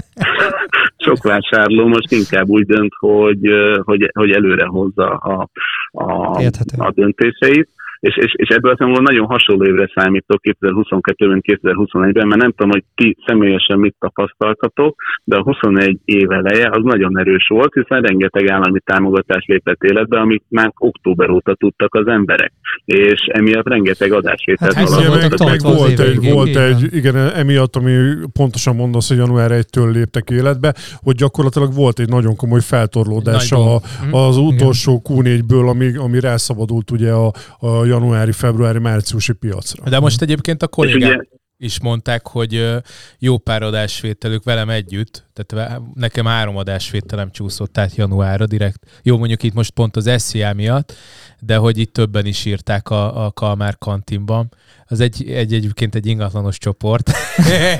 [1.05, 3.39] sok vásárló most inkább úgy dönt, hogy,
[3.83, 5.49] hogy, hogy előre hozza a,
[5.91, 6.37] a,
[6.77, 7.69] a döntéseit
[7.99, 12.71] és, és, és ebből azt mondom, nagyon hasonló évre számítok 2022-ben, 2021-ben, mert nem tudom,
[12.71, 18.01] hogy ti személyesen mit tapasztaltatok, de a 21 év eleje az nagyon erős volt, hiszen
[18.01, 22.51] rengeteg állami támogatás lépett életbe, amit már október óta tudtak az emberek,
[22.85, 27.93] és emiatt rengeteg adásvételt hát, meg, meg volt, egy, volt egy, igen, emiatt, ami
[28.33, 30.73] pontosan mondasz, hogy január 1-től léptek életbe,
[31.03, 33.75] hogy gyakorlatilag volt egy nagyon komoly feltorlódás a,
[34.11, 39.89] az utolsó Q4-ből, ami, ami rászabadult ugye a, a januári, februári, márciusi piacra.
[39.89, 42.75] De most egyébként a kollégák is mondták, hogy
[43.19, 48.79] jó pár adásvételük velem együtt, tehát nekem három adásvételem csúszott át januárra direkt.
[49.03, 50.93] Jó, mondjuk itt most pont az SZIA miatt,
[51.39, 54.49] de hogy itt többen is írták a, a Kalmár kantinban.
[54.91, 57.11] Az egy, egy egyébként egy ingatlanos csoport.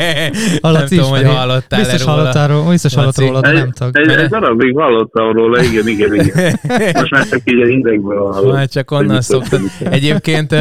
[0.62, 3.98] nem tudom, hogy hallottál Biztos hallottál róla, biztos hallottál róla, de nem tag.
[3.98, 6.60] Egy, egy darabig hallottam róla, igen, igen, igen.
[6.94, 8.52] Most már csak így a indekből hallottam.
[8.52, 9.62] Már csak onnan szoktad.
[9.80, 10.56] Egyébként,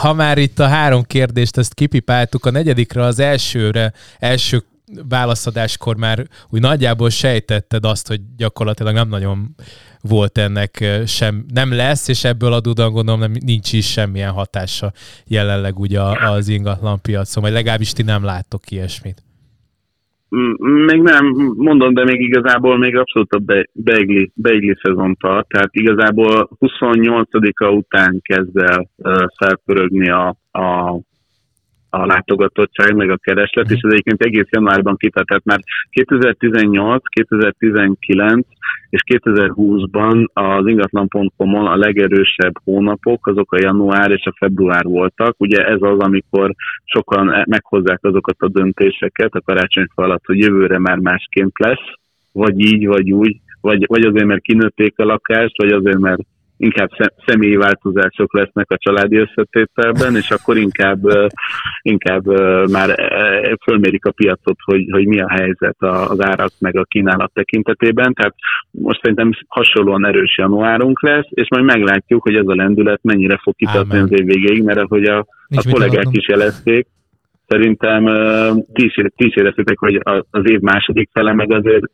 [0.00, 4.62] ha már itt a három kérdést, ezt kipipáltuk, a negyedikre az elsőre, első
[5.08, 9.54] válaszadáskor már úgy nagyjából sejtetted azt, hogy gyakorlatilag nem nagyon
[10.00, 14.92] volt ennek sem, nem lesz, és ebből adódóan gondolom nem, nincs is semmilyen hatása
[15.26, 19.22] jelenleg ugye az ingatlan piacon, vagy legalábbis ti nem láttok ilyesmit.
[20.86, 25.68] Még nem, mondom, de még igazából még abszolút a be, beigli, beigli szezon tart, tehát
[25.70, 28.88] igazából 28-a után kezd el
[29.38, 31.00] felpörögni a, a
[31.94, 38.46] a látogatottság, meg a kereslet, és ez egyébként egész januárban kitartott, mert 2018, 2019
[38.90, 45.34] és 2020-ban az ingatlan.com-on a legerősebb hónapok, azok a január és a február voltak.
[45.38, 46.54] Ugye ez az, amikor
[46.84, 51.86] sokan e- meghozzák azokat a döntéseket a karácsonyfa alatt, hogy jövőre már másként lesz,
[52.32, 56.22] vagy így, vagy úgy, vagy, vagy azért, mert kinőtték a lakást, vagy azért, mert
[56.62, 56.90] inkább
[57.26, 61.00] személyi változások lesznek a családi összetételben, és akkor inkább,
[61.82, 62.26] inkább
[62.70, 62.88] már
[63.64, 68.12] fölmérik a piacot, hogy, hogy mi a helyzet az árak meg a kínálat tekintetében.
[68.12, 68.34] Tehát
[68.70, 73.54] most szerintem hasonlóan erős januárunk lesz, és majd meglátjuk, hogy ez a lendület mennyire fog
[73.56, 75.18] kitartani az év végéig, mert ahogy a,
[75.48, 76.86] a kollégák is jelezték,
[77.46, 78.04] szerintem
[78.72, 81.84] ti is, éreztétek, hogy az év második fele meg azért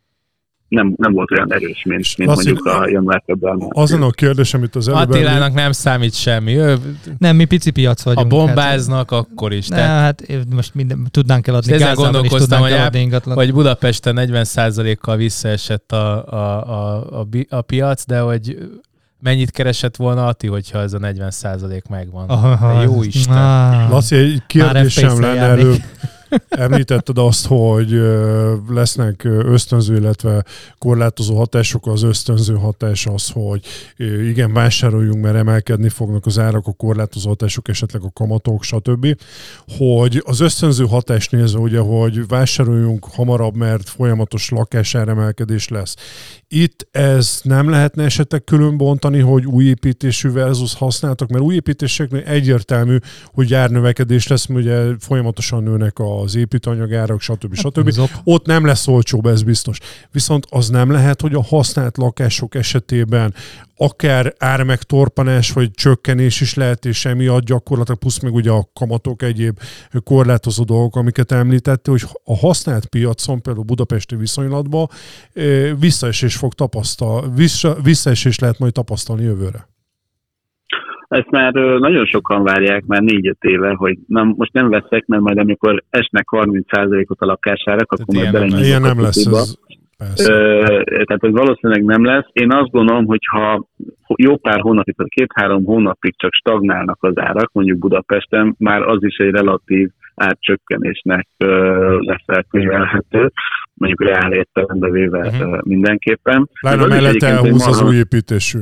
[0.68, 3.68] nem, nem volt olyan erős, mint, mint mondjuk a január februárban.
[3.72, 5.00] Azon a kérdés, amit az előbb...
[5.00, 6.56] Attilának nem számít semmi.
[6.56, 6.76] Ő,
[7.18, 8.32] nem, mi pici piac vagyunk.
[8.32, 9.68] Ha bombáznak, hát, akkor is.
[9.68, 10.24] Ne, tehát...
[10.28, 16.68] hát most minden, tudnánk eladni Ezzel gondolkoztam, hogy, eladni hogy Budapesten 40%-kal visszaesett a, a,
[16.68, 18.58] a, a, a piac, de hogy
[19.20, 22.28] mennyit keresett volna Ati, hogyha ez a 40% megvan.
[22.28, 23.88] Aha, jó Isten.
[23.90, 25.82] Laci, egy kérdésem lenne előbb.
[26.48, 28.02] Említetted azt, hogy
[28.68, 30.44] lesznek ösztönző, illetve
[30.78, 31.86] korlátozó hatások.
[31.86, 33.66] Az ösztönző hatás az, hogy
[34.28, 39.16] igen, vásároljunk, mert emelkedni fognak az árak, a korlátozó hatások, esetleg a kamatok, stb.
[39.78, 45.94] Hogy az ösztönző hatás nézve, ugye, hogy vásároljunk hamarabb, mert folyamatos lakásáremelkedés lesz.
[46.48, 52.96] Itt ez nem lehetne esetleg különbontani, hogy új építésű versus használtak, mert új építéseknél egyértelmű,
[53.24, 57.54] hogy járnövekedés lesz, mert ugye folyamatosan nőnek a az építőanyagárak, stb.
[57.54, 57.96] stb.
[57.96, 59.78] Hát, Ott nem lesz olcsóbb, ez biztos.
[60.10, 63.34] Viszont az nem lehet, hogy a használt lakások esetében
[63.76, 69.60] akár ármegtorpanás vagy csökkenés is lehet, és emiatt gyakorlatilag plusz meg ugye a kamatok egyéb
[70.04, 74.88] korlátozó dolgok, amiket említette, hogy a használt piacon, például budapesti viszonylatban
[75.78, 79.68] visszaesés fog tapasztalni, vissza, visszaesés lehet majd tapasztalni jövőre.
[81.08, 85.38] Ezt már nagyon sokan várják, már négy-öt éve, hogy nem, most nem veszek, mert majd
[85.38, 89.58] amikor esnek 30%-ot a lakásárak, akkor majd belenyújtok Ilyen nem lesz ez.
[90.28, 92.26] Ö, tehát ez valószínűleg nem lesz.
[92.32, 93.66] Én azt gondolom, hogy ha
[94.16, 99.16] jó pár hónapig, tehát két-három hónapig csak stagnálnak az árak, mondjuk Budapesten, már az is
[99.16, 101.28] egy relatív árcsökkenésnek
[101.98, 103.32] lesz elkönyvelhető,
[103.74, 105.62] mondjuk reál értelembe véve uh-huh.
[105.62, 106.48] mindenképpen.
[106.60, 108.58] Lána mellett elhúz az új építésű.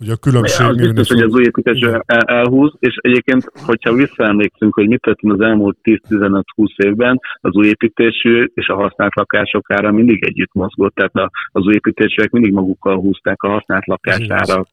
[0.00, 4.74] Ugye a különbség az biztos, hogy az új építés el, elhúz, és egyébként, hogyha visszaemlékszünk,
[4.74, 6.42] hogy mit történt az elmúlt 10-15-20
[6.76, 11.74] évben, az új építésű és a használt lakások ára mindig együtt mozgott, tehát az új
[11.74, 14.68] építésűek mindig magukkal húzták a használt lakásárak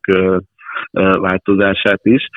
[1.19, 2.29] változását is.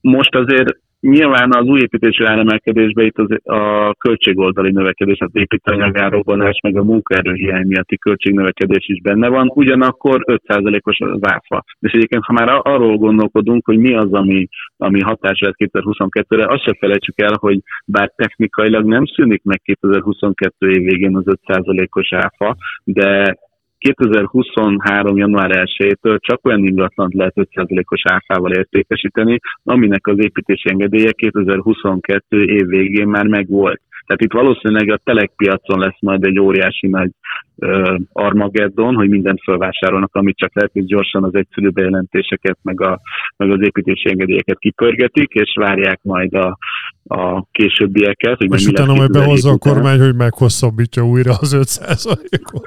[0.00, 6.76] Most azért Nyilván az új építésű áremelkedésben itt az, a költségoldali növekedés, az építőanyagárobbanás, meg
[6.76, 11.64] a munkaerőhiány miatti költségnövekedés is benne van, ugyanakkor 5%-os az áfa.
[11.80, 16.64] És egyébként, ha már arról gondolkodunk, hogy mi az, ami, ami hatás lesz 2022-re, azt
[16.64, 22.56] se felejtsük el, hogy bár technikailag nem szűnik meg 2022 év végén az 5%-os áfa,
[22.84, 23.36] de
[23.82, 25.16] 2023.
[25.16, 32.66] január 1-től csak olyan ingatlant lehet 5%-os áfával értékesíteni, aminek az építési engedélye 2022 év
[32.66, 33.80] végén már megvolt.
[34.06, 37.10] Tehát itt valószínűleg a telekpiacon lesz majd egy óriási nagy
[37.54, 43.00] uh, Armageddon, hogy mindent felvásárolnak, amit csak lehet, hogy gyorsan az egyszerű bejelentéseket, meg, a,
[43.36, 46.58] meg az építési engedélyeket kipörgetik, és várják majd a,
[47.04, 48.36] a későbbieket.
[48.36, 52.66] Hogy és utána majd behozza a kormány, hogy meghosszabbítja újra az 5%-ot.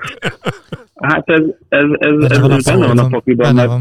[1.05, 3.71] Hát ez, ez, ez, ez, ez benne van a pakliban, mert,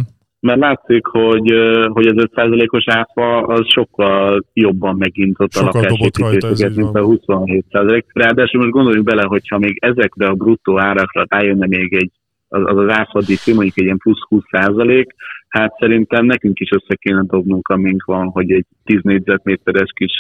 [0.41, 1.53] mert látszik, hogy,
[1.87, 8.03] hogy az 5%-os áfa az sokkal jobban megintott a lakásépítéseket, mint a 27%.
[8.13, 12.11] Ráadásul most gondoljunk bele, hogyha még ezekre a bruttó árakra rájönne még egy
[12.55, 15.15] az az, az áfadíj, mondjuk egy ilyen plusz 20 százalék,
[15.49, 20.13] hát szerintem nekünk is össze kéne dobnunk, amink van, hogy egy 10 négyzetméteres kis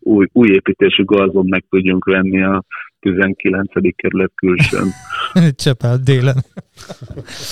[0.00, 2.64] új, új építésű gazon meg tudjunk venni a
[3.02, 3.70] 19.
[3.96, 4.88] kerület külsőn.
[5.64, 6.44] Csepel délen.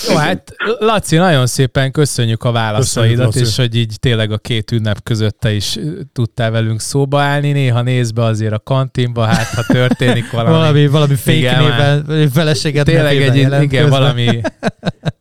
[0.09, 4.71] Jó, hát Laci, nagyon szépen köszönjük a válaszaidat, köszönjük, és hogy így tényleg a két
[4.71, 5.79] ünnep között te is
[6.13, 7.51] tudtál velünk szóba állni.
[7.51, 10.51] Néha néz be azért a kantinba, hát ha történik valami.
[10.51, 13.89] valami, valami fake néven, feleséget Tényleg egy, igen, közben.
[13.89, 14.41] valami,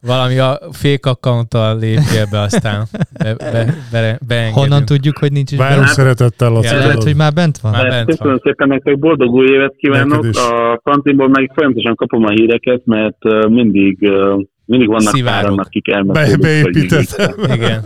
[0.01, 2.87] valami a fake account lépjél be, aztán
[3.19, 6.75] be, be, be, be Honnan tudjuk, hogy nincs is Várunk szeretettel, Laci.
[6.75, 7.73] Lehet, hogy már bent van.
[7.73, 8.41] Már bent Köszönöm van.
[8.45, 10.20] szépen nektek, boldog új évet kívánok.
[10.33, 14.11] A kantinból meg folyamatosan kapom a híreket, mert mindig
[14.71, 15.43] mindig vannak Szivárog.
[15.43, 16.39] páran, akik elmesélik.
[16.39, 17.37] Be, beépített.
[17.55, 17.85] Igen.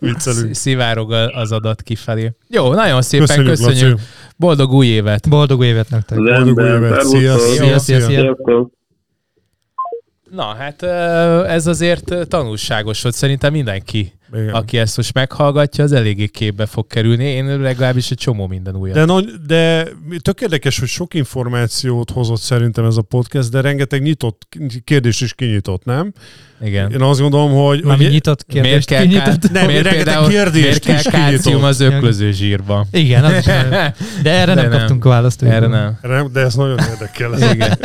[0.52, 2.32] Szivárog az adat kifelé.
[2.48, 3.48] Jó, nagyon szépen köszönjük.
[3.48, 3.98] köszönjük.
[4.36, 5.28] Boldog új évet.
[5.28, 6.18] Boldog új évet nektek.
[6.18, 7.00] Boldog új évet.
[7.02, 8.00] Szia, szia, szia.
[8.00, 8.36] szia.
[10.30, 10.82] Na, hát
[11.48, 13.14] ez azért tanulságos volt.
[13.14, 14.48] Szerintem mindenki igen.
[14.48, 17.24] aki ezt most meghallgatja, az eléggé képbe fog kerülni.
[17.24, 18.94] Én legalábbis egy csomó minden újat.
[18.94, 19.88] De, no, de
[20.22, 24.48] tök érdekes, hogy sok információt hozott szerintem ez a podcast, de rengeteg nyitott
[24.84, 26.12] kérdés is kinyitott, nem?
[26.60, 26.92] Igen.
[26.92, 27.84] Én azt gondolom, hogy...
[27.84, 29.52] Már nyitott kérdést miért kell, kinyitott?
[29.52, 32.86] Nem, miért rengeteg kérdést miért kell kálcium az öklöző zsírban?
[32.90, 33.44] Igen, az
[34.22, 35.42] de erre de nem, nem kaptunk választ.
[35.42, 35.98] Erre nem.
[36.02, 36.32] nem.
[36.32, 37.38] De ez nagyon érdekel.
[37.54, 37.78] Igen.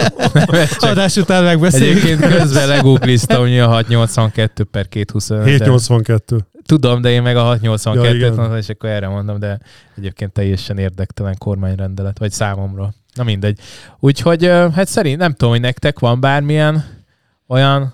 [0.79, 2.03] Adás után megbeszéljük.
[2.03, 5.47] Egyébként közben legoogliztam, hogy a 682 per 225.
[5.47, 6.37] 782.
[6.65, 9.59] Tudom, de én meg a 682-t ja, mondtam, és akkor erre mondom, de
[9.97, 12.93] egyébként teljesen érdektelen kormányrendelet, vagy számomra.
[13.13, 13.59] Na mindegy.
[13.99, 16.85] Úgyhogy, hát szerint nem tudom, hogy nektek van bármilyen
[17.47, 17.93] olyan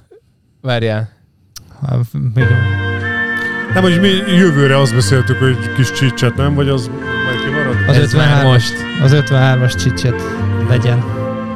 [0.61, 1.09] Várjál.
[3.73, 6.53] Nem, hogy mi jövőre azt beszéltük, hogy kis csicset, nem?
[6.55, 6.87] Vagy az
[7.25, 7.75] majd kimarad?
[7.89, 8.73] Az 53 most.
[9.03, 10.21] Az 53-as csicset
[10.69, 11.03] legyen.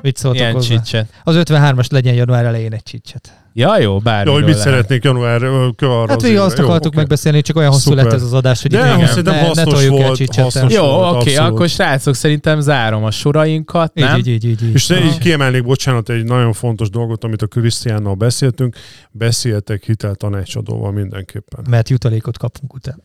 [0.01, 0.75] Mit szóltok Ilyen hozzá?
[0.75, 1.09] csicset.
[1.23, 3.44] Az 53-as legyen január elején egy csicset.
[3.57, 4.25] Ja, jó, bár.
[4.25, 4.67] Jó, hogy mit lehet.
[4.67, 6.99] szeretnék január arra Hát végül azt jó, akartuk okay.
[6.99, 10.19] megbeszélni, csak olyan hosszú lett ez az adás, hogy De igen, ne, hasznos ne volt,
[10.19, 14.17] el hasznos Jó, oké, okay, akkor srácok, szerintem zárom a sorainkat, nem?
[14.17, 14.73] Így, így, így, így.
[14.73, 18.75] És így kiemelnék, bocsánat, egy nagyon fontos dolgot, amit a Krisztiánnal beszéltünk,
[19.11, 21.65] beszéltek hiteltanácsadóval mindenképpen.
[21.69, 23.03] Mert jutalékot kapunk utána.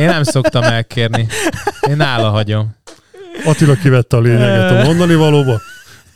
[0.00, 1.26] Én nem szoktam elkérni.
[1.88, 2.74] Én nála hagyom.
[3.44, 5.60] Attila kivette a lényeget a mondani valóba.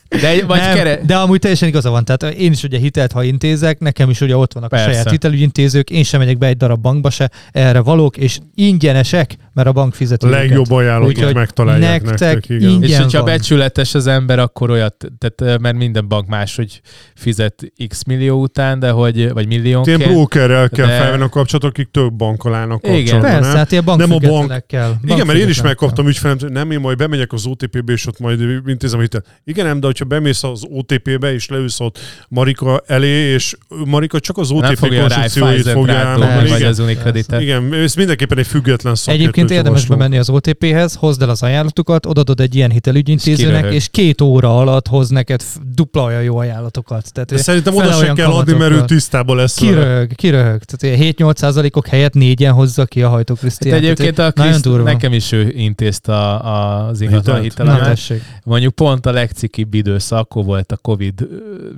[0.08, 1.00] De, vagy nem, kere...
[1.06, 2.04] de amúgy teljesen igaza van.
[2.04, 4.88] Tehát én is ugye hitelt, ha intézek, nekem is ugye ott vannak Persze.
[4.88, 9.36] a saját hitelügyintézők, én sem megyek be egy darab bankba se, erre valók, és ingyenesek,
[9.52, 12.34] mert a bank fizeti Legjobb ajánlatot megtalálják nektek.
[12.34, 12.82] nektek igen.
[12.82, 13.36] És hogyha van.
[13.36, 16.80] becsületes az ember, akkor olyat, tehát, mert minden bank más, hogy
[17.14, 19.98] fizet x millió után, de hogy, vagy milliónként.
[19.98, 20.96] Ilyen brokerrel kell de...
[20.98, 22.86] felvenni a kapcsolatot, akik több bankkal állnak.
[22.88, 24.66] Igen, persze, hát ilyen nem a bank...
[24.66, 24.88] kell.
[24.88, 28.18] Bank igen, mert én is megkaptam ügyfelem, nem én majd bemegyek az OTP-be, és ott
[28.18, 29.26] majd intézem a hitelt.
[29.44, 31.98] Igen, nem, de hogyha bemész az OTP-be, és leülsz ott
[32.28, 36.48] Marika elé, és Marika csak az OTP konstrukcióit fogja elmondani.
[36.48, 37.40] Vagy az Unikreditet.
[37.40, 39.22] Igen, ez mindenképpen egy független szakértő.
[39.22, 44.20] Egyébként érdemes bemenni az OTP-hez, hozd el az ajánlatukat, odadod egy ilyen hitelügyintézőnek, és két
[44.20, 45.42] óra alatt hoz neked
[45.74, 47.12] dupla olyan jó ajánlatokat.
[47.12, 49.54] Tehát De szerintem oda sem kell adni, mert ő tisztában lesz.
[49.54, 50.62] Kiröhög, kiröhög.
[50.62, 53.74] Tehát 7-8 százalékok helyett négyen hozza ki a hajtó Krisztián.
[53.74, 58.12] Hát egyébként a Kriszt, nekem is ő intézte az ingatlan hitelemet.
[58.44, 61.28] Mondjuk pont a legcikibb időszak, akkor volt a Covid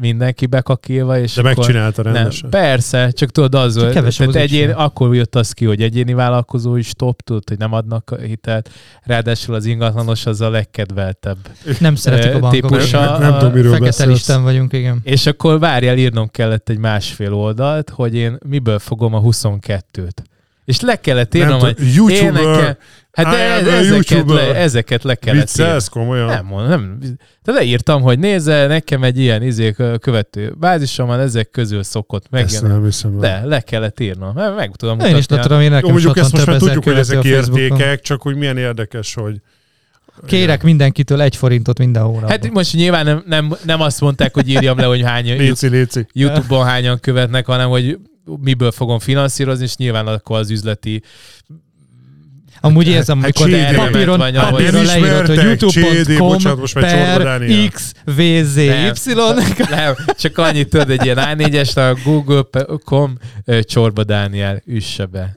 [0.00, 2.48] mindenki bekakilva, és De akkor megcsinálta rendesen.
[2.50, 3.92] Nem, persze, csak tudod, az volt.
[3.92, 8.14] Tehát egyén, akkor jött az ki, hogy egyéni vállalkozó is top, tudod, hogy nem adnak
[8.26, 8.70] hitelt.
[9.02, 11.38] Ráadásul az ingatlanos az a legkedveltebb
[11.80, 12.70] Nem szeretik a bankokat.
[12.70, 15.00] Típusa, nem, nem, tudom, miről Fekete listán vagyunk, igen.
[15.02, 20.10] És akkor várjál, írnom kellett egy másfél oldalt, hogy én miből fogom a 22-t.
[20.64, 22.78] És le kellett írnom, hogy YouTuber,
[23.16, 26.26] Hát de ez, ezeket, le, ezeket le kellett Viccelsz komolyan?
[26.26, 26.98] Nem mondom, nem.
[27.43, 32.44] De leírtam, hogy nézze, nekem egy ilyen izé követő bázisom van, ezek közül szokott meg.
[32.44, 33.18] Ezt nem hiszem.
[33.18, 34.34] De le kellett írnom.
[34.34, 35.14] Meg tudom mutatni.
[35.14, 38.01] Én is le tudom, én nekem Jó, mondjuk ezt most már tudjuk, hogy ezek értékek,
[38.01, 39.40] csak hogy milyen érdekes, hogy
[40.26, 42.30] Kérek mindenkitől egy forintot minden hónapban.
[42.30, 46.06] Hát most nyilván nem, nem, nem azt mondták, hogy írjam le, hogy hány léci, léci.
[46.12, 47.98] YouTube-on hányan követnek, hanem hogy
[48.40, 51.02] miből fogom finanszírozni, és nyilván akkor az üzleti
[52.60, 56.38] Amúgy érzem, hát amikor hát papíron, papíron leírod, hogy youtube.com
[56.72, 57.40] per
[57.72, 58.66] xvzy.
[59.70, 63.18] Nem, csak annyit tudod, egy ilyen A4-es, a google.com
[63.62, 65.34] csorba Dániel üsse be.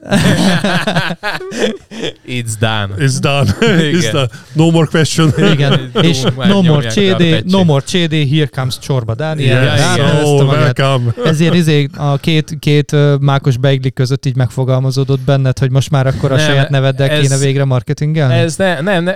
[2.26, 2.94] It's done.
[2.98, 3.50] It's done.
[3.60, 4.28] It's done.
[4.52, 5.32] No more question.
[5.52, 9.62] Igen, és no more CD, no more CD, here comes csorba Dániel.
[9.62, 11.14] Yeah, so welcome.
[11.24, 16.32] Ezért izé a két, két mákos beigli között így megfogalmazódott benned, hogy most már akkor
[16.32, 18.34] a saját neveddel ez, kéne végre marketingelni?
[18.34, 19.14] Ez ne, nem, ne,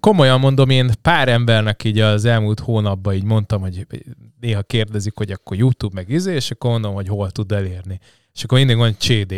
[0.00, 3.86] komolyan mondom, én pár embernek így az elmúlt hónapban így mondtam, hogy
[4.40, 8.00] néha kérdezik, hogy akkor YouTube meg izé, és akkor mondom, hogy hol tud elérni.
[8.34, 9.34] És akkor mindig van CD.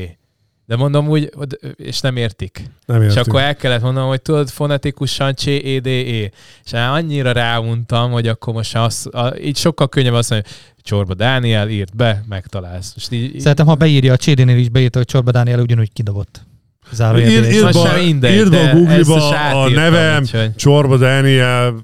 [0.67, 1.33] De mondom úgy,
[1.77, 2.71] és nem értik.
[2.87, 3.19] Nem értik.
[3.19, 6.31] És akkor el kellett mondanom, hogy tudod fonetikusan c e d e
[6.65, 11.15] És annyira ráuntam, hogy akkor most az, a, így sokkal könnyebb azt mondani, hogy Csorba
[11.15, 12.93] Dániel írt be, megtalálsz.
[12.95, 16.47] Most így, Szerintem, ha beírja a CD-nél is beírta, hogy Csorba Dániel ugyanúgy kidobott.
[18.35, 20.25] Írd be a Google-ba a nevem,
[20.57, 21.75] Csorba Dániel.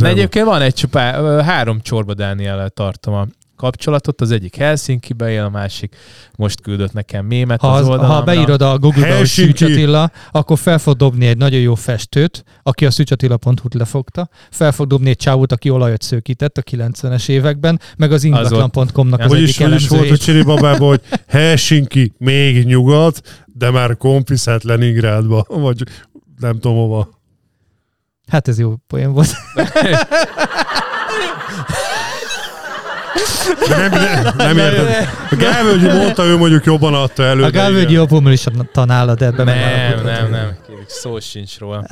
[0.00, 5.48] Egyébként van egy csupá, három Csorba Dániel tartom a kapcsolatot, az egyik Helsinki-be él, a
[5.50, 5.96] másik
[6.36, 10.78] most küldött nekem mémet ha, az, Ha beírod a Google-ba, hogy Szűcs Attila, akkor fel
[10.78, 15.52] fog dobni egy nagyon jó festőt, aki a szűcsattila.hu-t lefogta, fel fog dobni egy csávót,
[15.52, 20.10] aki olajat szőkített a 90-es években, meg az ingatlan.com-nak az, az egyik is, is volt
[20.10, 25.82] a Csiri babában, hogy Helsinki még nyugat, de már kompiszát Leningrádba, vagy
[26.38, 27.08] nem tudom hova.
[28.28, 29.36] Hát ez jó poén volt.
[33.68, 35.08] Nem, nem, nem érted.
[35.30, 37.42] A Gálvölgyi mondta, ő mondjuk jobban adta elő.
[37.42, 40.56] A Gálvölgyi jobban is tanálod de ebben Nem, nem, nem.
[40.86, 41.84] Szó sincs róla.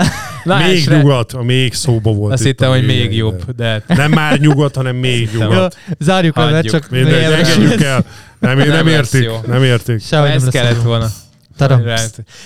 [0.45, 2.33] Na, még nyugat, a még szóba volt.
[2.33, 3.55] Azt hittem, hogy még jobb.
[3.57, 3.83] De...
[3.87, 5.77] Nem már nyugat, hanem még nyugat.
[5.99, 6.91] Zárjuk le, mert csak...
[6.91, 8.05] Mindegy, engedjük el.
[8.39, 10.03] Nem, nem, nem értik, nem értik.
[10.03, 11.09] Sehogy ez kellett volna.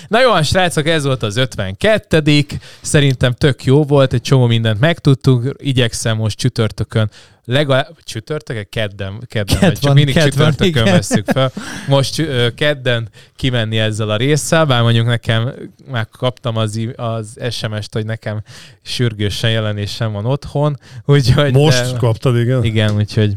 [0.07, 2.45] Na jó, srácok, ez volt az 52
[2.81, 5.55] Szerintem tök jó volt, egy csomó mindent megtudtunk.
[5.57, 7.09] Igyekszem most csütörtökön
[7.45, 11.51] legalább csütörtök, kedden, kedden Ked vagy, csak mindig ked csütörtökön van, veszük fel.
[11.87, 15.53] Most uh, kedden kimenni ezzel a résszel, bár mondjuk nekem
[15.91, 18.41] már kaptam az, az SMS-t, hogy nekem
[18.81, 20.79] sürgősen jelenésem van otthon.
[21.05, 22.63] Úgyhogy, Most de, kaptad, igen?
[22.63, 23.35] Igen, úgyhogy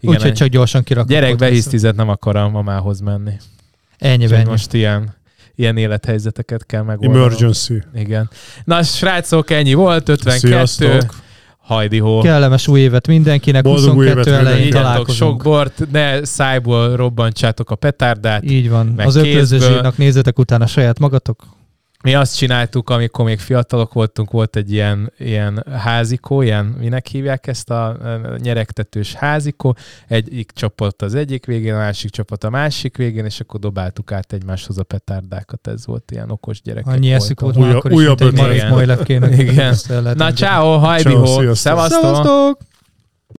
[0.00, 1.08] Úgyhogy csak gyorsan kirakom.
[1.08, 3.32] Gyerek behisztizet, nem akar a mamához menni.
[4.04, 4.48] Ennyi, ennyi.
[4.48, 5.14] Most ilyen
[5.54, 7.18] ilyen élethelyzeteket kell megoldani.
[7.18, 7.82] Emergency.
[7.94, 8.30] Igen.
[8.64, 10.46] Na, srácok, ennyi volt, 52.
[10.46, 11.22] Sziasztok.
[11.58, 12.20] Hajdi hó.
[12.20, 15.16] Kellemes új évet mindenkinek, Boldog 22 évet elején találkozunk.
[15.16, 18.50] Sok bort, ne szájból robbantsátok a petárdát.
[18.50, 18.94] Így van.
[18.96, 21.42] Az öklözőzsírnak nézzetek utána saját magatok
[22.04, 27.46] mi azt csináltuk, amikor még fiatalok voltunk, volt egy ilyen, ilyen házikó, ilyen, minek hívják
[27.46, 27.96] ezt a
[28.38, 29.76] nyeregtetős házikó,
[30.08, 34.32] egyik csapat az egyik végén, a másik csapat a másik végén, és akkor dobáltuk át
[34.32, 36.86] egymáshoz a petárdákat, ez volt ilyen okos gyerek.
[36.86, 39.32] Annyi eszük volt, újabb, akkor újabb is, újabb egy Igen.
[39.32, 39.74] Igen.
[40.14, 42.58] Na, ciao, hajdi ho, szevasztok!